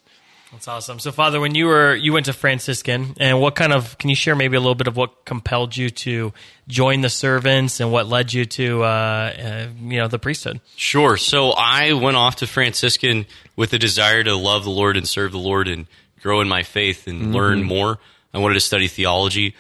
That's 0.52 0.66
awesome. 0.66 0.98
So, 0.98 1.12
Father, 1.12 1.40
when 1.40 1.54
you 1.54 1.66
were 1.66 1.94
you 1.94 2.14
went 2.14 2.26
to 2.26 2.32
Franciscan, 2.32 3.14
and 3.20 3.38
what 3.38 3.54
kind 3.54 3.72
of 3.72 3.98
can 3.98 4.08
you 4.08 4.16
share 4.16 4.34
maybe 4.34 4.56
a 4.56 4.60
little 4.60 4.74
bit 4.74 4.86
of 4.86 4.96
what 4.96 5.26
compelled 5.26 5.76
you 5.76 5.90
to 5.90 6.32
join 6.66 7.02
the 7.02 7.10
servants, 7.10 7.80
and 7.80 7.92
what 7.92 8.06
led 8.06 8.32
you 8.32 8.46
to 8.46 8.82
uh, 8.82 8.86
uh, 8.86 9.66
you 9.80 9.98
know 9.98 10.08
the 10.08 10.18
priesthood? 10.18 10.60
Sure. 10.74 11.18
So 11.18 11.50
I 11.50 11.92
went 11.92 12.16
off 12.16 12.36
to 12.36 12.46
Franciscan 12.46 13.26
with 13.56 13.74
a 13.74 13.78
desire 13.78 14.24
to 14.24 14.34
love 14.34 14.64
the 14.64 14.70
Lord 14.70 14.96
and 14.96 15.06
serve 15.06 15.32
the 15.32 15.38
Lord 15.38 15.68
and 15.68 15.86
grow 16.22 16.40
in 16.40 16.48
my 16.48 16.62
faith 16.62 17.06
and 17.06 17.32
learn 17.34 17.62
more. 17.62 17.98
I 18.32 18.38
wanted 18.38 18.54
to 18.54 18.60
study 18.60 18.88
theology, 18.88 19.54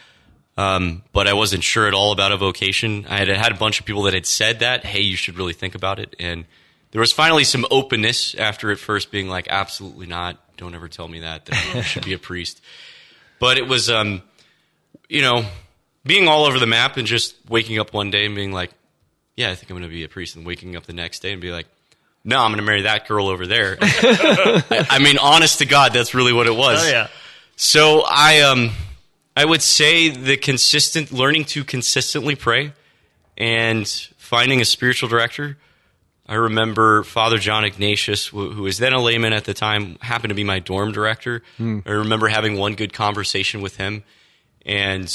um, 0.58 1.04
but 1.12 1.28
I 1.28 1.34
wasn't 1.34 1.62
sure 1.62 1.86
at 1.86 1.94
all 1.94 2.10
about 2.10 2.32
a 2.32 2.36
vocation. 2.36 3.06
I 3.08 3.18
had 3.18 3.28
had 3.28 3.52
a 3.52 3.54
bunch 3.54 3.78
of 3.78 3.86
people 3.86 4.02
that 4.02 4.14
had 4.14 4.26
said 4.26 4.58
that, 4.58 4.84
hey, 4.84 5.02
you 5.02 5.14
should 5.14 5.38
really 5.38 5.52
think 5.52 5.76
about 5.76 6.00
it. 6.00 6.16
And 6.18 6.46
there 6.90 6.98
was 6.98 7.12
finally 7.12 7.44
some 7.44 7.64
openness 7.70 8.34
after 8.34 8.72
at 8.72 8.80
first 8.80 9.12
being 9.12 9.28
like, 9.28 9.46
absolutely 9.48 10.06
not. 10.06 10.36
Don't 10.56 10.74
ever 10.74 10.88
tell 10.88 11.06
me 11.06 11.20
that, 11.20 11.46
that 11.46 11.76
I 11.76 11.80
should 11.82 12.04
be 12.04 12.12
a 12.12 12.18
priest. 12.18 12.60
But 13.38 13.56
it 13.56 13.68
was, 13.68 13.88
um, 13.88 14.20
you 15.08 15.22
know, 15.22 15.44
being 16.04 16.26
all 16.26 16.44
over 16.44 16.58
the 16.58 16.66
map 16.66 16.96
and 16.96 17.06
just 17.06 17.36
waking 17.48 17.78
up 17.78 17.92
one 17.92 18.10
day 18.10 18.26
and 18.26 18.34
being 18.34 18.50
like, 18.50 18.72
yeah, 19.36 19.50
I 19.50 19.54
think 19.54 19.70
I'm 19.70 19.76
going 19.76 19.88
to 19.88 19.94
be 19.94 20.02
a 20.02 20.08
priest, 20.08 20.34
and 20.34 20.44
waking 20.44 20.74
up 20.74 20.86
the 20.86 20.92
next 20.92 21.20
day 21.20 21.30
and 21.30 21.40
be 21.40 21.52
like, 21.52 21.66
no, 22.24 22.40
I'm 22.40 22.50
going 22.50 22.58
to 22.58 22.64
marry 22.64 22.82
that 22.82 23.06
girl 23.06 23.28
over 23.28 23.46
there. 23.46 23.78
I, 23.80 24.86
I 24.90 24.98
mean, 24.98 25.18
honest 25.18 25.60
to 25.60 25.66
God, 25.66 25.92
that's 25.92 26.14
really 26.14 26.32
what 26.32 26.48
it 26.48 26.56
was. 26.56 26.84
Oh 26.84 26.90
yeah, 26.90 27.06
So 27.54 28.02
I, 28.04 28.40
um, 28.40 28.72
I 29.38 29.44
would 29.44 29.62
say 29.62 30.08
the 30.08 30.36
consistent 30.36 31.12
learning 31.12 31.44
to 31.54 31.62
consistently 31.62 32.34
pray 32.34 32.72
and 33.36 33.88
finding 34.16 34.60
a 34.60 34.64
spiritual 34.64 35.08
director. 35.08 35.56
I 36.26 36.34
remember 36.34 37.04
Father 37.04 37.38
John 37.38 37.64
Ignatius, 37.64 38.26
who 38.26 38.62
was 38.62 38.78
then 38.78 38.92
a 38.92 39.00
layman 39.00 39.32
at 39.32 39.44
the 39.44 39.54
time, 39.54 39.96
happened 40.00 40.30
to 40.30 40.34
be 40.34 40.42
my 40.42 40.58
dorm 40.58 40.90
director. 40.90 41.44
Hmm. 41.56 41.78
I 41.86 41.90
remember 41.90 42.26
having 42.26 42.58
one 42.58 42.74
good 42.74 42.92
conversation 42.92 43.60
with 43.60 43.76
him, 43.76 44.02
and 44.66 45.08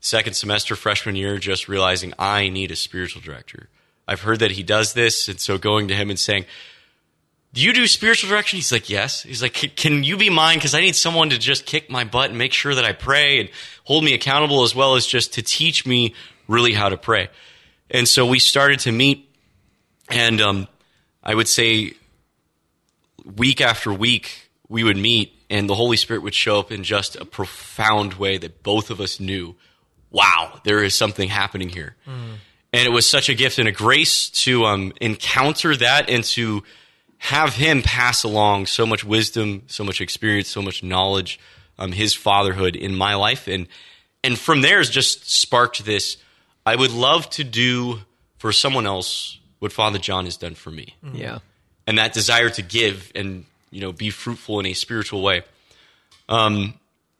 second 0.00 0.34
semester 0.34 0.74
freshman 0.74 1.14
year, 1.14 1.38
just 1.38 1.68
realizing 1.68 2.14
I 2.18 2.48
need 2.48 2.72
a 2.72 2.76
spiritual 2.76 3.22
director. 3.22 3.68
I've 4.08 4.22
heard 4.22 4.40
that 4.40 4.50
he 4.50 4.64
does 4.64 4.92
this, 4.94 5.28
and 5.28 5.38
so 5.38 5.56
going 5.56 5.86
to 5.86 5.94
him 5.94 6.10
and 6.10 6.18
saying, 6.18 6.46
"Do 7.56 7.62
you 7.62 7.72
do 7.72 7.86
spiritual 7.86 8.28
direction?" 8.28 8.58
He's 8.58 8.70
like, 8.70 8.90
"Yes." 8.90 9.22
He's 9.22 9.40
like, 9.40 9.54
"Can- 9.54 9.70
"Can 9.70 10.04
you 10.04 10.16
be 10.18 10.28
mine? 10.28 10.58
Because 10.58 10.74
I 10.74 10.80
need 10.82 10.94
someone 10.94 11.30
to 11.30 11.38
just 11.38 11.64
kick 11.64 11.88
my 11.90 12.04
butt 12.04 12.28
and 12.28 12.38
make 12.38 12.52
sure 12.52 12.74
that 12.74 12.84
I 12.84 12.92
pray 12.92 13.40
and 13.40 13.48
hold 13.84 14.04
me 14.04 14.12
accountable, 14.12 14.62
as 14.62 14.74
well 14.74 14.94
as 14.94 15.06
just 15.06 15.32
to 15.34 15.42
teach 15.42 15.86
me 15.86 16.14
really 16.46 16.74
how 16.74 16.90
to 16.90 16.96
pray." 16.98 17.28
And 17.90 18.06
so 18.06 18.26
we 18.26 18.38
started 18.38 18.80
to 18.80 18.92
meet, 18.92 19.34
and 20.10 20.40
um, 20.40 20.68
I 21.24 21.34
would 21.34 21.48
say 21.48 21.94
week 23.24 23.60
after 23.60 23.92
week 23.92 24.50
we 24.68 24.84
would 24.84 24.96
meet, 24.98 25.32
and 25.48 25.68
the 25.68 25.74
Holy 25.74 25.96
Spirit 25.96 26.22
would 26.22 26.34
show 26.34 26.58
up 26.58 26.70
in 26.70 26.84
just 26.84 27.16
a 27.16 27.24
profound 27.24 28.14
way 28.14 28.36
that 28.36 28.62
both 28.62 28.90
of 28.90 29.00
us 29.00 29.18
knew, 29.18 29.54
wow, 30.10 30.60
there 30.64 30.82
is 30.82 30.94
something 30.94 31.28
happening 31.28 31.68
here. 31.68 31.96
And 32.72 32.86
it 32.86 32.90
was 32.90 33.08
such 33.08 33.28
a 33.28 33.34
gift 33.34 33.58
and 33.58 33.66
a 33.68 33.72
grace 33.72 34.28
to 34.44 34.66
um, 34.66 34.92
encounter 35.00 35.74
that 35.76 36.10
and 36.10 36.22
to 36.24 36.62
have 37.18 37.54
him 37.54 37.82
pass 37.82 38.22
along 38.24 38.66
so 38.66 38.86
much 38.86 39.04
wisdom, 39.04 39.62
so 39.66 39.82
much 39.84 40.00
experience, 40.00 40.48
so 40.48 40.62
much 40.62 40.82
knowledge, 40.82 41.40
um, 41.78 41.92
his 41.92 42.14
fatherhood 42.14 42.76
in 42.76 42.94
my 42.94 43.14
life. 43.14 43.48
And, 43.48 43.66
and 44.22 44.38
from 44.38 44.60
there 44.60 44.78
has 44.78 44.90
just 44.90 45.28
sparked 45.30 45.84
this. 45.84 46.16
I 46.64 46.76
would 46.76 46.90
love 46.92 47.28
to 47.30 47.44
do 47.44 48.00
for 48.38 48.52
someone 48.52 48.86
else 48.86 49.38
what 49.60 49.72
Father 49.72 49.98
John 49.98 50.24
has 50.26 50.36
done 50.36 50.54
for 50.54 50.70
me 50.70 50.94
Yeah. 51.14 51.38
and 51.86 51.98
that 51.98 52.12
desire 52.12 52.50
to 52.50 52.62
give 52.62 53.10
and 53.14 53.44
you 53.70 53.80
know 53.80 53.92
be 53.92 54.10
fruitful 54.10 54.60
in 54.60 54.66
a 54.66 54.74
spiritual 54.74 55.22
way. 55.22 55.42
Um, 56.28 56.74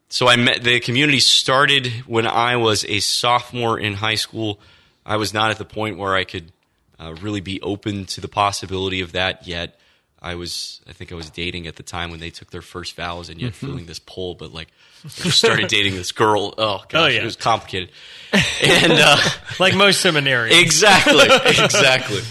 so 0.09 0.27
I 0.27 0.35
met 0.35 0.63
the 0.63 0.79
community 0.79 1.19
started 1.19 1.87
when 2.07 2.27
I 2.27 2.55
was 2.57 2.85
a 2.85 2.99
sophomore 2.99 3.79
in 3.79 3.93
high 3.95 4.15
school. 4.15 4.59
I 5.05 5.17
was 5.17 5.33
not 5.33 5.51
at 5.51 5.57
the 5.57 5.65
point 5.65 5.97
where 5.97 6.15
I 6.15 6.23
could 6.23 6.51
uh, 6.99 7.15
really 7.21 7.41
be 7.41 7.61
open 7.61 8.05
to 8.05 8.21
the 8.21 8.27
possibility 8.27 9.01
of 9.01 9.11
that 9.13 9.47
yet. 9.47 9.79
I 10.21 10.35
was, 10.35 10.81
I 10.89 10.93
think 10.93 11.11
I 11.11 11.15
was 11.15 11.29
dating 11.29 11.67
at 11.67 11.75
the 11.75 11.83
time 11.83 12.09
when 12.11 12.19
they 12.19 12.29
took 12.31 12.49
their 12.51 12.61
first 12.63 12.95
vows, 12.95 13.29
and 13.29 13.39
yet 13.39 13.53
feeling 13.53 13.85
this 13.85 13.99
pull. 13.99 14.33
But 14.35 14.51
like, 14.53 14.67
I 15.05 15.07
just 15.09 15.37
started 15.37 15.67
dating 15.67 15.95
this 15.95 16.11
girl. 16.11 16.53
Oh 16.57 16.83
gosh, 16.89 17.01
Oh, 17.01 17.05
yeah. 17.07 17.21
it 17.21 17.25
was 17.25 17.35
complicated. 17.35 17.89
And 18.33 18.93
uh, 18.93 19.17
like 19.59 19.75
most 19.75 20.01
seminaries. 20.01 20.57
exactly 20.59 21.25
exactly 21.63 22.21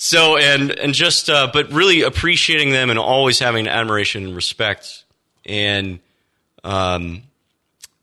so 0.00 0.36
and 0.36 0.70
and 0.70 0.94
just 0.94 1.28
uh, 1.28 1.48
but 1.52 1.72
really 1.72 2.02
appreciating 2.02 2.70
them 2.70 2.90
and 2.90 2.98
always 2.98 3.38
having 3.40 3.66
admiration 3.66 4.24
and 4.26 4.34
respect 4.36 5.04
and 5.44 5.98
um 6.64 7.22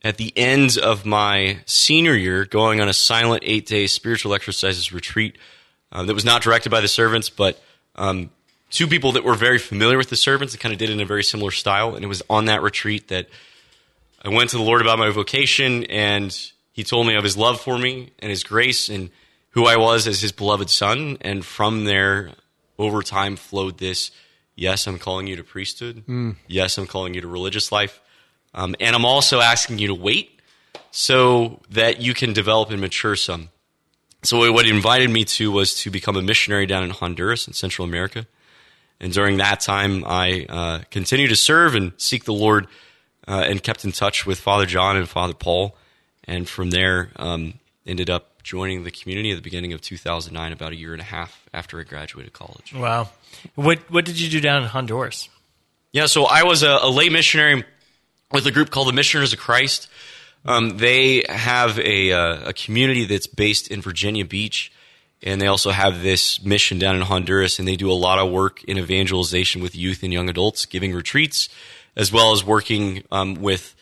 at 0.04 0.18
the 0.18 0.34
end 0.36 0.78
of 0.78 1.06
my 1.06 1.58
senior 1.66 2.14
year 2.14 2.44
going 2.46 2.82
on 2.82 2.90
a 2.90 2.94
silent 2.94 3.44
eight 3.46 3.66
day 3.66 3.88
spiritual 3.88 4.34
exercises 4.34 4.92
retreat 4.92 5.38
uh, 5.94 6.04
that 6.04 6.14
was 6.14 6.26
not 6.26 6.42
directed 6.42 6.70
by 6.70 6.82
the 6.82 6.88
servants 6.90 7.30
but 7.30 7.62
um, 7.96 8.30
two 8.70 8.88
people 8.88 9.14
that 9.14 9.24
were 9.24 9.36
very 9.36 9.58
familiar 9.58 9.98
with 9.98 10.10
the 10.10 10.16
servants 10.16 10.54
and 10.54 10.62
kind 10.62 10.74
of 10.74 10.80
did 10.80 10.90
it 10.90 10.94
in 10.94 11.02
a 11.02 11.06
very 11.06 11.24
similar 11.24 11.52
style 11.52 11.96
and 11.96 12.04
it 12.04 12.08
was 12.08 12.22
on 12.30 12.46
that 12.46 12.62
retreat 12.62 13.08
that 13.10 13.28
I 14.26 14.30
went 14.30 14.50
to 14.50 14.58
the 14.58 14.64
Lord 14.64 14.82
about 14.82 14.98
my 14.98 15.12
vocation, 15.12 15.84
and 15.84 16.36
He 16.74 16.84
told 16.84 17.06
me 17.06 17.14
of 17.16 17.24
His 17.24 17.38
love 17.38 17.62
for 17.62 17.78
me 17.78 18.12
and 18.18 18.32
His 18.32 18.44
grace 18.44 18.90
and 18.90 19.12
who 19.52 19.68
I 19.68 19.78
was 19.78 20.08
as 20.08 20.20
His 20.20 20.32
beloved 20.32 20.72
Son. 20.72 21.18
And 21.22 21.46
from 21.46 21.86
there, 21.86 22.32
over 22.80 23.04
time, 23.04 23.36
flowed 23.36 23.78
this 23.78 24.10
yes, 24.56 24.88
I'm 24.88 24.98
calling 24.98 25.28
you 25.28 25.36
to 25.36 25.44
priesthood. 25.44 26.04
Yes, 26.48 26.80
I'm 26.80 26.88
calling 26.88 27.14
you 27.14 27.22
to 27.22 27.28
religious 27.28 27.72
life. 27.72 28.02
Um, 28.56 28.76
and 28.80 28.96
I'm 28.96 29.06
also 29.06 29.42
asking 29.42 29.78
you 29.78 29.90
to 29.90 29.94
wait 29.94 30.42
so 30.90 31.62
that 31.70 32.02
you 32.02 32.16
can 32.16 32.34
develop 32.34 32.72
and 32.72 32.82
mature 32.82 33.16
some. 33.16 33.50
So, 34.24 34.52
what 34.52 34.66
he 34.66 34.72
invited 34.72 35.12
me 35.12 35.24
to 35.26 35.52
was 35.52 35.76
to 35.82 35.92
become 35.92 36.16
a 36.16 36.22
missionary 36.24 36.66
down 36.66 36.84
in 36.84 36.90
Honduras 36.90 37.48
in 37.48 37.54
Central 37.54 37.88
America. 37.88 38.26
And 39.00 39.12
during 39.12 39.38
that 39.38 39.60
time, 39.60 40.04
I 40.06 40.46
uh, 40.48 40.80
continued 40.90 41.30
to 41.30 41.36
serve 41.36 41.76
and 41.76 41.94
seek 41.98 42.24
the 42.24 42.34
Lord 42.34 42.68
uh, 43.28 43.44
and 43.48 43.62
kept 43.62 43.84
in 43.84 43.92
touch 43.92 44.26
with 44.26 44.40
Father 44.40 44.66
John 44.66 44.98
and 44.98 45.08
Father 45.08 45.34
Paul. 45.34 45.76
And 46.24 46.48
from 46.48 46.72
there, 46.72 47.12
um, 47.18 47.56
ended 47.86 48.10
up 48.10 48.42
joining 48.42 48.84
the 48.84 48.92
community 48.92 49.32
at 49.32 49.36
the 49.36 49.42
beginning 49.42 49.74
of 49.74 49.82
2009, 49.82 50.54
about 50.54 50.72
a 50.72 50.76
year 50.76 50.94
and 50.94 51.02
a 51.02 51.06
half 51.06 51.46
after 51.54 51.80
I 51.80 51.84
graduated 51.84 52.34
college. 52.34 52.74
Wow. 52.74 53.10
What 53.56 53.92
what 53.92 54.06
did 54.06 54.20
you 54.20 54.30
do 54.30 54.40
down 54.40 54.64
in 54.64 54.70
Honduras? 54.70 55.30
Yeah, 55.92 56.08
so 56.08 56.26
I 56.26 56.44
was 56.44 56.64
a, 56.64 56.80
a 56.82 56.90
lay 56.90 57.10
missionary 57.10 57.64
with 58.32 58.46
a 58.46 58.52
group 58.52 58.70
called 58.70 58.88
the 58.88 58.94
Missioners 58.94 59.34
of 59.34 59.40
Christ. 59.40 59.88
Um, 60.44 60.78
they 60.78 61.24
have 61.28 61.80
a, 61.80 62.12
uh, 62.12 62.50
a 62.50 62.54
community 62.54 63.06
that's 63.06 63.28
based 63.28 63.70
in 63.70 63.82
Virginia 63.82 64.26
Beach, 64.26 64.72
and 65.26 65.42
they 65.42 65.48
also 65.48 65.72
have 65.72 66.02
this 66.04 66.42
mission 66.44 66.78
down 66.80 66.96
in 66.96 67.02
Honduras, 67.02 67.60
and 67.60 67.68
they 67.68 67.76
do 67.76 67.92
a 67.92 67.94
lot 67.94 68.20
of 68.20 68.32
work 68.32 68.64
in 68.66 68.78
evangelization 68.78 69.62
with 69.62 69.76
youth 69.76 70.04
and 70.04 70.14
young 70.14 70.30
adults, 70.30 70.66
giving 70.66 70.94
retreats, 70.94 71.50
as 71.96 72.12
well 72.12 72.32
as 72.32 72.44
working 72.44 73.04
um, 73.12 73.34
with 73.36 73.76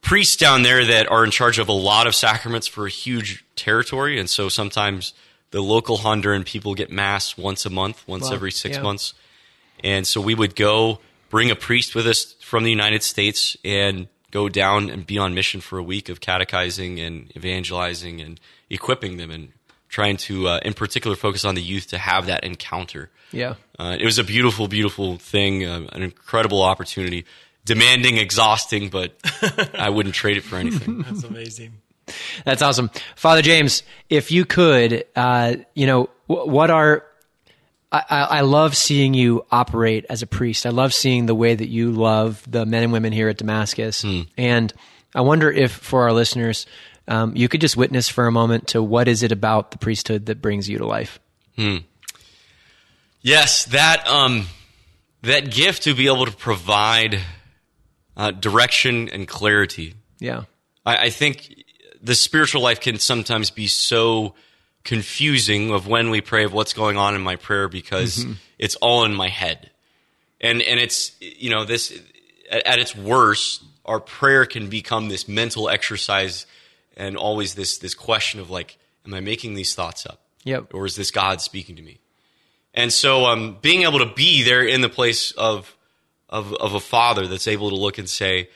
priests 0.00 0.36
down 0.36 0.62
there 0.62 0.84
that 0.84 1.10
are 1.10 1.24
in 1.24 1.30
charge 1.30 1.58
of 1.58 1.68
a 1.68 1.72
lot 1.72 2.06
of 2.06 2.14
sacraments 2.14 2.66
for 2.66 2.86
a 2.86 2.90
huge 2.90 3.44
territory, 3.56 4.18
and 4.18 4.30
so 4.30 4.48
sometimes 4.48 5.12
the 5.50 5.60
local 5.60 5.98
Honduran 5.98 6.46
people 6.46 6.74
get 6.74 6.90
mass 6.92 7.36
once 7.36 7.66
a 7.66 7.70
month, 7.70 8.06
once 8.06 8.28
Wow. 8.28 8.34
every 8.34 8.52
six 8.52 8.76
Yeah. 8.76 8.82
months. 8.82 9.14
And 9.82 10.06
so 10.06 10.20
we 10.20 10.34
would 10.34 10.54
go 10.54 11.00
bring 11.28 11.50
a 11.50 11.56
priest 11.56 11.94
with 11.94 12.06
us 12.06 12.36
from 12.40 12.62
the 12.64 12.70
United 12.70 13.02
States 13.02 13.56
and 13.64 14.06
go 14.30 14.48
down 14.48 14.88
and 14.90 15.04
be 15.06 15.18
on 15.18 15.34
mission 15.34 15.60
for 15.60 15.76
a 15.78 15.82
week 15.82 16.08
of 16.08 16.20
catechizing 16.20 17.00
and 17.00 17.32
evangelizing 17.36 18.20
and 18.20 18.38
equipping 18.68 19.16
them 19.16 19.30
and 19.30 19.48
trying 19.90 20.16
to, 20.16 20.48
uh, 20.48 20.60
in 20.62 20.72
particular, 20.72 21.16
focus 21.16 21.44
on 21.44 21.54
the 21.56 21.62
youth 21.62 21.88
to 21.88 21.98
have 21.98 22.26
that 22.26 22.44
encounter. 22.44 23.10
Yeah. 23.32 23.54
Uh, 23.78 23.96
it 23.98 24.04
was 24.04 24.18
a 24.18 24.24
beautiful, 24.24 24.68
beautiful 24.68 25.16
thing, 25.18 25.64
uh, 25.66 25.86
an 25.92 26.02
incredible 26.02 26.62
opportunity, 26.62 27.26
demanding, 27.64 28.16
exhausting, 28.16 28.88
but 28.88 29.12
I 29.78 29.90
wouldn't 29.90 30.14
trade 30.14 30.36
it 30.36 30.44
for 30.44 30.56
anything. 30.56 31.02
That's 31.08 31.24
amazing. 31.24 31.72
That's 32.44 32.62
awesome, 32.62 32.90
Father 33.14 33.42
James. 33.42 33.82
If 34.08 34.32
you 34.32 34.44
could, 34.44 35.04
uh, 35.14 35.56
you 35.74 35.86
know, 35.86 36.04
wh- 36.26 36.46
what 36.46 36.70
are 36.70 37.04
I, 37.92 38.02
I 38.08 38.20
I 38.20 38.40
love 38.40 38.76
seeing 38.76 39.14
you 39.14 39.46
operate 39.50 40.06
as 40.10 40.22
a 40.22 40.26
priest. 40.26 40.66
I 40.66 40.70
love 40.70 40.92
seeing 40.92 41.26
the 41.26 41.36
way 41.36 41.54
that 41.54 41.68
you 41.68 41.92
love 41.92 42.42
the 42.50 42.66
men 42.66 42.82
and 42.82 42.92
women 42.92 43.12
here 43.12 43.28
at 43.28 43.38
Damascus, 43.38 44.04
and 44.36 44.72
I 45.14 45.20
wonder 45.20 45.52
if 45.52 45.70
for 45.70 46.02
our 46.02 46.12
listeners, 46.12 46.66
um, 47.10 47.32
you 47.34 47.48
could 47.48 47.60
just 47.60 47.76
witness 47.76 48.08
for 48.08 48.26
a 48.28 48.32
moment 48.32 48.68
to 48.68 48.82
what 48.82 49.08
is 49.08 49.24
it 49.24 49.32
about 49.32 49.72
the 49.72 49.78
priesthood 49.78 50.26
that 50.26 50.40
brings 50.40 50.68
you 50.68 50.78
to 50.78 50.86
life. 50.86 51.18
Yes, 53.20 53.64
that 53.66 54.06
um, 54.06 54.46
that 55.22 55.50
gift 55.50 55.82
to 55.82 55.94
be 55.94 56.06
able 56.06 56.24
to 56.24 56.32
provide 56.32 57.20
uh, 58.16 58.30
direction 58.30 59.08
and 59.08 59.26
clarity. 59.26 59.94
Yeah, 60.20 60.44
I, 60.86 61.06
I 61.06 61.10
think 61.10 61.64
the 62.00 62.14
spiritual 62.14 62.62
life 62.62 62.80
can 62.80 62.98
sometimes 62.98 63.50
be 63.50 63.66
so 63.66 64.34
confusing 64.84 65.72
of 65.72 65.86
when 65.86 66.08
we 66.10 66.20
pray 66.22 66.44
of 66.44 66.52
what's 66.54 66.72
going 66.72 66.96
on 66.96 67.14
in 67.14 67.20
my 67.20 67.36
prayer 67.36 67.68
because 67.68 68.24
it's 68.58 68.76
all 68.76 69.04
in 69.04 69.14
my 69.14 69.28
head, 69.28 69.70
and 70.40 70.62
and 70.62 70.78
it's 70.78 71.12
you 71.20 71.50
know 71.50 71.64
this 71.64 71.92
at, 72.50 72.66
at 72.66 72.78
its 72.78 72.94
worst, 72.94 73.62
our 73.84 74.00
prayer 74.00 74.46
can 74.46 74.68
become 74.68 75.08
this 75.08 75.26
mental 75.26 75.68
exercise 75.68 76.46
and 77.00 77.16
always 77.16 77.54
this 77.54 77.78
this 77.78 77.94
question 77.94 78.38
of 78.40 78.50
like, 78.50 78.78
am 79.06 79.14
I 79.14 79.20
making 79.20 79.54
these 79.54 79.74
thoughts 79.74 80.06
up? 80.06 80.20
Yep. 80.44 80.74
Or 80.74 80.86
is 80.86 80.96
this 80.96 81.10
God 81.10 81.40
speaking 81.40 81.76
to 81.76 81.82
me? 81.82 81.98
And 82.74 82.92
so, 82.92 83.26
um, 83.26 83.58
being 83.60 83.82
able 83.82 83.98
to 83.98 84.06
be 84.14 84.42
there 84.42 84.62
in 84.62 84.80
the 84.80 84.88
place 84.88 85.32
of, 85.32 85.76
of, 86.28 86.54
of 86.54 86.74
a 86.74 86.80
father 86.80 87.26
that's 87.26 87.48
able 87.48 87.70
to 87.70 87.76
look 87.76 87.98
and 87.98 88.08
say, 88.08 88.48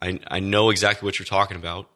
I, 0.00 0.18
I 0.26 0.40
know 0.40 0.70
exactly 0.70 1.06
what 1.06 1.18
you're 1.18 1.26
talking 1.26 1.56
about. 1.56 1.88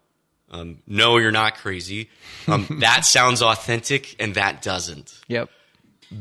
Um, 0.52 0.78
no, 0.86 1.18
you're 1.18 1.32
not 1.32 1.56
crazy. 1.56 2.08
Um, 2.46 2.66
that 2.80 3.04
sounds 3.04 3.42
authentic 3.42 4.14
and 4.20 4.36
that 4.36 4.62
doesn't 4.62 5.20
yep, 5.26 5.50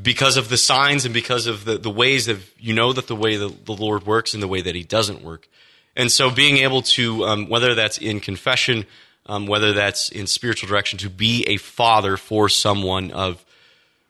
because 0.02 0.38
of 0.38 0.50
the 0.50 0.58
signs 0.58 1.06
and 1.06 1.14
because 1.14 1.46
of 1.46 1.64
the, 1.66 1.78
the 1.78 1.92
ways 1.92 2.28
of, 2.28 2.50
you 2.60 2.74
know, 2.74 2.92
that 2.92 3.06
the 3.06 3.16
way 3.16 3.38
the, 3.38 3.50
the 3.66 3.74
Lord 3.74 4.08
works 4.08 4.34
and 4.34 4.42
the 4.42 4.48
way 4.48 4.62
that 4.62 4.74
he 4.74 4.84
doesn't 4.84 5.22
work. 5.22 5.48
And 5.96 6.12
so 6.12 6.32
being 6.32 6.58
able 6.58 6.82
to, 6.82 7.26
um, 7.26 7.48
whether 7.48 7.76
that's 7.76 8.00
in 8.00 8.20
confession, 8.20 8.86
um, 9.26 9.48
whether 9.48 9.74
that's 9.74 10.10
in 10.10 10.28
spiritual 10.28 10.70
direction, 10.70 11.00
to 11.00 11.10
be 11.10 11.44
a 11.48 11.58
father 11.58 12.18
for 12.18 12.50
someone 12.50 13.12
of, 13.12 13.44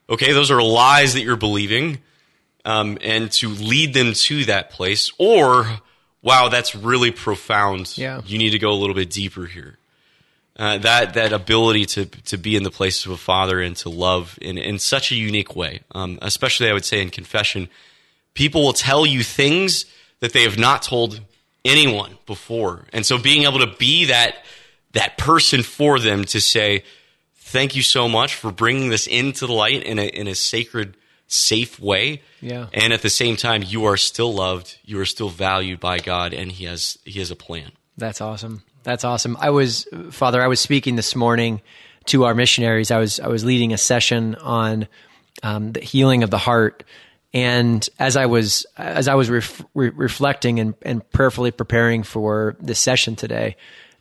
okay, 0.10 0.34
those 0.34 0.52
are 0.52 0.62
lies 0.62 1.14
that 1.14 1.22
you're 1.22 1.36
believing, 1.36 2.00
um, 2.66 2.98
and 3.02 3.32
to 3.32 3.50
lead 3.50 3.94
them 3.94 4.14
to 4.14 4.46
that 4.46 4.72
place, 4.72 5.12
or 5.18 5.80
wow, 6.22 6.50
that's 6.50 6.76
really 6.76 7.12
profound. 7.12 7.98
Yeah. 7.98 8.22
you 8.26 8.38
need 8.38 8.50
to 8.52 8.60
go 8.60 8.72
a 8.72 8.76
little 8.76 8.96
bit 8.96 9.10
deeper 9.10 9.46
here. 9.46 9.78
Uh, 10.58 10.78
that 10.78 11.16
that 11.16 11.34
ability 11.34 11.84
to 11.84 12.06
to 12.06 12.38
be 12.38 12.56
in 12.56 12.64
the 12.64 12.72
place 12.72 13.06
of 13.06 13.12
a 13.12 13.18
father 13.18 13.62
and 13.62 13.76
to 13.76 13.90
love 13.90 14.40
in 14.42 14.58
in 14.58 14.80
such 14.80 15.12
a 15.12 15.16
unique 15.16 15.54
way, 15.54 15.82
um, 15.94 16.18
especially 16.22 16.70
I 16.70 16.74
would 16.74 16.86
say 16.86 17.02
in 17.02 17.10
confession, 17.10 17.68
people 18.36 18.64
will 18.64 18.74
tell 18.74 19.06
you 19.06 19.22
things 19.22 19.86
that 20.22 20.32
they 20.32 20.44
have 20.44 20.58
not 20.58 20.82
told 20.82 21.20
anyone 21.66 22.18
before, 22.26 22.86
and 22.94 23.06
so 23.06 23.18
being 23.18 23.44
able 23.44 23.60
to 23.60 23.76
be 23.78 24.06
that 24.06 24.46
that 24.96 25.18
person 25.18 25.64
for 25.64 26.00
them 26.00 26.26
to 26.26 26.42
say, 26.42 26.84
thank 27.36 27.76
you 27.76 27.82
so 27.82 28.10
much 28.10 28.36
for 28.36 28.52
bringing 28.52 28.90
this 28.90 29.08
into 29.08 29.48
the 29.48 29.54
light 29.54 29.84
in 29.84 30.00
a, 30.00 30.08
in 30.08 30.28
a 30.28 30.36
sacred, 30.36 30.98
safe 31.28 31.80
way. 31.80 32.22
Yeah. 32.42 32.68
And 32.74 32.92
at 32.92 33.02
the 33.02 33.10
same 33.10 33.36
time, 33.36 33.64
you 33.64 33.86
are 33.86 33.98
still 33.98 34.34
loved. 34.34 34.78
You 34.84 35.00
are 35.00 35.06
still 35.06 35.30
valued 35.30 35.80
by 35.80 36.00
God 36.00 36.34
and 36.34 36.52
he 36.52 36.66
has, 36.66 36.98
he 37.06 37.20
has 37.20 37.32
a 37.32 37.36
plan. 37.36 37.72
That's 37.98 38.20
awesome. 38.20 38.64
That's 38.84 39.04
awesome. 39.04 39.36
I 39.40 39.50
was 39.50 39.88
Father. 40.12 40.44
I 40.44 40.48
was 40.48 40.60
speaking 40.60 40.96
this 40.96 41.16
morning 41.16 41.62
to 42.06 42.26
our 42.26 42.36
missionaries. 42.36 42.92
I 42.92 43.00
was 43.00 43.20
I 43.20 43.28
was 43.28 43.44
leading 43.44 43.74
a 43.74 43.80
session 43.80 44.36
on 44.36 44.88
um, 45.42 45.72
the 45.72 45.80
healing 45.80 46.22
of 46.22 46.30
the 46.30 46.38
heart, 46.38 46.84
and 47.34 47.88
as 47.98 48.16
I 48.16 48.28
was 48.28 48.68
as 48.78 49.08
I 49.08 49.16
was 49.16 49.32
ref, 49.32 49.66
re- 49.74 49.90
reflecting 49.90 50.60
and, 50.60 50.76
and 50.84 51.10
prayerfully 51.10 51.50
preparing 51.50 52.04
for 52.04 52.58
this 52.60 52.80
session 52.80 53.16
today, 53.16 53.56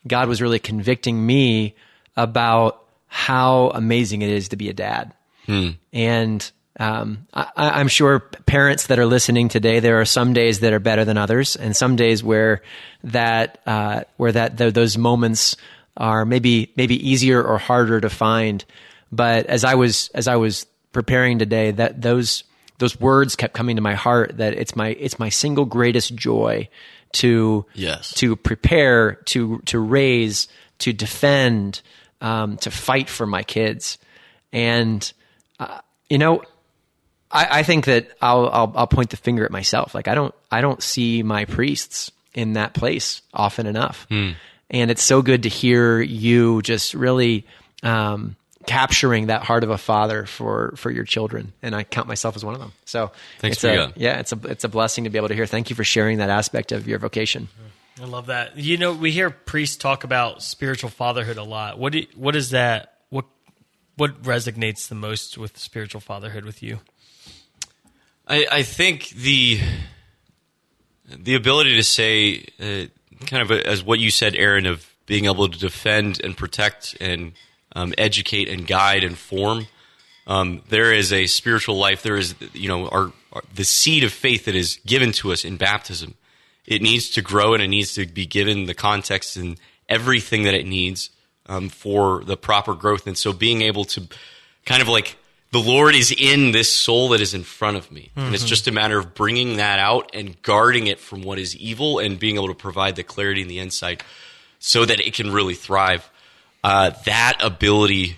God 0.06 0.28
was 0.28 0.42
really 0.42 0.58
convicting 0.58 1.24
me 1.24 1.74
about 2.16 2.84
how 3.06 3.70
amazing 3.70 4.22
it 4.22 4.30
is 4.30 4.48
to 4.48 4.56
be 4.56 4.68
a 4.68 4.72
dad. 4.72 5.12
And 5.92 6.50
um, 6.80 7.26
I, 7.32 7.46
I'm 7.56 7.88
sure 7.88 8.18
parents 8.18 8.88
that 8.88 8.98
are 8.98 9.06
listening 9.06 9.48
today, 9.48 9.80
there 9.80 10.00
are 10.00 10.04
some 10.04 10.32
days 10.32 10.60
that 10.60 10.72
are 10.72 10.80
better 10.80 11.04
than 11.04 11.16
others, 11.16 11.54
and 11.56 11.76
some 11.76 11.96
days 11.96 12.24
where 12.24 12.62
that 13.04 13.60
uh, 13.66 14.02
where 14.16 14.32
that 14.32 14.58
th- 14.58 14.74
those 14.74 14.98
moments 14.98 15.56
are 15.96 16.24
maybe 16.24 16.72
maybe 16.76 17.08
easier 17.08 17.42
or 17.42 17.58
harder 17.58 18.00
to 18.00 18.10
find. 18.10 18.64
But 19.12 19.46
as 19.46 19.64
I 19.64 19.76
was 19.76 20.10
as 20.14 20.26
I 20.26 20.36
was 20.36 20.66
preparing 20.92 21.38
today, 21.38 21.70
that 21.70 22.02
those 22.02 22.42
those 22.78 22.98
words 22.98 23.36
kept 23.36 23.54
coming 23.54 23.76
to 23.76 23.82
my 23.82 23.94
heart. 23.94 24.38
That 24.38 24.54
it's 24.54 24.74
my 24.74 24.88
it's 24.88 25.18
my 25.18 25.28
single 25.28 25.66
greatest 25.66 26.16
joy 26.16 26.68
to 27.14 27.66
Yes. 27.74 28.12
to 28.14 28.36
prepare 28.36 29.14
to 29.26 29.58
to 29.66 29.78
raise 29.78 30.48
to 30.78 30.92
defend 30.92 31.80
um, 32.20 32.56
to 32.58 32.70
fight 32.70 33.08
for 33.08 33.26
my 33.26 33.42
kids. 33.42 33.98
And 34.52 35.12
uh, 35.58 35.80
you 36.08 36.18
know 36.18 36.42
I, 37.30 37.60
I 37.60 37.62
think 37.64 37.86
that 37.86 38.08
I'll, 38.22 38.48
I'll 38.48 38.72
I'll 38.76 38.86
point 38.86 39.10
the 39.10 39.16
finger 39.16 39.44
at 39.44 39.50
myself. 39.50 39.94
Like 39.94 40.08
I 40.08 40.14
don't 40.14 40.34
I 40.50 40.60
don't 40.60 40.82
see 40.82 41.22
my 41.22 41.44
priests 41.46 42.10
in 42.34 42.54
that 42.54 42.74
place 42.74 43.22
often 43.32 43.66
enough. 43.66 44.06
And 44.70 44.90
it's 44.90 45.02
so 45.04 45.22
good 45.22 45.42
to 45.44 45.48
hear 45.48 46.00
you 46.00 46.62
just 46.62 46.94
really 46.94 47.46
um, 47.82 48.34
capturing 48.66 49.26
that 49.26 49.42
heart 49.42 49.64
of 49.64 49.70
a 49.70 49.78
father 49.78 50.26
for 50.26 50.74
for 50.76 50.90
your 50.90 51.04
children 51.04 51.52
and 51.62 51.74
I 51.74 51.84
count 51.84 52.08
myself 52.08 52.36
as 52.36 52.44
one 52.44 52.54
of 52.54 52.60
them 52.60 52.72
so 52.84 53.12
Thanks 53.40 53.56
it's 53.56 53.60
for 53.60 53.68
a, 53.68 53.76
that. 53.76 53.98
yeah 53.98 54.18
it's 54.18 54.32
a 54.32 54.38
it's 54.44 54.64
a 54.64 54.68
blessing 54.68 55.04
to 55.04 55.10
be 55.10 55.18
able 55.18 55.28
to 55.28 55.34
hear 55.34 55.46
thank 55.46 55.70
you 55.70 55.76
for 55.76 55.84
sharing 55.84 56.18
that 56.18 56.30
aspect 56.30 56.72
of 56.72 56.88
your 56.88 56.98
vocation 56.98 57.48
I 58.00 58.06
love 58.06 58.26
that. 58.26 58.56
You 58.56 58.76
know, 58.76 58.92
we 58.92 59.12
hear 59.12 59.30
priests 59.30 59.76
talk 59.76 60.02
about 60.02 60.42
spiritual 60.42 60.90
fatherhood 60.90 61.36
a 61.36 61.44
lot. 61.44 61.78
What 61.78 61.92
do 61.92 62.04
what 62.16 62.34
is 62.34 62.50
that? 62.50 62.98
What 63.10 63.26
what 63.96 64.20
resonates 64.22 64.88
the 64.88 64.96
most 64.96 65.38
with 65.38 65.56
spiritual 65.58 66.00
fatherhood 66.00 66.44
with 66.44 66.62
you? 66.62 66.80
I, 68.26 68.46
I 68.50 68.62
think 68.62 69.10
the 69.10 69.60
the 71.08 71.34
ability 71.36 71.76
to 71.76 71.84
say, 71.84 72.46
uh, 72.58 72.86
kind 73.26 73.42
of 73.42 73.50
a, 73.52 73.64
as 73.66 73.84
what 73.84 74.00
you 74.00 74.10
said, 74.10 74.34
Aaron, 74.34 74.66
of 74.66 74.90
being 75.06 75.26
able 75.26 75.48
to 75.48 75.58
defend 75.58 76.20
and 76.24 76.36
protect 76.36 76.96
and 77.00 77.32
um, 77.74 77.94
educate 77.98 78.48
and 78.48 78.66
guide 78.66 79.04
and 79.04 79.16
form. 79.16 79.66
Um, 80.26 80.62
there 80.68 80.92
is 80.92 81.12
a 81.12 81.26
spiritual 81.26 81.76
life. 81.76 82.02
There 82.02 82.16
is, 82.16 82.34
you 82.52 82.68
know, 82.68 82.88
our, 82.88 83.12
our 83.32 83.42
the 83.54 83.64
seed 83.64 84.04
of 84.04 84.12
faith 84.12 84.46
that 84.46 84.54
is 84.54 84.78
given 84.86 85.12
to 85.12 85.32
us 85.32 85.44
in 85.44 85.56
baptism. 85.56 86.14
It 86.66 86.80
needs 86.80 87.10
to 87.10 87.22
grow 87.22 87.52
and 87.52 87.62
it 87.62 87.68
needs 87.68 87.94
to 87.94 88.06
be 88.06 88.24
given 88.24 88.64
the 88.64 88.74
context 88.74 89.36
and 89.36 89.58
everything 89.88 90.44
that 90.44 90.54
it 90.54 90.66
needs 90.66 91.10
um, 91.46 91.68
for 91.68 92.24
the 92.24 92.38
proper 92.38 92.74
growth. 92.74 93.06
And 93.06 93.18
so, 93.18 93.32
being 93.32 93.60
able 93.60 93.84
to 93.86 94.08
kind 94.64 94.80
of 94.80 94.88
like 94.88 95.16
the 95.54 95.60
Lord 95.60 95.94
is 95.94 96.10
in 96.10 96.50
this 96.50 96.72
soul 96.72 97.10
that 97.10 97.20
is 97.20 97.32
in 97.32 97.44
front 97.44 97.76
of 97.76 97.92
me. 97.92 98.10
And 98.16 98.34
it's 98.34 98.44
just 98.44 98.66
a 98.66 98.72
matter 98.72 98.98
of 98.98 99.14
bringing 99.14 99.58
that 99.58 99.78
out 99.78 100.10
and 100.12 100.40
guarding 100.42 100.88
it 100.88 100.98
from 100.98 101.22
what 101.22 101.38
is 101.38 101.54
evil 101.54 102.00
and 102.00 102.18
being 102.18 102.34
able 102.34 102.48
to 102.48 102.54
provide 102.54 102.96
the 102.96 103.04
clarity 103.04 103.42
and 103.42 103.50
the 103.50 103.60
insight 103.60 104.02
so 104.58 104.84
that 104.84 104.98
it 104.98 105.14
can 105.14 105.32
really 105.32 105.54
thrive. 105.54 106.10
Uh, 106.64 106.90
that 107.04 107.34
ability, 107.40 108.16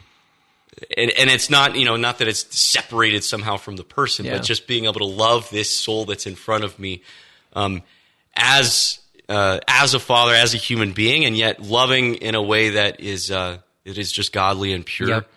and, 0.97 1.11
and 1.19 1.29
it's 1.29 1.51
not, 1.51 1.75
you 1.75 1.85
know, 1.85 1.97
not 1.97 2.19
that 2.19 2.29
it's 2.29 2.57
separated 2.57 3.25
somehow 3.25 3.57
from 3.57 3.75
the 3.75 3.83
person, 3.83 4.25
Yeah. 4.25 4.37
but 4.37 4.45
just 4.45 4.67
being 4.69 4.85
able 4.85 5.01
to 5.01 5.05
love 5.05 5.51
this 5.51 5.77
soul 5.77 6.05
that's 6.05 6.27
in 6.27 6.37
front 6.37 6.63
of 6.63 6.79
me 6.79 7.03
um, 7.55 7.83
as 8.37 9.01
uh, 9.29 9.59
as 9.67 9.95
a 9.95 9.99
father, 9.99 10.33
as 10.33 10.55
a 10.55 10.59
human 10.59 10.93
being, 10.93 11.25
and 11.25 11.37
yet 11.37 11.61
loving 11.61 12.15
in 12.17 12.37
a 12.37 12.43
way 12.43 12.71
that 12.71 13.01
is 13.01 13.31
uh, 13.33 13.59
it 13.85 13.99
is 13.99 14.13
just 14.13 14.33
godly 14.33 14.73
and 14.73 14.87
pure. 14.87 15.09
Yep. 15.09 15.31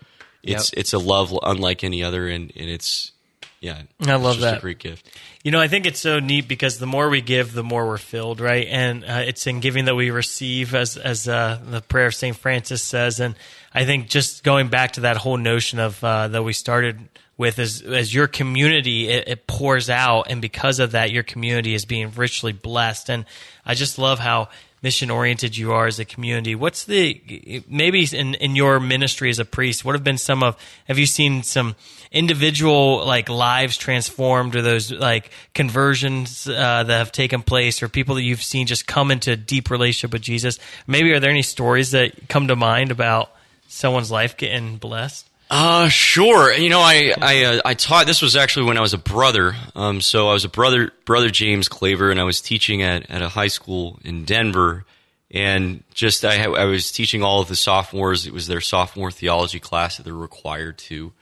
It's 0.44 0.72
Yep. 0.72 0.80
it's 0.80 0.94
a 0.94 1.00
love 1.00 1.38
unlike 1.42 1.84
any 1.84 2.04
other, 2.04 2.28
and, 2.28 2.52
and 2.56 2.70
it's 2.70 3.12
yeah, 3.60 3.82
I 4.06 4.16
love 4.18 4.40
that. 4.42 4.60
A 4.60 4.62
great 4.62 4.78
gift. 4.80 5.06
You 5.42 5.52
know, 5.52 5.62
I 5.62 5.70
think 5.70 5.86
it's 5.86 6.02
so 6.02 6.20
neat 6.20 6.50
because 6.50 6.80
the 6.80 6.86
more 6.86 7.10
we 7.10 7.22
give, 7.22 7.54
the 7.54 7.64
more 7.64 7.88
we're 7.88 7.98
filled, 7.98 8.42
right? 8.42 8.68
And 8.70 9.06
uh, 9.06 9.24
it's 9.26 9.48
in 9.48 9.62
giving 9.62 9.86
that 9.86 9.96
we 9.96 10.12
receive, 10.12 10.76
as 10.76 10.98
as 10.98 11.30
uh, 11.30 11.60
the 11.66 11.82
prayer 11.82 12.08
of 12.08 12.16
Saint 12.16 12.36
Francis 12.36 12.82
says. 12.82 13.22
And 13.22 13.36
I 13.74 13.86
think 13.86 14.10
just 14.10 14.44
going 14.44 14.68
back 14.68 14.94
to 14.94 15.02
that 15.02 15.16
whole 15.16 15.38
notion 15.38 15.80
of 15.80 16.04
uh, 16.04 16.28
that 16.28 16.44
we 16.44 16.52
started 16.52 17.00
with, 17.38 17.58
as 17.58 17.82
as 17.82 18.14
your 18.14 18.28
community, 18.28 19.08
it, 19.08 19.30
it 19.30 19.48
pours 19.48 19.90
out, 19.90 20.24
and 20.30 20.42
because 20.42 20.80
of 20.80 20.92
that, 20.92 21.12
your 21.12 21.24
community 21.24 21.74
is 21.74 21.86
being 21.86 22.12
richly 22.12 22.52
blessed. 22.52 23.10
And 23.10 23.24
I 23.66 23.76
just 23.76 23.98
love 23.98 24.20
how 24.20 24.50
mission 24.82 25.10
oriented 25.10 25.58
you 25.58 25.72
are 25.72 25.88
as 25.88 26.00
a 26.00 26.06
community. 26.06 26.56
What's 26.56 26.86
the 26.86 27.64
maybe 27.68 28.08
in 28.12 28.36
in 28.36 28.56
your 28.56 28.80
ministry 28.80 29.30
as 29.30 29.40
a 29.40 29.46
priest? 29.46 29.84
What 29.86 29.96
have 29.96 30.04
been 30.04 30.18
some 30.18 30.44
of? 30.44 30.58
Have 30.88 30.98
you 30.98 31.06
seen 31.06 31.44
some 31.44 31.76
individual 32.12 33.06
like 33.06 33.30
lives 33.30 33.78
transformed, 33.78 34.56
or 34.56 34.62
those 34.62 34.92
like 34.92 35.32
conversions 35.54 36.48
uh, 36.48 36.84
that 36.84 36.98
have 36.98 37.12
taken 37.12 37.42
place, 37.42 37.84
or 37.84 37.90
people 37.90 38.16
that 38.16 38.24
you've 38.24 38.44
seen 38.44 38.68
just 38.68 38.88
come 38.88 39.12
into 39.12 39.32
a 39.32 39.36
deep 39.36 39.70
relationship 39.70 40.14
with 40.14 40.22
Jesus? 40.22 40.60
Maybe 40.88 41.12
are 41.12 41.20
there 41.20 41.32
any 41.32 41.44
stories 41.44 41.92
that 41.92 42.30
come 42.30 42.48
to 42.48 42.56
mind 42.56 42.92
about 42.92 43.32
someone's 43.68 44.12
life 44.12 44.38
getting 44.38 44.78
blessed? 44.78 45.29
Uh, 45.50 45.90
sure. 45.90 46.54
You 46.54 46.70
know, 46.70 46.80
I 46.80 47.14
I 47.20 47.44
uh, 47.44 47.62
I 47.66 47.74
taught. 47.74 48.06
This 48.06 48.22
was 48.22 48.36
actually 48.36 48.68
when 48.68 48.78
I 48.78 48.82
was 48.82 48.94
a 48.94 49.00
brother. 49.00 49.56
Um, 49.76 50.00
so 50.00 50.30
I 50.30 50.34
was 50.34 50.46
a 50.46 50.50
brother, 50.50 50.92
brother 51.06 51.30
James 51.30 51.68
Claver, 51.68 52.12
and 52.12 52.20
I 52.20 52.24
was 52.24 52.40
teaching 52.40 52.84
at 52.84 53.10
at 53.10 53.24
a 53.24 53.30
high 53.30 53.48
school 53.48 54.00
in 54.04 54.26
Denver. 54.26 54.86
And 55.32 55.84
just 55.94 56.24
I 56.24 56.44
I 56.44 56.66
was 56.66 56.92
teaching 56.92 57.24
all 57.24 57.42
of 57.42 57.48
the 57.48 57.56
sophomores. 57.56 58.28
It 58.28 58.34
was 58.34 58.46
their 58.46 58.62
sophomore 58.62 59.10
theology 59.10 59.60
class 59.60 59.98
that 59.98 60.04
they're 60.04 60.14
required 60.14 60.78
to 60.80 61.14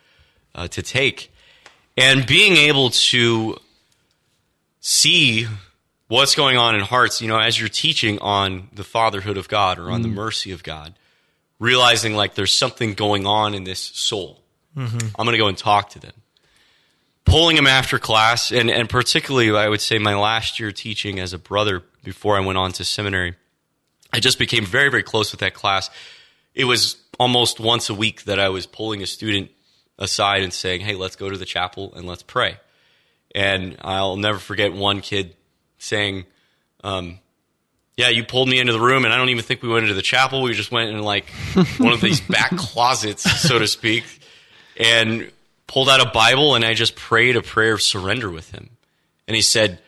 uh, 0.54 0.68
to 0.70 0.82
take, 0.82 1.32
and 1.96 2.26
being 2.26 2.58
able 2.58 2.90
to 2.90 3.58
see 4.82 5.48
what's 6.10 6.36
going 6.36 6.58
on 6.58 6.76
in 6.76 6.82
hearts. 6.82 7.22
You 7.22 7.30
know, 7.30 7.40
as 7.40 7.58
you're 7.58 7.70
teaching 7.70 8.20
on 8.20 8.70
the 8.74 8.84
fatherhood 8.84 9.38
of 9.38 9.48
God 9.48 9.80
or 9.80 9.90
on 9.90 10.02
the 10.02 10.10
mercy 10.10 10.52
of 10.52 10.64
God 10.64 10.96
realizing 11.60 12.16
like 12.16 12.36
there's 12.36 12.56
something 12.56 12.94
going 12.94 13.26
on 13.26 13.54
in 13.54 13.64
this 13.64 13.80
soul. 13.80 14.44
Mm-hmm. 14.76 15.08
I'm 15.18 15.26
going 15.26 15.34
to 15.34 15.38
go 15.38 15.48
and 15.48 15.58
talk 15.58 15.92
to 15.92 16.00
them. 16.00 16.14
Pulling 17.26 17.56
them 17.58 17.68
after 17.68 18.00
class, 18.00 18.52
and, 18.52 18.70
and 18.70 18.90
particularly, 18.90 19.52
I 19.52 19.68
would 19.68 19.82
say 19.82 19.98
my 19.98 20.16
last 20.16 20.60
year 20.60 20.72
teaching 20.72 21.20
as 21.20 21.34
a 21.34 21.38
brother 21.38 21.84
before 22.04 22.38
I 22.38 22.40
went 22.40 22.58
on 22.58 22.72
to 22.74 22.86
seminary, 22.86 23.36
I 24.14 24.20
just 24.22 24.40
became 24.40 24.66
very, 24.66 24.90
very 24.90 25.04
close 25.04 25.32
with 25.32 25.42
that 25.42 25.54
class. 25.54 25.90
It 26.54 26.64
was 26.64 26.96
almost 27.20 27.60
once 27.60 27.90
a 27.90 27.94
week 27.94 28.24
that 28.24 28.40
I 28.40 28.50
was 28.50 28.66
pulling 28.66 29.04
a 29.04 29.06
student 29.06 29.52
aside 30.00 30.44
and 30.44 30.54
saying, 30.54 30.82
Hey, 30.82 30.96
let's 30.96 31.18
go 31.18 31.30
to 31.30 31.38
the 31.38 31.46
chapel 31.46 31.94
and 31.96 32.08
let's 32.08 32.24
pray. 32.24 32.58
And 33.36 33.76
I'll 33.82 34.16
never 34.16 34.40
forget 34.40 34.72
one 34.74 35.02
kid 35.02 35.36
saying, 35.80 36.26
um, 36.84 37.20
yeah, 37.98 38.10
you 38.10 38.24
pulled 38.24 38.48
me 38.48 38.60
into 38.60 38.74
the 38.74 38.80
room, 38.80 39.06
and 39.06 39.14
I 39.14 39.18
don't 39.18 39.30
even 39.30 39.44
think 39.44 39.64
we 39.64 39.70
went 39.70 39.84
into 39.84 39.96
the 39.96 40.04
chapel. 40.04 40.44
We 40.44 40.54
just 40.54 40.72
went 40.72 40.92
in 40.92 41.02
like 41.02 41.30
one 41.80 41.94
of 41.94 42.00
these 42.00 42.22
back 42.22 42.56
closets, 42.56 43.24
so 43.42 43.58
to 43.58 43.68
speak, 43.68 44.06
and 44.78 45.32
pulled 45.66 45.90
out 45.90 46.00
a 46.00 46.10
Bible, 46.12 46.54
and 46.54 46.64
I 46.64 46.76
just 46.76 46.96
prayed 46.96 47.36
a 47.36 47.42
prayer 47.42 47.74
of 47.74 47.82
surrender 47.82 48.30
with 48.30 48.52
him. 48.52 48.70
And 49.28 49.36
he 49.36 49.42
said, 49.42 49.80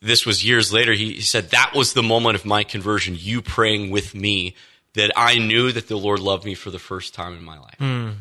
this 0.00 0.26
was 0.26 0.44
years 0.44 0.72
later, 0.72 0.92
he, 0.92 1.14
he 1.14 1.20
said, 1.22 1.50
that 1.50 1.72
was 1.74 1.94
the 1.94 2.02
moment 2.02 2.36
of 2.36 2.44
my 2.44 2.64
conversion, 2.64 3.16
you 3.18 3.40
praying 3.40 3.90
with 3.90 4.14
me, 4.14 4.54
that 4.92 5.10
I 5.16 5.38
knew 5.38 5.72
that 5.72 5.88
the 5.88 5.96
Lord 5.96 6.20
loved 6.20 6.44
me 6.44 6.54
for 6.54 6.70
the 6.70 6.78
first 6.78 7.14
time 7.14 7.36
in 7.36 7.42
my 7.42 7.58
life. 7.58 7.78
Mm. 7.80 8.14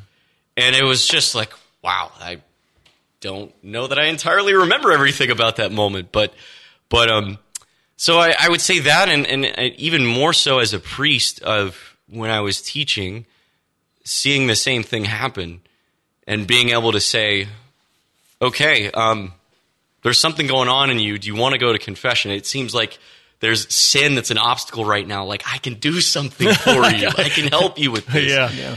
And 0.55 0.75
it 0.75 0.85
was 0.85 1.05
just 1.05 1.35
like, 1.35 1.53
wow, 1.83 2.11
I 2.19 2.41
don't 3.19 3.53
know 3.63 3.87
that 3.87 3.99
I 3.99 4.05
entirely 4.05 4.53
remember 4.53 4.91
everything 4.93 5.29
about 5.29 5.57
that 5.57 5.71
moment, 5.71 6.13
but, 6.13 6.33
but, 6.87 7.11
um, 7.11 7.37
so 8.03 8.19
I, 8.19 8.35
I 8.37 8.49
would 8.49 8.59
say 8.59 8.79
that, 8.79 9.07
and, 9.07 9.25
and 9.25 9.45
even 9.77 10.05
more 10.05 10.33
so 10.33 10.59
as 10.59 10.73
a 10.73 10.79
priest 10.79 11.41
of 11.41 11.95
when 12.09 12.29
I 12.29 12.41
was 12.41 12.61
teaching, 12.61 13.25
seeing 14.03 14.47
the 14.47 14.57
same 14.57 14.83
thing 14.83 15.05
happen 15.05 15.61
and 16.27 16.45
being 16.45 16.71
able 16.71 16.91
to 16.91 16.99
say, 16.99 17.47
okay, 18.41 18.91
um, 18.91 19.31
there's 20.01 20.19
something 20.19 20.47
going 20.47 20.67
on 20.67 20.89
in 20.89 20.99
you. 20.99 21.17
Do 21.17 21.29
you 21.29 21.35
want 21.35 21.53
to 21.53 21.57
go 21.57 21.71
to 21.71 21.79
confession? 21.79 22.29
It 22.31 22.45
seems 22.45 22.75
like 22.75 22.99
there's 23.39 23.73
sin 23.73 24.15
that's 24.15 24.31
an 24.31 24.37
obstacle 24.37 24.83
right 24.83 25.07
now. 25.07 25.23
Like 25.23 25.43
I 25.47 25.57
can 25.59 25.75
do 25.75 26.01
something 26.01 26.53
for 26.55 26.85
you. 26.89 27.07
I 27.07 27.29
can 27.29 27.47
help 27.47 27.79
you 27.79 27.89
with 27.89 28.05
this. 28.07 28.29
Yeah. 28.29 28.51
Yeah. 28.51 28.75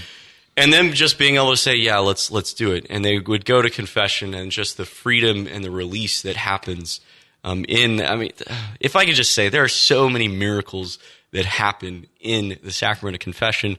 And 0.56 0.72
then 0.72 0.92
just 0.92 1.18
being 1.18 1.34
able 1.34 1.50
to 1.50 1.56
say, 1.56 1.74
yeah, 1.74 1.98
let's 1.98 2.30
let's 2.30 2.54
do 2.54 2.70
it. 2.70 2.86
And 2.90 3.04
they 3.04 3.18
would 3.18 3.44
go 3.44 3.60
to 3.60 3.70
confession 3.70 4.34
and 4.34 4.52
just 4.52 4.76
the 4.76 4.84
freedom 4.86 5.48
and 5.48 5.64
the 5.64 5.70
release 5.72 6.22
that 6.22 6.36
happens 6.36 7.00
um, 7.46 7.64
in. 7.66 8.02
I 8.02 8.16
mean, 8.16 8.32
if 8.80 8.96
I 8.96 9.06
could 9.06 9.14
just 9.14 9.32
say, 9.32 9.48
there 9.48 9.64
are 9.64 9.68
so 9.68 10.10
many 10.10 10.28
miracles 10.28 10.98
that 11.30 11.46
happen 11.46 12.06
in 12.20 12.58
the 12.62 12.72
sacrament 12.72 13.14
of 13.14 13.20
confession. 13.20 13.78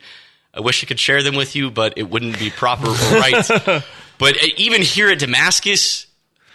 I 0.54 0.62
wish 0.62 0.84
I 0.84 0.88
could 0.88 1.00
share 1.00 1.22
them 1.22 1.36
with 1.36 1.56
you, 1.56 1.70
but 1.70 1.98
it 1.98 2.10
wouldn't 2.10 2.40
be 2.40 2.50
proper 2.50 2.88
or 2.88 2.92
right. 3.20 3.84
but 4.18 4.44
even 4.58 4.82
here 4.82 5.10
at 5.10 5.20
Damascus, 5.20 6.08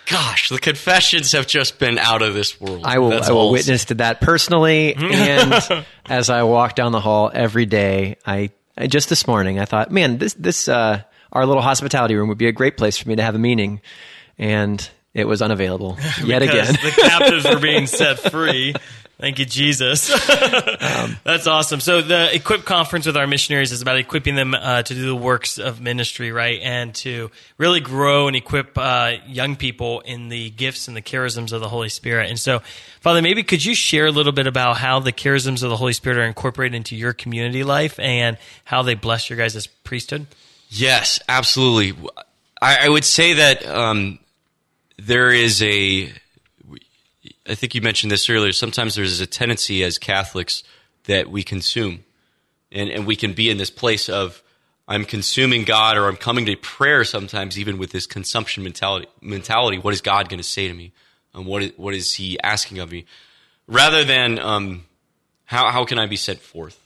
gosh, 0.06 0.48
the 0.48 0.58
confessions 0.58 1.32
have 1.32 1.46
just 1.46 1.78
been 1.78 1.98
out 1.98 2.22
of 2.22 2.34
this 2.34 2.60
world. 2.60 2.82
I 2.84 2.98
will, 2.98 3.12
I 3.12 3.30
will 3.30 3.40
I'll 3.40 3.52
witness 3.52 3.84
to 3.86 3.94
that 3.94 4.20
personally. 4.20 4.94
and 4.96 5.84
as 6.06 6.30
I 6.30 6.42
walk 6.44 6.74
down 6.74 6.92
the 6.92 7.00
hall 7.00 7.30
every 7.32 7.66
day, 7.66 8.16
I, 8.26 8.50
I 8.76 8.86
just 8.86 9.08
this 9.08 9.26
morning 9.26 9.60
I 9.60 9.66
thought, 9.66 9.92
man, 9.92 10.18
this 10.18 10.34
this 10.34 10.66
uh, 10.66 11.02
our 11.30 11.46
little 11.46 11.62
hospitality 11.62 12.16
room 12.16 12.28
would 12.28 12.38
be 12.38 12.48
a 12.48 12.52
great 12.52 12.76
place 12.76 12.96
for 12.96 13.08
me 13.08 13.16
to 13.16 13.22
have 13.22 13.34
a 13.34 13.38
meeting, 13.38 13.82
and 14.38 14.90
it 15.14 15.26
was 15.26 15.42
unavailable 15.42 15.98
yet 16.24 16.42
again. 16.42 16.66
the 16.66 16.92
captives 16.96 17.44
were 17.44 17.60
being 17.60 17.86
set 17.86 18.18
free. 18.18 18.74
Thank 19.22 19.38
you, 19.38 19.44
Jesus. 19.44 20.08
That's 21.22 21.46
awesome. 21.46 21.78
So 21.78 22.02
the 22.02 22.34
Equip 22.34 22.64
conference 22.64 23.06
with 23.06 23.16
our 23.16 23.28
missionaries 23.28 23.70
is 23.70 23.80
about 23.80 23.96
equipping 23.96 24.34
them 24.34 24.52
uh, 24.52 24.82
to 24.82 24.94
do 24.94 25.06
the 25.06 25.14
works 25.14 25.58
of 25.58 25.80
ministry, 25.80 26.32
right, 26.32 26.58
and 26.60 26.92
to 26.96 27.30
really 27.56 27.78
grow 27.78 28.26
and 28.26 28.34
equip 28.34 28.76
uh, 28.76 29.12
young 29.28 29.54
people 29.54 30.00
in 30.00 30.28
the 30.28 30.50
gifts 30.50 30.88
and 30.88 30.96
the 30.96 31.02
charisms 31.02 31.52
of 31.52 31.60
the 31.60 31.68
Holy 31.68 31.88
Spirit. 31.88 32.30
And 32.30 32.38
so, 32.38 32.62
Father, 33.00 33.22
maybe 33.22 33.44
could 33.44 33.64
you 33.64 33.76
share 33.76 34.06
a 34.06 34.10
little 34.10 34.32
bit 34.32 34.48
about 34.48 34.78
how 34.78 34.98
the 34.98 35.12
charisms 35.12 35.62
of 35.62 35.70
the 35.70 35.76
Holy 35.76 35.92
Spirit 35.92 36.18
are 36.18 36.24
incorporated 36.24 36.74
into 36.74 36.96
your 36.96 37.12
community 37.12 37.62
life 37.62 38.00
and 38.00 38.38
how 38.64 38.82
they 38.82 38.94
bless 38.94 39.30
your 39.30 39.36
guys' 39.36 39.54
as 39.54 39.68
priesthood? 39.68 40.26
Yes, 40.68 41.20
absolutely. 41.28 41.96
I, 42.60 42.86
I 42.86 42.88
would 42.88 43.04
say 43.04 43.34
that 43.34 43.64
um, 43.68 44.18
there 45.06 45.30
is 45.32 45.62
a. 45.62 46.12
I 47.46 47.54
think 47.54 47.74
you 47.74 47.82
mentioned 47.82 48.10
this 48.10 48.28
earlier. 48.30 48.52
Sometimes 48.52 48.94
there's 48.94 49.20
a 49.20 49.26
tendency 49.26 49.82
as 49.82 49.98
Catholics 49.98 50.62
that 51.04 51.30
we 51.30 51.42
consume, 51.42 52.04
and 52.70 52.88
and 52.88 53.06
we 53.06 53.16
can 53.16 53.32
be 53.32 53.50
in 53.50 53.58
this 53.58 53.70
place 53.70 54.08
of 54.08 54.42
I'm 54.86 55.04
consuming 55.04 55.64
God, 55.64 55.96
or 55.96 56.08
I'm 56.08 56.16
coming 56.16 56.46
to 56.46 56.56
prayer. 56.56 57.04
Sometimes 57.04 57.58
even 57.58 57.78
with 57.78 57.90
this 57.90 58.06
consumption 58.06 58.62
mentality. 58.62 59.08
Mentality. 59.20 59.78
What 59.78 59.94
is 59.94 60.00
God 60.00 60.28
going 60.28 60.40
to 60.40 60.48
say 60.48 60.68
to 60.68 60.74
me? 60.74 60.92
And 61.34 61.46
what 61.46 61.62
is, 61.62 61.72
what 61.76 61.94
is 61.94 62.14
He 62.14 62.38
asking 62.40 62.78
of 62.78 62.92
me? 62.92 63.06
Rather 63.66 64.04
than 64.04 64.38
um, 64.38 64.84
how 65.44 65.70
how 65.70 65.84
can 65.84 65.98
I 65.98 66.06
be 66.06 66.16
sent 66.16 66.40
forth? 66.40 66.78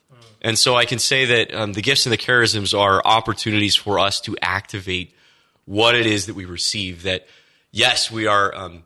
And 0.42 0.58
so 0.58 0.76
I 0.76 0.84
can 0.84 0.98
say 0.98 1.24
that 1.24 1.54
um, 1.54 1.72
the 1.72 1.82
gifts 1.82 2.06
and 2.06 2.12
the 2.12 2.18
charisms 2.18 2.78
are 2.78 3.02
opportunities 3.04 3.74
for 3.74 3.98
us 3.98 4.20
to 4.22 4.36
activate 4.40 5.14
what 5.64 5.94
it 5.94 6.06
is 6.06 6.26
that 6.26 6.34
we 6.34 6.44
receive. 6.44 7.02
That 7.02 7.26
yes, 7.76 8.10
we 8.10 8.26
are 8.26 8.54
um, 8.54 8.82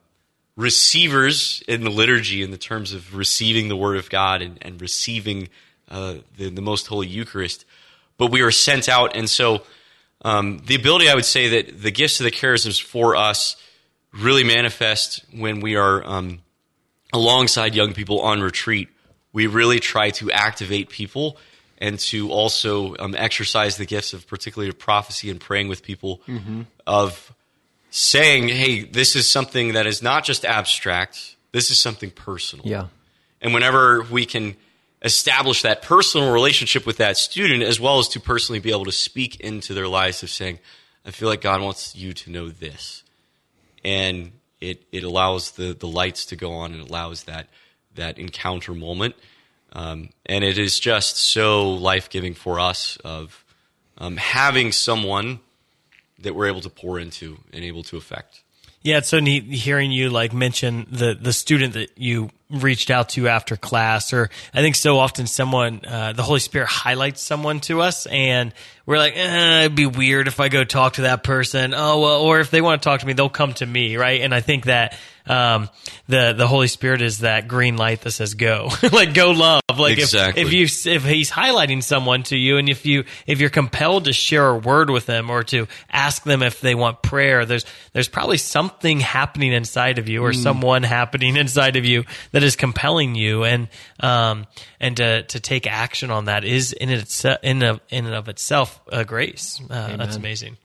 receivers 0.56 1.62
in 1.68 1.84
the 1.84 1.90
liturgy 1.90 2.42
in 2.42 2.50
the 2.50 2.58
terms 2.58 2.92
of 2.92 3.14
receiving 3.14 3.68
the 3.68 3.76
Word 3.76 3.96
of 3.96 4.10
God 4.10 4.42
and, 4.42 4.58
and 4.62 4.80
receiving 4.80 5.48
uh, 5.88 6.16
the, 6.36 6.50
the 6.50 6.60
most 6.60 6.88
holy 6.88 7.06
Eucharist, 7.06 7.64
but 8.18 8.32
we 8.32 8.42
are 8.42 8.50
sent 8.50 8.88
out. 8.88 9.14
And 9.14 9.30
so 9.30 9.62
um, 10.22 10.60
the 10.66 10.74
ability, 10.74 11.08
I 11.08 11.14
would 11.14 11.24
say, 11.24 11.62
that 11.62 11.80
the 11.80 11.92
gifts 11.92 12.18
of 12.18 12.24
the 12.24 12.32
charisms 12.32 12.82
for 12.82 13.14
us 13.14 13.56
really 14.12 14.42
manifest 14.42 15.24
when 15.32 15.60
we 15.60 15.76
are 15.76 16.04
um, 16.04 16.40
alongside 17.12 17.76
young 17.76 17.92
people 17.92 18.20
on 18.20 18.40
retreat. 18.40 18.88
We 19.32 19.46
really 19.46 19.78
try 19.78 20.10
to 20.10 20.32
activate 20.32 20.88
people 20.88 21.36
and 21.78 21.96
to 22.00 22.30
also 22.30 22.96
um, 22.98 23.14
exercise 23.16 23.76
the 23.76 23.86
gifts 23.86 24.12
of 24.14 24.26
particularly 24.26 24.68
of 24.68 24.78
prophecy 24.80 25.30
and 25.30 25.40
praying 25.40 25.68
with 25.68 25.84
people 25.84 26.20
of 26.88 27.32
saying, 27.90 28.48
hey, 28.48 28.84
this 28.84 29.16
is 29.16 29.28
something 29.28 29.74
that 29.74 29.86
is 29.86 30.02
not 30.02 30.24
just 30.24 30.44
abstract, 30.44 31.36
this 31.52 31.70
is 31.70 31.78
something 31.78 32.10
personal. 32.10 32.66
yeah. 32.66 32.86
And 33.42 33.54
whenever 33.54 34.02
we 34.02 34.26
can 34.26 34.56
establish 35.02 35.62
that 35.62 35.82
personal 35.82 36.32
relationship 36.32 36.86
with 36.86 36.98
that 36.98 37.16
student, 37.16 37.62
as 37.62 37.80
well 37.80 37.98
as 37.98 38.08
to 38.08 38.20
personally 38.20 38.60
be 38.60 38.70
able 38.70 38.84
to 38.84 38.92
speak 38.92 39.40
into 39.40 39.72
their 39.74 39.88
lives 39.88 40.22
of 40.22 40.30
saying, 40.30 40.58
I 41.04 41.10
feel 41.10 41.28
like 41.28 41.40
God 41.40 41.62
wants 41.62 41.96
you 41.96 42.12
to 42.12 42.30
know 42.30 42.48
this. 42.50 43.02
And 43.82 44.32
it, 44.60 44.84
it 44.92 45.04
allows 45.04 45.52
the, 45.52 45.72
the 45.72 45.86
lights 45.86 46.26
to 46.26 46.36
go 46.36 46.52
on 46.52 46.74
and 46.74 46.86
allows 46.86 47.24
that, 47.24 47.48
that 47.94 48.18
encounter 48.18 48.74
moment. 48.74 49.14
Um, 49.72 50.10
and 50.26 50.44
it 50.44 50.58
is 50.58 50.78
just 50.78 51.16
so 51.16 51.70
life 51.70 52.10
giving 52.10 52.34
for 52.34 52.60
us 52.60 52.98
of 53.04 53.44
um, 53.96 54.16
having 54.18 54.72
someone 54.72 55.40
that 56.22 56.34
we're 56.34 56.46
able 56.46 56.60
to 56.60 56.70
pour 56.70 56.98
into 56.98 57.38
and 57.52 57.64
able 57.64 57.82
to 57.84 57.96
affect. 57.96 58.42
Yeah, 58.82 58.98
it's 58.98 59.08
so 59.08 59.20
neat 59.20 59.44
hearing 59.44 59.92
you 59.92 60.08
like 60.08 60.32
mention 60.32 60.86
the 60.90 61.14
the 61.14 61.34
student 61.34 61.74
that 61.74 61.98
you 61.98 62.30
reached 62.48 62.90
out 62.90 63.10
to 63.10 63.28
after 63.28 63.54
class, 63.56 64.14
or 64.14 64.30
I 64.54 64.62
think 64.62 64.74
so 64.74 64.98
often 64.98 65.26
someone, 65.26 65.82
uh, 65.86 66.14
the 66.14 66.22
Holy 66.22 66.40
Spirit 66.40 66.68
highlights 66.68 67.20
someone 67.20 67.60
to 67.60 67.82
us, 67.82 68.06
and 68.06 68.54
we're 68.86 68.96
like, 68.96 69.16
eh, 69.16 69.60
it'd 69.60 69.74
be 69.74 69.84
weird 69.84 70.28
if 70.28 70.40
I 70.40 70.48
go 70.48 70.64
talk 70.64 70.94
to 70.94 71.02
that 71.02 71.22
person. 71.22 71.74
Oh 71.76 72.00
well, 72.00 72.22
or 72.22 72.40
if 72.40 72.50
they 72.50 72.62
want 72.62 72.80
to 72.80 72.88
talk 72.88 73.00
to 73.00 73.06
me, 73.06 73.12
they'll 73.12 73.28
come 73.28 73.52
to 73.54 73.66
me, 73.66 73.98
right? 73.98 74.22
And 74.22 74.34
I 74.34 74.40
think 74.40 74.64
that 74.64 74.96
um, 75.26 75.68
the 76.08 76.32
the 76.36 76.46
Holy 76.46 76.66
Spirit 76.66 77.02
is 77.02 77.18
that 77.18 77.46
green 77.48 77.76
light 77.76 78.00
that 78.02 78.10
says 78.12 78.34
go, 78.34 78.68
like 78.92 79.14
go 79.14 79.30
love. 79.30 79.60
Like 79.76 79.98
exactly. 79.98 80.42
if, 80.42 80.48
if 80.48 80.52
you 80.54 80.92
if 80.92 81.04
he's 81.04 81.30
highlighting 81.30 81.82
someone 81.82 82.22
to 82.24 82.36
you, 82.36 82.56
and 82.58 82.68
if 82.68 82.86
you 82.86 83.04
if 83.26 83.40
you're 83.40 83.50
compelled 83.50 84.04
to 84.06 84.12
share 84.12 84.48
a 84.48 84.58
word 84.58 84.90
with 84.90 85.06
them 85.06 85.30
or 85.30 85.42
to 85.44 85.66
ask 85.90 86.24
them 86.24 86.42
if 86.42 86.60
they 86.60 86.74
want 86.74 87.02
prayer, 87.02 87.44
there's 87.44 87.64
there's 87.92 88.08
probably 88.08 88.38
something 88.38 89.00
happening 89.00 89.52
inside 89.52 89.98
of 89.98 90.08
you 90.08 90.24
or 90.24 90.30
Mm. 90.32 90.42
someone 90.42 90.82
happening 90.82 91.36
inside 91.36 91.76
of 91.76 91.84
you 91.84 92.04
that 92.32 92.42
is 92.42 92.56
compelling 92.56 93.14
you, 93.14 93.44
and 93.44 93.68
um 94.00 94.46
and 94.80 94.96
to 94.96 95.22
to 95.24 95.40
take 95.40 95.66
action 95.66 96.10
on 96.10 96.24
that 96.26 96.44
is 96.44 96.72
in 96.72 96.90
its 96.90 97.24
in 97.42 97.62
of 97.62 97.80
in 97.90 98.06
and 98.06 98.14
of 98.14 98.28
itself 98.28 98.80
a 98.90 99.04
grace. 99.04 99.60
Uh, 99.70 99.96
that's 99.96 100.16
amazing. 100.16 100.56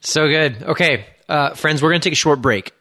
So 0.00 0.28
good. 0.28 0.62
Okay, 0.62 1.04
uh, 1.28 1.54
friends, 1.54 1.82
we're 1.82 1.90
going 1.90 2.00
to 2.00 2.06
take 2.08 2.14
a 2.14 2.16
short 2.16 2.40
break. 2.40 2.72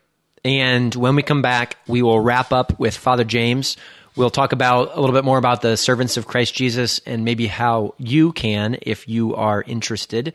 And 0.44 0.94
when 0.96 1.16
we 1.16 1.24
come 1.24 1.42
back, 1.42 1.78
we 1.88 2.02
will 2.02 2.20
wrap 2.20 2.52
up 2.52 2.80
with 2.80 2.96
Father 2.96 3.24
James. 3.24 3.78
We'll 4.16 4.30
talk 4.30 4.52
about 4.52 4.96
a 4.96 5.00
little 5.00 5.16
bit 5.16 5.24
more 5.24 5.38
about 5.38 5.62
the 5.62 5.78
servants 5.78 6.18
of 6.18 6.28
Christ 6.28 6.54
Jesus 6.54 7.00
and 7.06 7.24
maybe 7.24 7.48
how 7.48 7.96
you 7.98 8.32
can, 8.32 8.78
if 8.82 9.08
you 9.08 9.36
are 9.36 9.62
interested, 9.62 10.34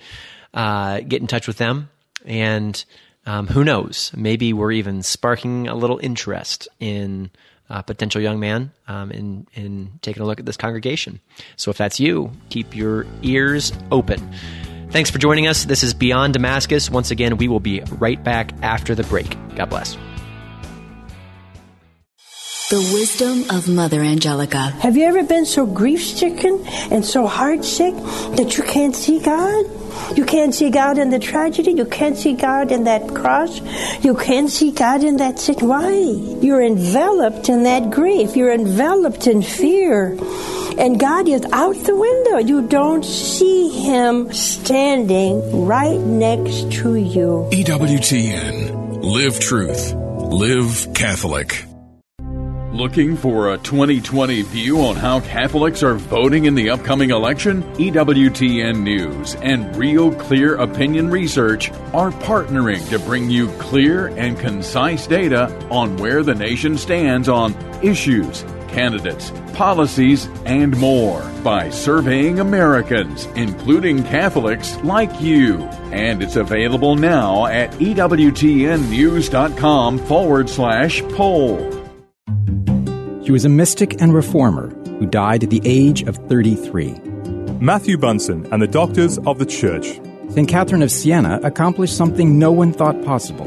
uh, 0.52 1.00
get 1.00 1.20
in 1.20 1.26
touch 1.26 1.46
with 1.46 1.58
them. 1.58 1.90
And 2.24 2.82
um, 3.26 3.46
who 3.46 3.64
knows? 3.64 4.12
Maybe 4.16 4.52
we're 4.52 4.72
even 4.72 5.02
sparking 5.02 5.68
a 5.68 5.74
little 5.74 5.98
interest 5.98 6.68
in 6.80 7.30
a 7.70 7.82
potential 7.82 8.20
young 8.20 8.38
man 8.38 8.72
um, 8.88 9.10
in 9.10 9.46
in 9.54 9.98
taking 10.02 10.22
a 10.22 10.26
look 10.26 10.38
at 10.38 10.46
this 10.46 10.56
congregation. 10.56 11.20
So 11.56 11.70
if 11.70 11.78
that's 11.78 11.98
you, 11.98 12.30
keep 12.50 12.76
your 12.76 13.06
ears 13.22 13.72
open. 13.90 14.20
Thanks 14.94 15.10
for 15.10 15.18
joining 15.18 15.48
us. 15.48 15.64
This 15.64 15.82
is 15.82 15.92
Beyond 15.92 16.34
Damascus. 16.34 16.88
Once 16.88 17.10
again, 17.10 17.36
we 17.36 17.48
will 17.48 17.58
be 17.58 17.80
right 17.98 18.22
back 18.22 18.52
after 18.62 18.94
the 18.94 19.02
break. 19.02 19.36
God 19.56 19.68
bless. 19.68 19.96
The 22.70 22.80
wisdom 22.94 23.44
of 23.50 23.68
Mother 23.68 24.00
Angelica. 24.00 24.70
Have 24.80 24.96
you 24.96 25.04
ever 25.04 25.22
been 25.22 25.44
so 25.44 25.66
grief 25.66 26.02
stricken 26.02 26.66
and 26.90 27.04
so 27.04 27.28
heartsick 27.28 27.94
that 28.38 28.56
you 28.56 28.64
can't 28.64 28.96
see 28.96 29.20
God? 29.20 29.66
You 30.16 30.24
can't 30.24 30.54
see 30.54 30.70
God 30.70 30.96
in 30.96 31.10
the 31.10 31.18
tragedy. 31.18 31.72
You 31.72 31.84
can't 31.84 32.16
see 32.16 32.32
God 32.32 32.72
in 32.72 32.84
that 32.84 33.14
cross. 33.14 33.60
You 34.02 34.16
can't 34.16 34.48
see 34.48 34.72
God 34.72 35.04
in 35.04 35.18
that 35.18 35.38
sick. 35.38 35.60
Why? 35.60 35.92
You're 35.92 36.62
enveloped 36.62 37.50
in 37.50 37.64
that 37.64 37.90
grief. 37.90 38.34
You're 38.34 38.54
enveloped 38.54 39.26
in 39.26 39.42
fear. 39.42 40.16
And 40.78 40.98
God 40.98 41.28
is 41.28 41.44
out 41.52 41.76
the 41.76 41.94
window. 41.94 42.38
You 42.38 42.66
don't 42.66 43.04
see 43.04 43.68
Him 43.68 44.32
standing 44.32 45.66
right 45.66 46.00
next 46.00 46.72
to 46.80 46.94
you. 46.94 47.46
EWTN. 47.52 49.02
Live 49.04 49.38
truth. 49.38 49.92
Live 49.92 50.94
Catholic. 50.94 51.66
Looking 52.74 53.16
for 53.16 53.52
a 53.52 53.58
2020 53.58 54.42
view 54.42 54.80
on 54.80 54.96
how 54.96 55.20
Catholics 55.20 55.84
are 55.84 55.94
voting 55.94 56.46
in 56.46 56.56
the 56.56 56.70
upcoming 56.70 57.10
election? 57.10 57.62
EWTN 57.74 58.80
News 58.80 59.36
and 59.36 59.76
Real 59.76 60.12
Clear 60.12 60.56
Opinion 60.56 61.08
Research 61.08 61.70
are 61.92 62.10
partnering 62.10 62.84
to 62.90 62.98
bring 62.98 63.30
you 63.30 63.46
clear 63.58 64.08
and 64.16 64.36
concise 64.36 65.06
data 65.06 65.56
on 65.70 65.96
where 65.98 66.24
the 66.24 66.34
nation 66.34 66.76
stands 66.76 67.28
on 67.28 67.54
issues, 67.80 68.44
candidates, 68.66 69.30
policies, 69.52 70.28
and 70.44 70.76
more 70.76 71.22
by 71.44 71.70
surveying 71.70 72.40
Americans, 72.40 73.26
including 73.36 74.02
Catholics 74.02 74.76
like 74.78 75.20
you. 75.20 75.62
And 75.92 76.20
it's 76.20 76.34
available 76.34 76.96
now 76.96 77.46
at 77.46 77.70
EWTNnews.com 77.74 79.98
forward 79.98 80.50
slash 80.50 81.02
poll. 81.10 81.83
He 83.24 83.32
was 83.32 83.44
a 83.46 83.48
mystic 83.48 84.02
and 84.02 84.12
reformer 84.12 84.68
who 84.68 85.06
died 85.06 85.44
at 85.44 85.48
the 85.48 85.62
age 85.64 86.02
of 86.02 86.18
33. 86.28 86.90
Matthew 87.58 87.96
Bunson 87.96 88.46
and 88.52 88.60
the 88.60 88.66
Doctors 88.66 89.16
of 89.26 89.38
the 89.38 89.46
Church. 89.46 89.98
St. 90.28 90.46
Catherine 90.46 90.82
of 90.82 90.90
Siena 90.90 91.40
accomplished 91.42 91.96
something 91.96 92.38
no 92.38 92.52
one 92.52 92.70
thought 92.70 93.02
possible. 93.02 93.46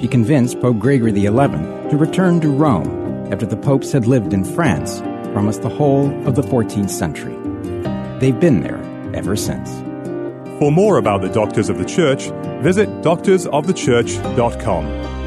She 0.00 0.08
convinced 0.08 0.60
Pope 0.60 0.80
Gregory 0.80 1.14
XI 1.14 1.28
to 1.28 1.96
return 1.96 2.40
to 2.40 2.48
Rome 2.48 3.32
after 3.32 3.46
the 3.46 3.56
popes 3.56 3.92
had 3.92 4.08
lived 4.08 4.34
in 4.34 4.44
France 4.44 4.98
for 4.98 5.36
almost 5.36 5.62
the 5.62 5.68
whole 5.68 6.10
of 6.26 6.34
the 6.34 6.42
14th 6.42 6.90
century. 6.90 7.36
They've 8.18 8.40
been 8.40 8.62
there 8.62 8.82
ever 9.14 9.36
since. 9.36 9.70
For 10.58 10.72
more 10.72 10.96
about 10.96 11.22
the 11.22 11.28
Doctors 11.28 11.68
of 11.68 11.78
the 11.78 11.84
Church, 11.84 12.24
visit 12.60 12.88
doctorsofthechurch.com. 13.02 15.21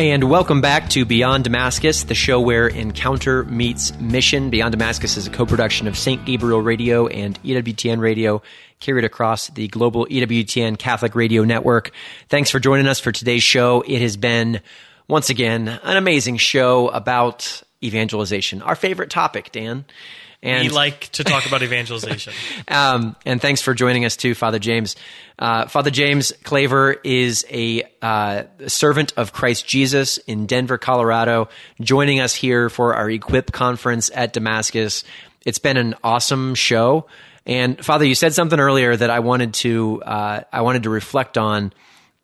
And 0.00 0.30
welcome 0.30 0.62
back 0.62 0.88
to 0.90 1.04
Beyond 1.04 1.44
Damascus, 1.44 2.04
the 2.04 2.14
show 2.14 2.40
where 2.40 2.66
encounter 2.66 3.44
meets 3.44 3.92
mission. 4.00 4.48
Beyond 4.48 4.72
Damascus 4.72 5.18
is 5.18 5.26
a 5.26 5.30
co 5.30 5.44
production 5.44 5.86
of 5.86 5.98
St. 5.98 6.24
Gabriel 6.24 6.62
Radio 6.62 7.06
and 7.06 7.38
EWTN 7.42 8.00
Radio, 8.00 8.40
carried 8.80 9.04
across 9.04 9.48
the 9.48 9.68
global 9.68 10.06
EWTN 10.06 10.78
Catholic 10.78 11.14
Radio 11.14 11.44
Network. 11.44 11.90
Thanks 12.30 12.48
for 12.50 12.58
joining 12.58 12.86
us 12.86 12.98
for 12.98 13.12
today's 13.12 13.42
show. 13.42 13.82
It 13.82 14.00
has 14.00 14.16
been, 14.16 14.62
once 15.06 15.28
again, 15.28 15.68
an 15.68 15.98
amazing 15.98 16.38
show 16.38 16.88
about 16.88 17.62
evangelization, 17.84 18.62
our 18.62 18.76
favorite 18.76 19.10
topic, 19.10 19.52
Dan. 19.52 19.84
And 20.42 20.68
we 20.68 20.70
like 20.70 21.08
to 21.12 21.24
talk 21.24 21.46
about 21.46 21.62
evangelization. 21.62 22.32
um, 22.68 23.14
and 23.26 23.42
thanks 23.42 23.60
for 23.60 23.74
joining 23.74 24.06
us 24.06 24.16
too, 24.16 24.34
Father 24.34 24.58
James. 24.58 24.96
Uh, 25.38 25.66
Father 25.66 25.90
James 25.90 26.32
Claver 26.44 26.92
is 27.04 27.44
a 27.50 27.82
uh, 28.00 28.44
servant 28.66 29.12
of 29.18 29.32
Christ 29.32 29.66
Jesus 29.66 30.16
in 30.18 30.46
Denver, 30.46 30.78
Colorado, 30.78 31.48
joining 31.80 32.20
us 32.20 32.34
here 32.34 32.70
for 32.70 32.94
our 32.94 33.10
Equip 33.10 33.52
conference 33.52 34.10
at 34.14 34.32
Damascus. 34.32 35.04
It's 35.44 35.58
been 35.58 35.76
an 35.76 35.94
awesome 36.02 36.54
show. 36.54 37.06
And 37.44 37.82
Father, 37.84 38.06
you 38.06 38.14
said 38.14 38.32
something 38.32 38.60
earlier 38.60 38.96
that 38.96 39.10
I 39.10 39.20
wanted 39.20 39.54
to 39.54 40.02
uh, 40.02 40.42
I 40.52 40.62
wanted 40.62 40.84
to 40.84 40.90
reflect 40.90 41.36
on. 41.36 41.72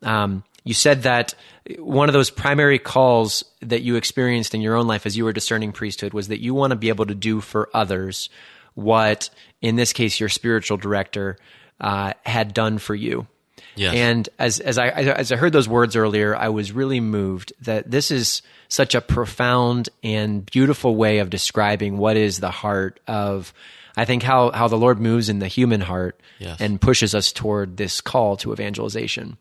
Um, 0.03 0.43
you 0.67 0.73
said 0.73 1.03
that 1.03 1.33
one 1.79 2.09
of 2.09 2.13
those 2.13 2.29
primary 2.29 2.79
calls 2.79 3.43
that 3.61 3.81
you 3.81 3.95
experienced 3.95 4.53
in 4.53 4.61
your 4.61 4.75
own 4.75 4.87
life 4.87 5.05
as 5.05 5.15
you 5.17 5.25
were 5.25 5.33
discerning 5.33 5.71
priesthood 5.71 6.13
was 6.13 6.27
that 6.27 6.41
you 6.41 6.53
want 6.53 6.71
to 6.71 6.75
be 6.75 6.89
able 6.89 7.05
to 7.05 7.15
do 7.15 7.41
for 7.41 7.69
others 7.73 8.29
what, 8.75 9.29
in 9.61 9.75
this 9.75 9.93
case, 9.93 10.19
your 10.19 10.29
spiritual 10.29 10.77
director 10.77 11.37
uh, 11.81 12.13
had 12.25 12.53
done 12.53 12.77
for 12.77 12.93
you. 12.95 13.27
Yes. 13.75 13.93
And 13.95 14.29
as 14.39 14.59
as 14.59 14.77
I 14.79 14.87
as 14.89 15.31
I 15.31 15.35
heard 15.35 15.53
those 15.53 15.67
words 15.69 15.95
earlier, 15.95 16.35
I 16.35 16.49
was 16.49 16.71
really 16.71 16.99
moved 16.99 17.53
that 17.61 17.89
this 17.89 18.09
is 18.11 18.41
such 18.69 18.95
a 18.95 19.01
profound 19.01 19.89
and 20.03 20.45
beautiful 20.45 20.95
way 20.95 21.19
of 21.19 21.29
describing 21.29 21.97
what 21.97 22.17
is 22.17 22.39
the 22.39 22.49
heart 22.51 22.99
of. 23.07 23.53
I 23.95 24.05
think 24.05 24.23
how 24.23 24.51
how 24.51 24.67
the 24.67 24.77
Lord 24.77 24.99
moves 24.99 25.29
in 25.29 25.39
the 25.39 25.47
human 25.47 25.81
heart 25.81 26.19
Yes. 26.39 26.59
and 26.59 26.79
pushes 26.81 27.13
us 27.15 27.31
toward 27.31 27.77
this 27.77 27.99
call 28.01 28.37
to 28.37 28.51
evangelization. 28.53 29.37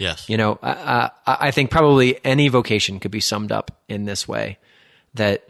Yes. 0.00 0.28
You 0.28 0.38
know, 0.38 0.58
I, 0.62 1.10
I, 1.26 1.36
I 1.40 1.50
think 1.50 1.70
probably 1.70 2.24
any 2.24 2.48
vocation 2.48 2.98
could 3.00 3.10
be 3.10 3.20
summed 3.20 3.52
up 3.52 3.82
in 3.86 4.06
this 4.06 4.26
way 4.26 4.58
that 5.14 5.46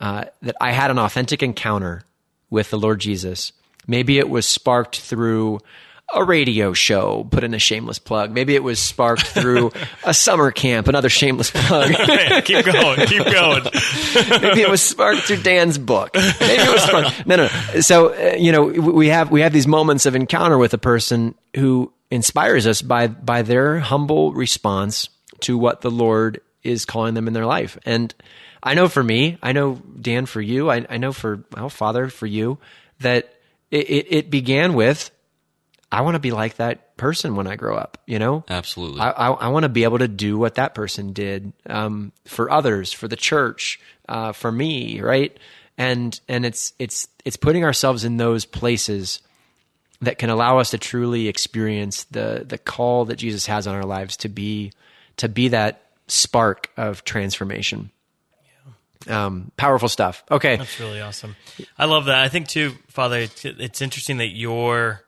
uh, 0.00 0.24
that 0.42 0.56
I 0.60 0.72
had 0.72 0.90
an 0.90 0.98
authentic 0.98 1.42
encounter 1.42 2.02
with 2.50 2.70
the 2.70 2.78
Lord 2.78 2.98
Jesus. 2.98 3.52
Maybe 3.86 4.18
it 4.18 4.28
was 4.28 4.46
sparked 4.46 4.98
through 5.00 5.60
a 6.14 6.24
radio 6.24 6.72
show, 6.72 7.26
put 7.30 7.44
in 7.44 7.54
a 7.54 7.58
shameless 7.58 7.98
plug. 7.98 8.30
Maybe 8.30 8.54
it 8.54 8.62
was 8.62 8.78
sparked 8.78 9.26
through 9.26 9.72
a 10.04 10.14
summer 10.14 10.50
camp, 10.50 10.88
another 10.88 11.08
shameless 11.08 11.50
plug. 11.50 11.90
keep 12.44 12.64
going, 12.64 13.06
keep 13.06 13.24
going. 13.24 13.62
Maybe 14.42 14.62
it 14.62 14.70
was 14.70 14.82
sparked 14.82 15.22
through 15.22 15.42
Dan's 15.42 15.78
book. 15.78 16.14
Maybe 16.14 16.62
it 16.62 16.72
was 16.72 16.82
sparked. 16.82 17.26
No, 17.26 17.36
no. 17.36 17.48
So 17.80 18.14
uh, 18.14 18.36
you 18.36 18.52
know, 18.52 18.64
we 18.64 19.08
have 19.08 19.30
we 19.30 19.40
have 19.40 19.52
these 19.52 19.66
moments 19.66 20.06
of 20.06 20.14
encounter 20.14 20.58
with 20.58 20.74
a 20.74 20.78
person 20.78 21.34
who 21.56 21.92
inspires 22.10 22.66
us 22.66 22.82
by 22.82 23.06
by 23.06 23.42
their 23.42 23.80
humble 23.80 24.32
response 24.32 25.08
to 25.40 25.58
what 25.58 25.80
the 25.80 25.90
Lord 25.90 26.40
is 26.62 26.84
calling 26.84 27.14
them 27.14 27.26
in 27.26 27.34
their 27.34 27.46
life. 27.46 27.78
And 27.84 28.14
I 28.62 28.74
know 28.74 28.88
for 28.88 29.02
me, 29.02 29.38
I 29.42 29.52
know 29.52 29.82
Dan 30.00 30.26
for 30.26 30.40
you, 30.40 30.70
I, 30.70 30.86
I 30.88 30.96
know 30.98 31.12
for 31.12 31.44
well, 31.56 31.68
Father 31.68 32.08
for 32.08 32.26
you, 32.26 32.58
that 33.00 33.34
it, 33.70 33.90
it, 33.90 34.06
it 34.10 34.30
began 34.30 34.74
with 34.74 35.10
I 35.92 36.00
want 36.00 36.14
to 36.14 36.20
be 36.20 36.30
like 36.30 36.56
that 36.56 36.96
person 36.96 37.36
when 37.36 37.46
I 37.46 37.56
grow 37.56 37.76
up. 37.76 37.98
You 38.06 38.18
know, 38.18 38.44
Absolutely. 38.48 39.00
I, 39.00 39.10
I, 39.10 39.30
I 39.30 39.48
want 39.48 39.64
to 39.64 39.68
be 39.68 39.84
able 39.84 39.98
to 39.98 40.08
do 40.08 40.38
what 40.38 40.54
that 40.54 40.74
person 40.74 41.12
did 41.12 41.52
um, 41.66 42.12
for 42.24 42.50
others, 42.50 42.92
for 42.92 43.06
the 43.06 43.16
church, 43.16 43.78
uh, 44.08 44.32
for 44.32 44.50
me, 44.50 45.00
right? 45.00 45.36
And 45.76 46.18
and 46.28 46.46
it's 46.46 46.72
it's 46.78 47.08
it's 47.24 47.36
putting 47.36 47.64
ourselves 47.64 48.04
in 48.04 48.16
those 48.16 48.44
places 48.46 49.20
that 50.00 50.18
can 50.18 50.30
allow 50.30 50.58
us 50.58 50.70
to 50.70 50.78
truly 50.78 51.28
experience 51.28 52.04
the 52.04 52.44
the 52.46 52.58
call 52.58 53.04
that 53.06 53.16
Jesus 53.16 53.46
has 53.46 53.66
on 53.66 53.74
our 53.74 53.84
lives 53.84 54.16
to 54.18 54.28
be 54.28 54.72
to 55.18 55.28
be 55.28 55.48
that 55.48 55.82
spark 56.08 56.70
of 56.76 57.04
transformation. 57.04 57.90
Um, 59.08 59.50
powerful 59.56 59.88
stuff. 59.88 60.22
Okay, 60.30 60.56
That's 60.56 60.78
really 60.78 61.00
awesome. 61.00 61.34
I 61.76 61.86
love 61.86 62.04
that. 62.04 62.20
I 62.20 62.28
think 62.28 62.46
too, 62.46 62.74
Father. 62.86 63.18
It's, 63.18 63.44
it's 63.44 63.82
interesting 63.82 64.18
that 64.18 64.28
your 64.28 65.02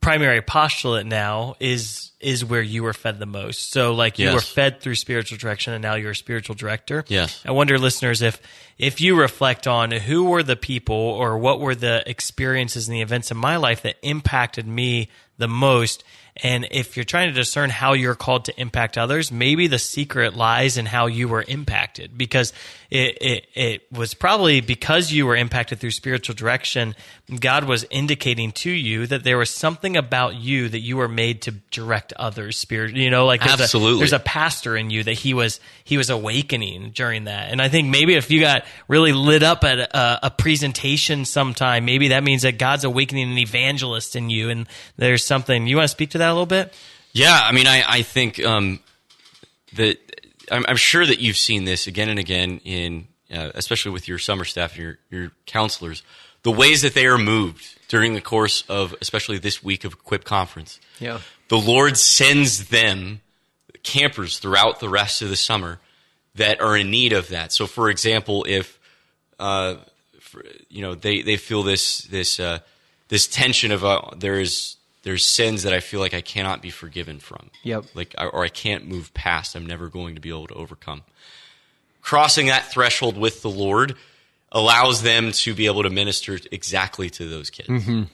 primary 0.00 0.38
apostolate 0.38 1.06
now 1.06 1.54
is 1.60 2.10
is 2.20 2.44
where 2.44 2.62
you 2.62 2.82
were 2.82 2.94
fed 2.94 3.18
the 3.18 3.26
most. 3.26 3.70
So, 3.72 3.92
like 3.94 4.18
you 4.18 4.26
Yes. 4.26 4.34
were 4.34 4.40
fed 4.40 4.80
through 4.80 4.94
spiritual 4.94 5.36
direction, 5.38 5.74
and 5.74 5.82
now 5.82 5.96
you're 5.96 6.12
a 6.12 6.16
spiritual 6.16 6.54
director. 6.54 7.04
Yes. 7.08 7.42
I 7.44 7.50
wonder, 7.50 7.78
listeners, 7.78 8.22
if 8.22 8.40
if 8.78 9.00
you 9.00 9.18
reflect 9.20 9.66
on 9.66 9.90
who 9.90 10.24
were 10.24 10.42
the 10.42 10.56
people 10.56 10.96
or 10.96 11.36
what 11.38 11.60
were 11.60 11.74
the 11.74 12.02
experiences 12.08 12.88
and 12.88 12.96
the 12.96 13.02
events 13.02 13.30
in 13.30 13.36
my 13.36 13.56
life 13.56 13.82
that 13.82 13.96
impacted 14.02 14.66
me 14.66 15.08
the 15.38 15.48
most. 15.48 16.02
And 16.42 16.68
if 16.70 16.96
you're 16.96 17.04
trying 17.04 17.28
to 17.28 17.34
discern 17.34 17.70
how 17.70 17.94
you're 17.94 18.14
called 18.14 18.44
to 18.46 18.60
impact 18.60 18.98
others, 18.98 19.32
maybe 19.32 19.68
the 19.68 19.78
secret 19.78 20.36
lies 20.36 20.76
in 20.76 20.86
how 20.86 21.06
you 21.06 21.28
were 21.28 21.44
impacted 21.46 22.18
because 22.18 22.52
it, 22.90 23.18
it, 23.20 23.46
it 23.54 23.92
was 23.92 24.14
probably 24.14 24.60
because 24.60 25.10
you 25.10 25.26
were 25.26 25.34
impacted 25.34 25.80
through 25.80 25.90
spiritual 25.90 26.34
direction. 26.34 26.94
God 27.40 27.64
was 27.64 27.84
indicating 27.90 28.52
to 28.52 28.70
you 28.70 29.06
that 29.06 29.24
there 29.24 29.38
was 29.38 29.50
something 29.50 29.96
about 29.96 30.36
you 30.36 30.68
that 30.68 30.80
you 30.80 30.98
were 30.98 31.08
made 31.08 31.42
to 31.42 31.52
direct 31.70 32.12
others 32.12 32.56
spirit, 32.56 32.94
you 32.94 33.10
know, 33.10 33.26
like 33.26 33.40
there's 33.40 33.60
Absolutely. 33.60 33.96
A, 33.96 33.98
there's 33.98 34.12
a 34.12 34.18
pastor 34.18 34.76
in 34.76 34.90
you 34.90 35.04
that 35.04 35.14
he 35.14 35.34
was, 35.34 35.58
he 35.84 35.96
was 35.96 36.10
awakening 36.10 36.90
during 36.90 37.24
that. 37.24 37.50
And 37.50 37.62
I 37.62 37.68
think 37.68 37.88
maybe 37.88 38.14
if 38.14 38.30
you 38.30 38.40
got 38.40 38.64
really 38.88 39.12
lit 39.12 39.42
up 39.42 39.64
at 39.64 39.78
a, 39.78 40.26
a 40.26 40.30
presentation 40.30 41.24
sometime, 41.24 41.84
maybe 41.84 42.08
that 42.08 42.22
means 42.22 42.42
that 42.42 42.58
God's 42.58 42.84
awakening 42.84 43.32
an 43.32 43.38
evangelist 43.38 44.16
in 44.16 44.30
you. 44.30 44.50
And 44.50 44.68
there's 44.96 45.24
something, 45.24 45.66
you 45.66 45.76
want 45.76 45.84
to 45.84 45.92
speak 45.92 46.10
to 46.10 46.18
that 46.18 46.25
a 46.28 46.32
little 46.32 46.46
bit? 46.46 46.72
Yeah, 47.12 47.38
I 47.42 47.52
mean, 47.52 47.66
I, 47.66 47.82
I 47.86 48.02
think 48.02 48.44
um, 48.44 48.80
that 49.74 49.98
I'm, 50.50 50.64
I'm 50.68 50.76
sure 50.76 51.06
that 51.06 51.18
you've 51.18 51.36
seen 51.36 51.64
this 51.64 51.86
again 51.86 52.08
and 52.08 52.18
again 52.18 52.60
in, 52.64 53.08
uh, 53.32 53.52
especially 53.54 53.92
with 53.92 54.08
your 54.08 54.18
summer 54.18 54.44
staff 54.44 54.72
and 54.72 54.82
your, 54.82 54.98
your 55.10 55.32
counselors, 55.46 56.02
the 56.42 56.52
ways 56.52 56.82
that 56.82 56.94
they 56.94 57.06
are 57.06 57.18
moved 57.18 57.66
during 57.88 58.14
the 58.14 58.20
course 58.20 58.64
of, 58.68 58.94
especially 59.00 59.38
this 59.38 59.62
week 59.62 59.84
of 59.84 59.94
Equip 59.94 60.24
Conference. 60.24 60.78
Yeah. 61.00 61.20
The 61.48 61.58
Lord 61.58 61.96
sends 61.96 62.68
them 62.68 63.20
campers 63.82 64.38
throughout 64.38 64.80
the 64.80 64.88
rest 64.88 65.22
of 65.22 65.28
the 65.28 65.36
summer 65.36 65.80
that 66.34 66.60
are 66.60 66.76
in 66.76 66.90
need 66.90 67.12
of 67.12 67.28
that. 67.28 67.52
So, 67.52 67.66
for 67.66 67.88
example, 67.88 68.44
if 68.48 68.78
uh, 69.38 69.76
for, 70.20 70.44
you 70.68 70.82
know 70.82 70.94
they, 70.94 71.22
they 71.22 71.36
feel 71.36 71.62
this 71.62 72.02
this 72.02 72.40
uh, 72.40 72.58
this 73.08 73.26
tension 73.26 73.72
of 73.72 73.84
uh, 73.84 74.02
there 74.16 74.40
is 74.40 74.75
there's 75.06 75.24
sins 75.24 75.62
that 75.62 75.72
I 75.72 75.78
feel 75.78 76.00
like 76.00 76.14
I 76.14 76.20
cannot 76.20 76.60
be 76.60 76.70
forgiven 76.70 77.20
from. 77.20 77.50
Yep. 77.62 77.84
Like 77.94 78.16
or 78.18 78.44
I 78.44 78.48
can't 78.48 78.88
move 78.88 79.14
past. 79.14 79.54
I'm 79.54 79.64
never 79.64 79.88
going 79.88 80.16
to 80.16 80.20
be 80.20 80.30
able 80.30 80.48
to 80.48 80.54
overcome. 80.54 81.04
Crossing 82.02 82.46
that 82.46 82.72
threshold 82.72 83.16
with 83.16 83.40
the 83.40 83.48
Lord 83.48 83.94
allows 84.50 85.02
them 85.02 85.30
to 85.30 85.54
be 85.54 85.66
able 85.66 85.84
to 85.84 85.90
minister 85.90 86.40
exactly 86.50 87.08
to 87.10 87.28
those 87.30 87.50
kids. 87.50 87.68
Mhm. 87.68 88.08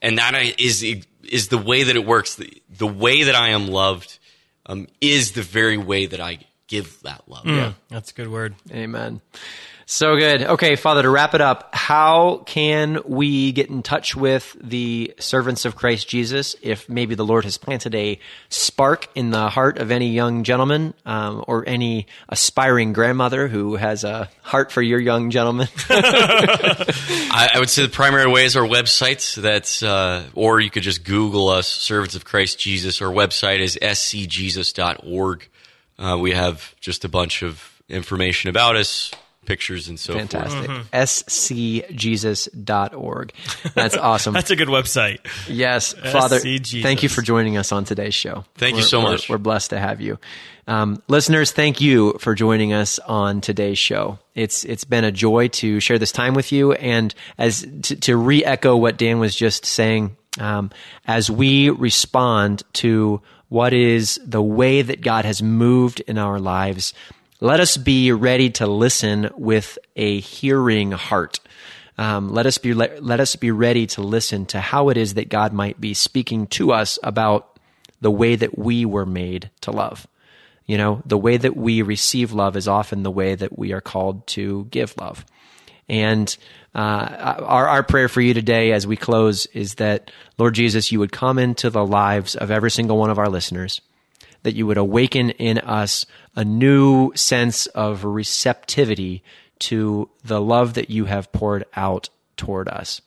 And 0.00 0.18
that 0.18 0.60
is 0.60 0.84
is 0.84 1.06
is 1.24 1.48
the 1.48 1.58
way 1.58 1.82
that 1.82 1.96
it 1.96 2.06
works. 2.06 2.36
The, 2.36 2.62
the 2.70 2.86
way 2.86 3.24
that 3.24 3.34
I 3.34 3.48
am 3.48 3.66
loved 3.66 4.20
um, 4.66 4.86
is 5.00 5.32
the 5.32 5.42
very 5.42 5.76
way 5.76 6.06
that 6.06 6.20
I 6.20 6.38
give 6.68 7.02
that 7.02 7.24
love. 7.26 7.46
Yeah. 7.46 7.72
That's 7.88 8.12
a 8.12 8.14
good 8.14 8.28
word. 8.28 8.54
Amen. 8.70 9.22
So 9.90 10.18
good. 10.18 10.42
Okay, 10.42 10.76
Father, 10.76 11.00
to 11.00 11.08
wrap 11.08 11.34
it 11.34 11.40
up, 11.40 11.70
how 11.74 12.42
can 12.44 13.00
we 13.06 13.52
get 13.52 13.70
in 13.70 13.82
touch 13.82 14.14
with 14.14 14.54
the 14.62 15.14
servants 15.18 15.64
of 15.64 15.76
Christ 15.76 16.06
Jesus 16.06 16.54
if 16.60 16.90
maybe 16.90 17.14
the 17.14 17.24
Lord 17.24 17.44
has 17.44 17.56
planted 17.56 17.94
a 17.94 18.20
spark 18.50 19.08
in 19.14 19.30
the 19.30 19.48
heart 19.48 19.78
of 19.78 19.90
any 19.90 20.10
young 20.10 20.44
gentleman 20.44 20.92
um, 21.06 21.42
or 21.48 21.66
any 21.66 22.06
aspiring 22.28 22.92
grandmother 22.92 23.48
who 23.48 23.76
has 23.76 24.04
a 24.04 24.28
heart 24.42 24.72
for 24.72 24.82
your 24.82 25.00
young 25.00 25.30
gentleman? 25.30 25.68
I, 25.88 27.52
I 27.54 27.58
would 27.58 27.70
say 27.70 27.80
the 27.80 27.88
primary 27.88 28.30
way 28.30 28.44
is 28.44 28.56
our 28.56 28.68
website. 28.68 29.36
That's 29.36 29.82
uh, 29.82 30.24
or 30.34 30.60
you 30.60 30.68
could 30.68 30.82
just 30.82 31.02
Google 31.02 31.48
us, 31.48 31.66
Servants 31.66 32.14
of 32.14 32.26
Christ 32.26 32.58
Jesus. 32.58 33.00
Our 33.00 33.10
website 33.10 33.60
is 33.60 33.78
scjesus.org. 33.80 35.48
Uh, 35.98 36.18
we 36.20 36.32
have 36.32 36.74
just 36.78 37.06
a 37.06 37.08
bunch 37.08 37.42
of 37.42 37.80
information 37.88 38.50
about 38.50 38.76
us, 38.76 39.12
pictures, 39.48 39.88
and 39.88 39.98
so 39.98 40.12
Fantastic. 40.12 40.66
forth. 40.66 40.90
scjesus.org. 41.98 43.32
That's 43.74 43.96
awesome. 44.10 44.34
That's 44.34 44.50
a 44.50 44.56
good 44.56 44.68
website. 44.68 45.18
Yes, 45.48 45.92
Father. 45.94 46.38
SC 46.38 46.44
Jesus. 46.62 46.82
Thank 46.82 47.02
you 47.02 47.08
for 47.08 47.22
joining 47.22 47.56
us 47.56 47.72
on 47.72 47.84
today's 47.84 48.14
show. 48.14 48.44
Thank 48.56 48.72
you 48.72 48.80
We're- 48.82 48.88
so 48.88 49.00
we're- 49.00 49.12
much. 49.12 49.28
We're 49.28 49.38
blessed 49.38 49.70
to 49.70 49.78
have 49.80 50.00
you, 50.00 50.18
um, 50.66 51.02
listeners. 51.08 51.50
Thank 51.50 51.80
you 51.80 52.12
for 52.20 52.34
joining 52.34 52.72
us 52.72 52.98
on 53.00 53.40
today's 53.40 53.78
show. 53.78 54.18
It's 54.34 54.64
it's 54.64 54.84
been 54.84 55.04
a 55.04 55.10
joy 55.12 55.48
to 55.48 55.80
share 55.80 55.98
this 55.98 56.12
time 56.12 56.34
with 56.34 56.52
you, 56.52 56.72
and 56.74 57.14
as 57.38 57.66
to, 57.82 57.96
to 57.96 58.16
re-echo 58.16 58.76
what 58.76 58.96
Dan 58.98 59.18
was 59.18 59.34
just 59.34 59.64
saying, 59.64 60.16
um, 60.38 60.70
as 61.06 61.30
we 61.30 61.70
respond 61.70 62.62
to 62.74 63.20
what 63.48 63.72
is 63.72 64.20
the 64.24 64.42
way 64.42 64.82
that 64.82 65.00
God 65.00 65.24
has 65.24 65.42
moved 65.42 66.00
in 66.00 66.18
our 66.18 66.38
lives. 66.38 66.92
Let 67.40 67.60
us 67.60 67.76
be 67.76 68.10
ready 68.10 68.50
to 68.50 68.66
listen 68.66 69.30
with 69.36 69.78
a 69.94 70.18
hearing 70.18 70.90
heart. 70.90 71.38
Um, 71.96 72.30
let 72.30 72.46
us 72.46 72.58
be 72.58 72.74
let, 72.74 73.04
let 73.04 73.20
us 73.20 73.36
be 73.36 73.52
ready 73.52 73.86
to 73.88 74.02
listen 74.02 74.44
to 74.46 74.60
how 74.60 74.88
it 74.88 74.96
is 74.96 75.14
that 75.14 75.28
God 75.28 75.52
might 75.52 75.80
be 75.80 75.94
speaking 75.94 76.48
to 76.48 76.72
us 76.72 76.98
about 77.00 77.60
the 78.00 78.10
way 78.10 78.34
that 78.34 78.58
we 78.58 78.84
were 78.84 79.06
made 79.06 79.50
to 79.60 79.70
love. 79.70 80.08
You 80.66 80.78
know, 80.78 81.00
the 81.06 81.16
way 81.16 81.36
that 81.36 81.56
we 81.56 81.82
receive 81.82 82.32
love 82.32 82.56
is 82.56 82.66
often 82.66 83.04
the 83.04 83.10
way 83.10 83.36
that 83.36 83.56
we 83.56 83.72
are 83.72 83.80
called 83.80 84.26
to 84.28 84.64
give 84.72 84.96
love. 84.98 85.24
And 85.88 86.36
uh, 86.74 87.38
our, 87.44 87.68
our 87.68 87.82
prayer 87.84 88.08
for 88.08 88.20
you 88.20 88.34
today 88.34 88.72
as 88.72 88.84
we 88.84 88.96
close 88.96 89.46
is 89.46 89.76
that, 89.76 90.10
Lord 90.38 90.56
Jesus, 90.56 90.90
you 90.90 90.98
would 90.98 91.12
come 91.12 91.38
into 91.38 91.70
the 91.70 91.86
lives 91.86 92.34
of 92.34 92.50
every 92.50 92.72
single 92.72 92.98
one 92.98 93.10
of 93.10 93.18
our 93.18 93.28
listeners, 93.28 93.80
that 94.42 94.54
you 94.54 94.66
would 94.66 94.78
awaken 94.78 95.30
in 95.30 95.58
us 95.58 96.06
a 96.36 96.44
new 96.44 97.12
sense 97.14 97.66
of 97.66 98.04
receptivity 98.04 99.22
to 99.58 100.08
the 100.24 100.40
love 100.40 100.74
that 100.74 100.90
you 100.90 101.06
have 101.06 101.32
poured 101.32 101.64
out 101.74 102.08
toward 102.36 102.68
us. 102.68 103.00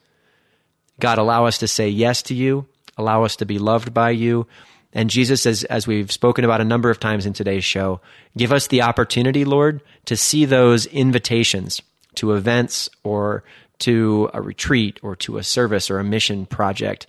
God, 1.00 1.18
allow 1.18 1.46
us 1.46 1.58
to 1.60 1.68
say 1.68 1.90
yes 1.90 2.22
to 2.24 2.36
you, 2.36 2.68
allow 2.98 3.24
us 3.24 3.38
to 3.38 3.46
be 3.46 3.60
loved 3.60 3.94
by 3.94 4.12
you. 4.12 4.48
And 4.94 5.10
Jesus, 5.10 5.46
as, 5.46 5.64
as 5.64 5.88
we've 5.88 6.12
spoken 6.12 6.44
about 6.44 6.62
a 6.62 6.66
number 6.66 6.90
of 6.90 7.00
times 7.00 7.26
in 7.26 7.34
today's 7.34 7.64
show, 7.64 8.02
give 8.38 8.52
us 8.52 8.68
the 8.68 8.82
opportunity, 8.82 9.46
Lord, 9.46 9.82
to 10.06 10.18
see 10.18 10.46
those 10.46 10.86
invitations 10.86 11.82
to 12.16 12.34
events 12.34 12.90
or 13.04 13.44
to 13.80 14.30
a 14.34 14.42
retreat 14.42 15.00
or 15.02 15.16
to 15.18 15.38
a 15.38 15.44
service 15.44 15.90
or 15.90 16.00
a 16.00 16.04
mission 16.04 16.46
project. 16.46 17.08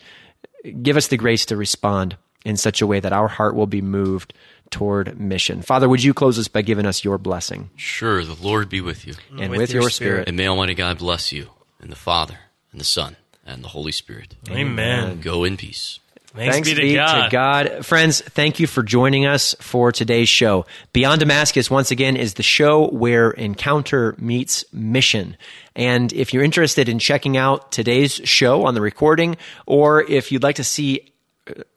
Give 0.80 0.96
us 0.96 1.08
the 1.08 1.16
grace 1.16 1.44
to 1.46 1.56
respond 1.56 2.16
in 2.44 2.56
such 2.56 2.80
a 2.82 2.86
way 2.86 3.00
that 3.00 3.12
our 3.12 3.28
heart 3.28 3.54
will 3.54 3.66
be 3.66 3.82
moved 3.82 4.34
toward 4.70 5.20
mission. 5.20 5.62
Father, 5.62 5.88
would 5.88 6.02
you 6.02 6.14
close 6.14 6.38
us 6.38 6.48
by 6.48 6.62
giving 6.62 6.86
us 6.86 7.04
your 7.04 7.18
blessing? 7.18 7.70
Sure, 7.76 8.24
the 8.24 8.34
Lord 8.34 8.68
be 8.68 8.80
with 8.80 9.06
you. 9.06 9.14
And 9.38 9.52
with, 9.52 9.72
your, 9.72 9.90
spirit. 9.90 10.28
And 10.28 10.36
may 10.36 10.48
Almighty 10.48 10.74
God 10.74 10.98
bless 10.98 11.30
you, 11.30 11.50
and 11.80 11.92
the 11.92 11.96
Father, 11.96 12.38
and 12.72 12.80
the 12.80 12.84
Son, 12.84 13.16
and 13.46 13.62
the 13.62 13.68
Holy 13.68 13.92
Spirit. 13.92 14.34
Amen. 14.50 15.20
Go 15.20 15.44
in 15.44 15.56
peace. 15.56 16.00
Thanks, 16.34 16.66
be 16.66 16.74
to 16.74 16.94
God. 16.94 17.30
God. 17.30 17.84
Friends, 17.84 18.22
thank 18.22 18.58
you 18.58 18.66
for 18.66 18.82
joining 18.82 19.26
us 19.26 19.54
for 19.60 19.92
today's 19.92 20.30
show. 20.30 20.64
Beyond 20.94 21.20
Damascus, 21.20 21.70
once 21.70 21.90
again, 21.90 22.16
is 22.16 22.34
the 22.34 22.42
show 22.42 22.88
where 22.88 23.32
encounter 23.32 24.14
meets 24.18 24.64
mission. 24.72 25.36
And 25.76 26.10
if 26.14 26.32
you're 26.32 26.42
interested 26.42 26.88
in 26.88 26.98
checking 26.98 27.36
out 27.36 27.70
today's 27.70 28.14
show 28.24 28.64
on 28.64 28.72
the 28.72 28.80
recording, 28.80 29.36
or 29.66 30.02
if 30.02 30.32
you'd 30.32 30.42
like 30.42 30.56
to 30.56 30.64
see 30.64 31.11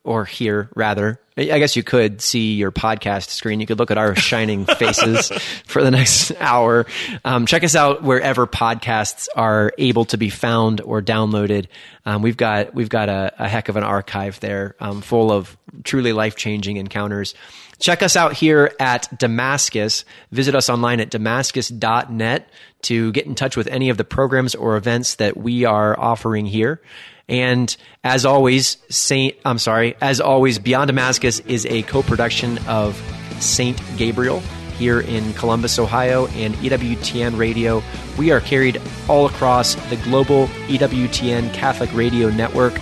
or 0.04 0.26
hear 0.26 0.70
rather. 0.76 1.20
I 1.38 1.60
guess 1.60 1.76
you 1.76 1.84
could 1.84 2.22
see 2.22 2.54
your 2.54 2.72
podcast 2.72 3.30
screen. 3.30 3.60
You 3.60 3.66
could 3.66 3.80
look 3.80 3.92
at 3.92 3.98
our 3.98 4.16
shining 4.16 4.66
faces 4.78 5.30
for 5.66 5.84
the 5.84 5.92
next 5.92 6.32
hour. 6.40 6.86
Um, 7.26 7.46
check 7.46 7.64
us 7.64 7.76
out 7.76 8.04
wherever 8.04 8.48
podcasts 8.48 9.28
are 9.36 9.74
able 9.78 10.06
to 10.06 10.18
be 10.18 10.30
found 10.30 10.80
or 10.82 11.02
downloaded. 11.02 11.68
Um, 12.06 12.22
we've 12.22 12.38
got 12.38 12.74
we've 12.74 12.90
got 12.90 13.10
a, 13.10 13.34
a 13.38 13.50
heck 13.50 13.68
of 13.68 13.76
an 13.76 13.84
archive 13.84 14.40
there 14.40 14.76
um, 14.80 15.02
full 15.02 15.32
of 15.32 15.58
truly 15.84 16.14
life-changing 16.14 16.78
encounters. 16.78 17.34
Check 17.80 18.02
us 18.02 18.16
out 18.16 18.34
here 18.34 18.72
at 18.80 19.18
damascus. 19.18 20.06
Visit 20.32 20.56
us 20.56 20.70
online 20.70 21.02
at 21.02 21.10
damascus.net 21.10 22.50
to 22.84 23.12
get 23.12 23.26
in 23.26 23.36
touch 23.36 23.58
with 23.58 23.68
any 23.68 23.90
of 23.90 23.98
the 23.98 24.06
programs 24.06 24.56
or 24.56 24.78
events 24.78 25.16
that 25.16 25.36
we 25.36 25.66
are 25.66 26.00
offering 26.00 26.46
here 26.46 26.82
and 27.28 27.76
as 28.04 28.26
always, 28.26 28.78
Saint, 28.90 29.36
I'm 29.46 29.60
sorry, 29.60 29.96
as 30.02 30.22
always, 30.22 30.60
Beyond 30.60 30.88
Damascus 30.88 31.40
is 31.42 31.66
a 31.66 31.84
co 31.84 32.04
production 32.04 32.60
of 32.68 32.96
Saint 33.40 33.82
Gabriel 33.98 34.42
here 34.78 35.00
in 35.00 35.34
Columbus, 35.34 35.80
Ohio, 35.80 36.28
and 36.28 36.54
EWTN 36.56 37.38
Radio. 37.38 37.82
We 38.18 38.32
are 38.32 38.42
carried 38.42 38.82
all 39.08 39.26
across 39.26 39.76
the 39.90 39.96
global 39.98 40.48
EWTN 40.68 41.54
Catholic 41.54 41.92
Radio 41.94 42.30
Network, 42.30 42.74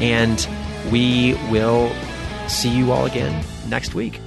and 0.00 0.46
we 0.90 1.34
will 1.50 1.90
see 2.48 2.70
you 2.70 2.92
all 2.92 3.06
again 3.06 3.44
next 3.68 3.94
week. 3.94 4.20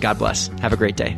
God 0.00 0.18
bless. 0.18 0.48
Have 0.60 0.72
a 0.72 0.76
great 0.76 0.96
day. 0.96 1.16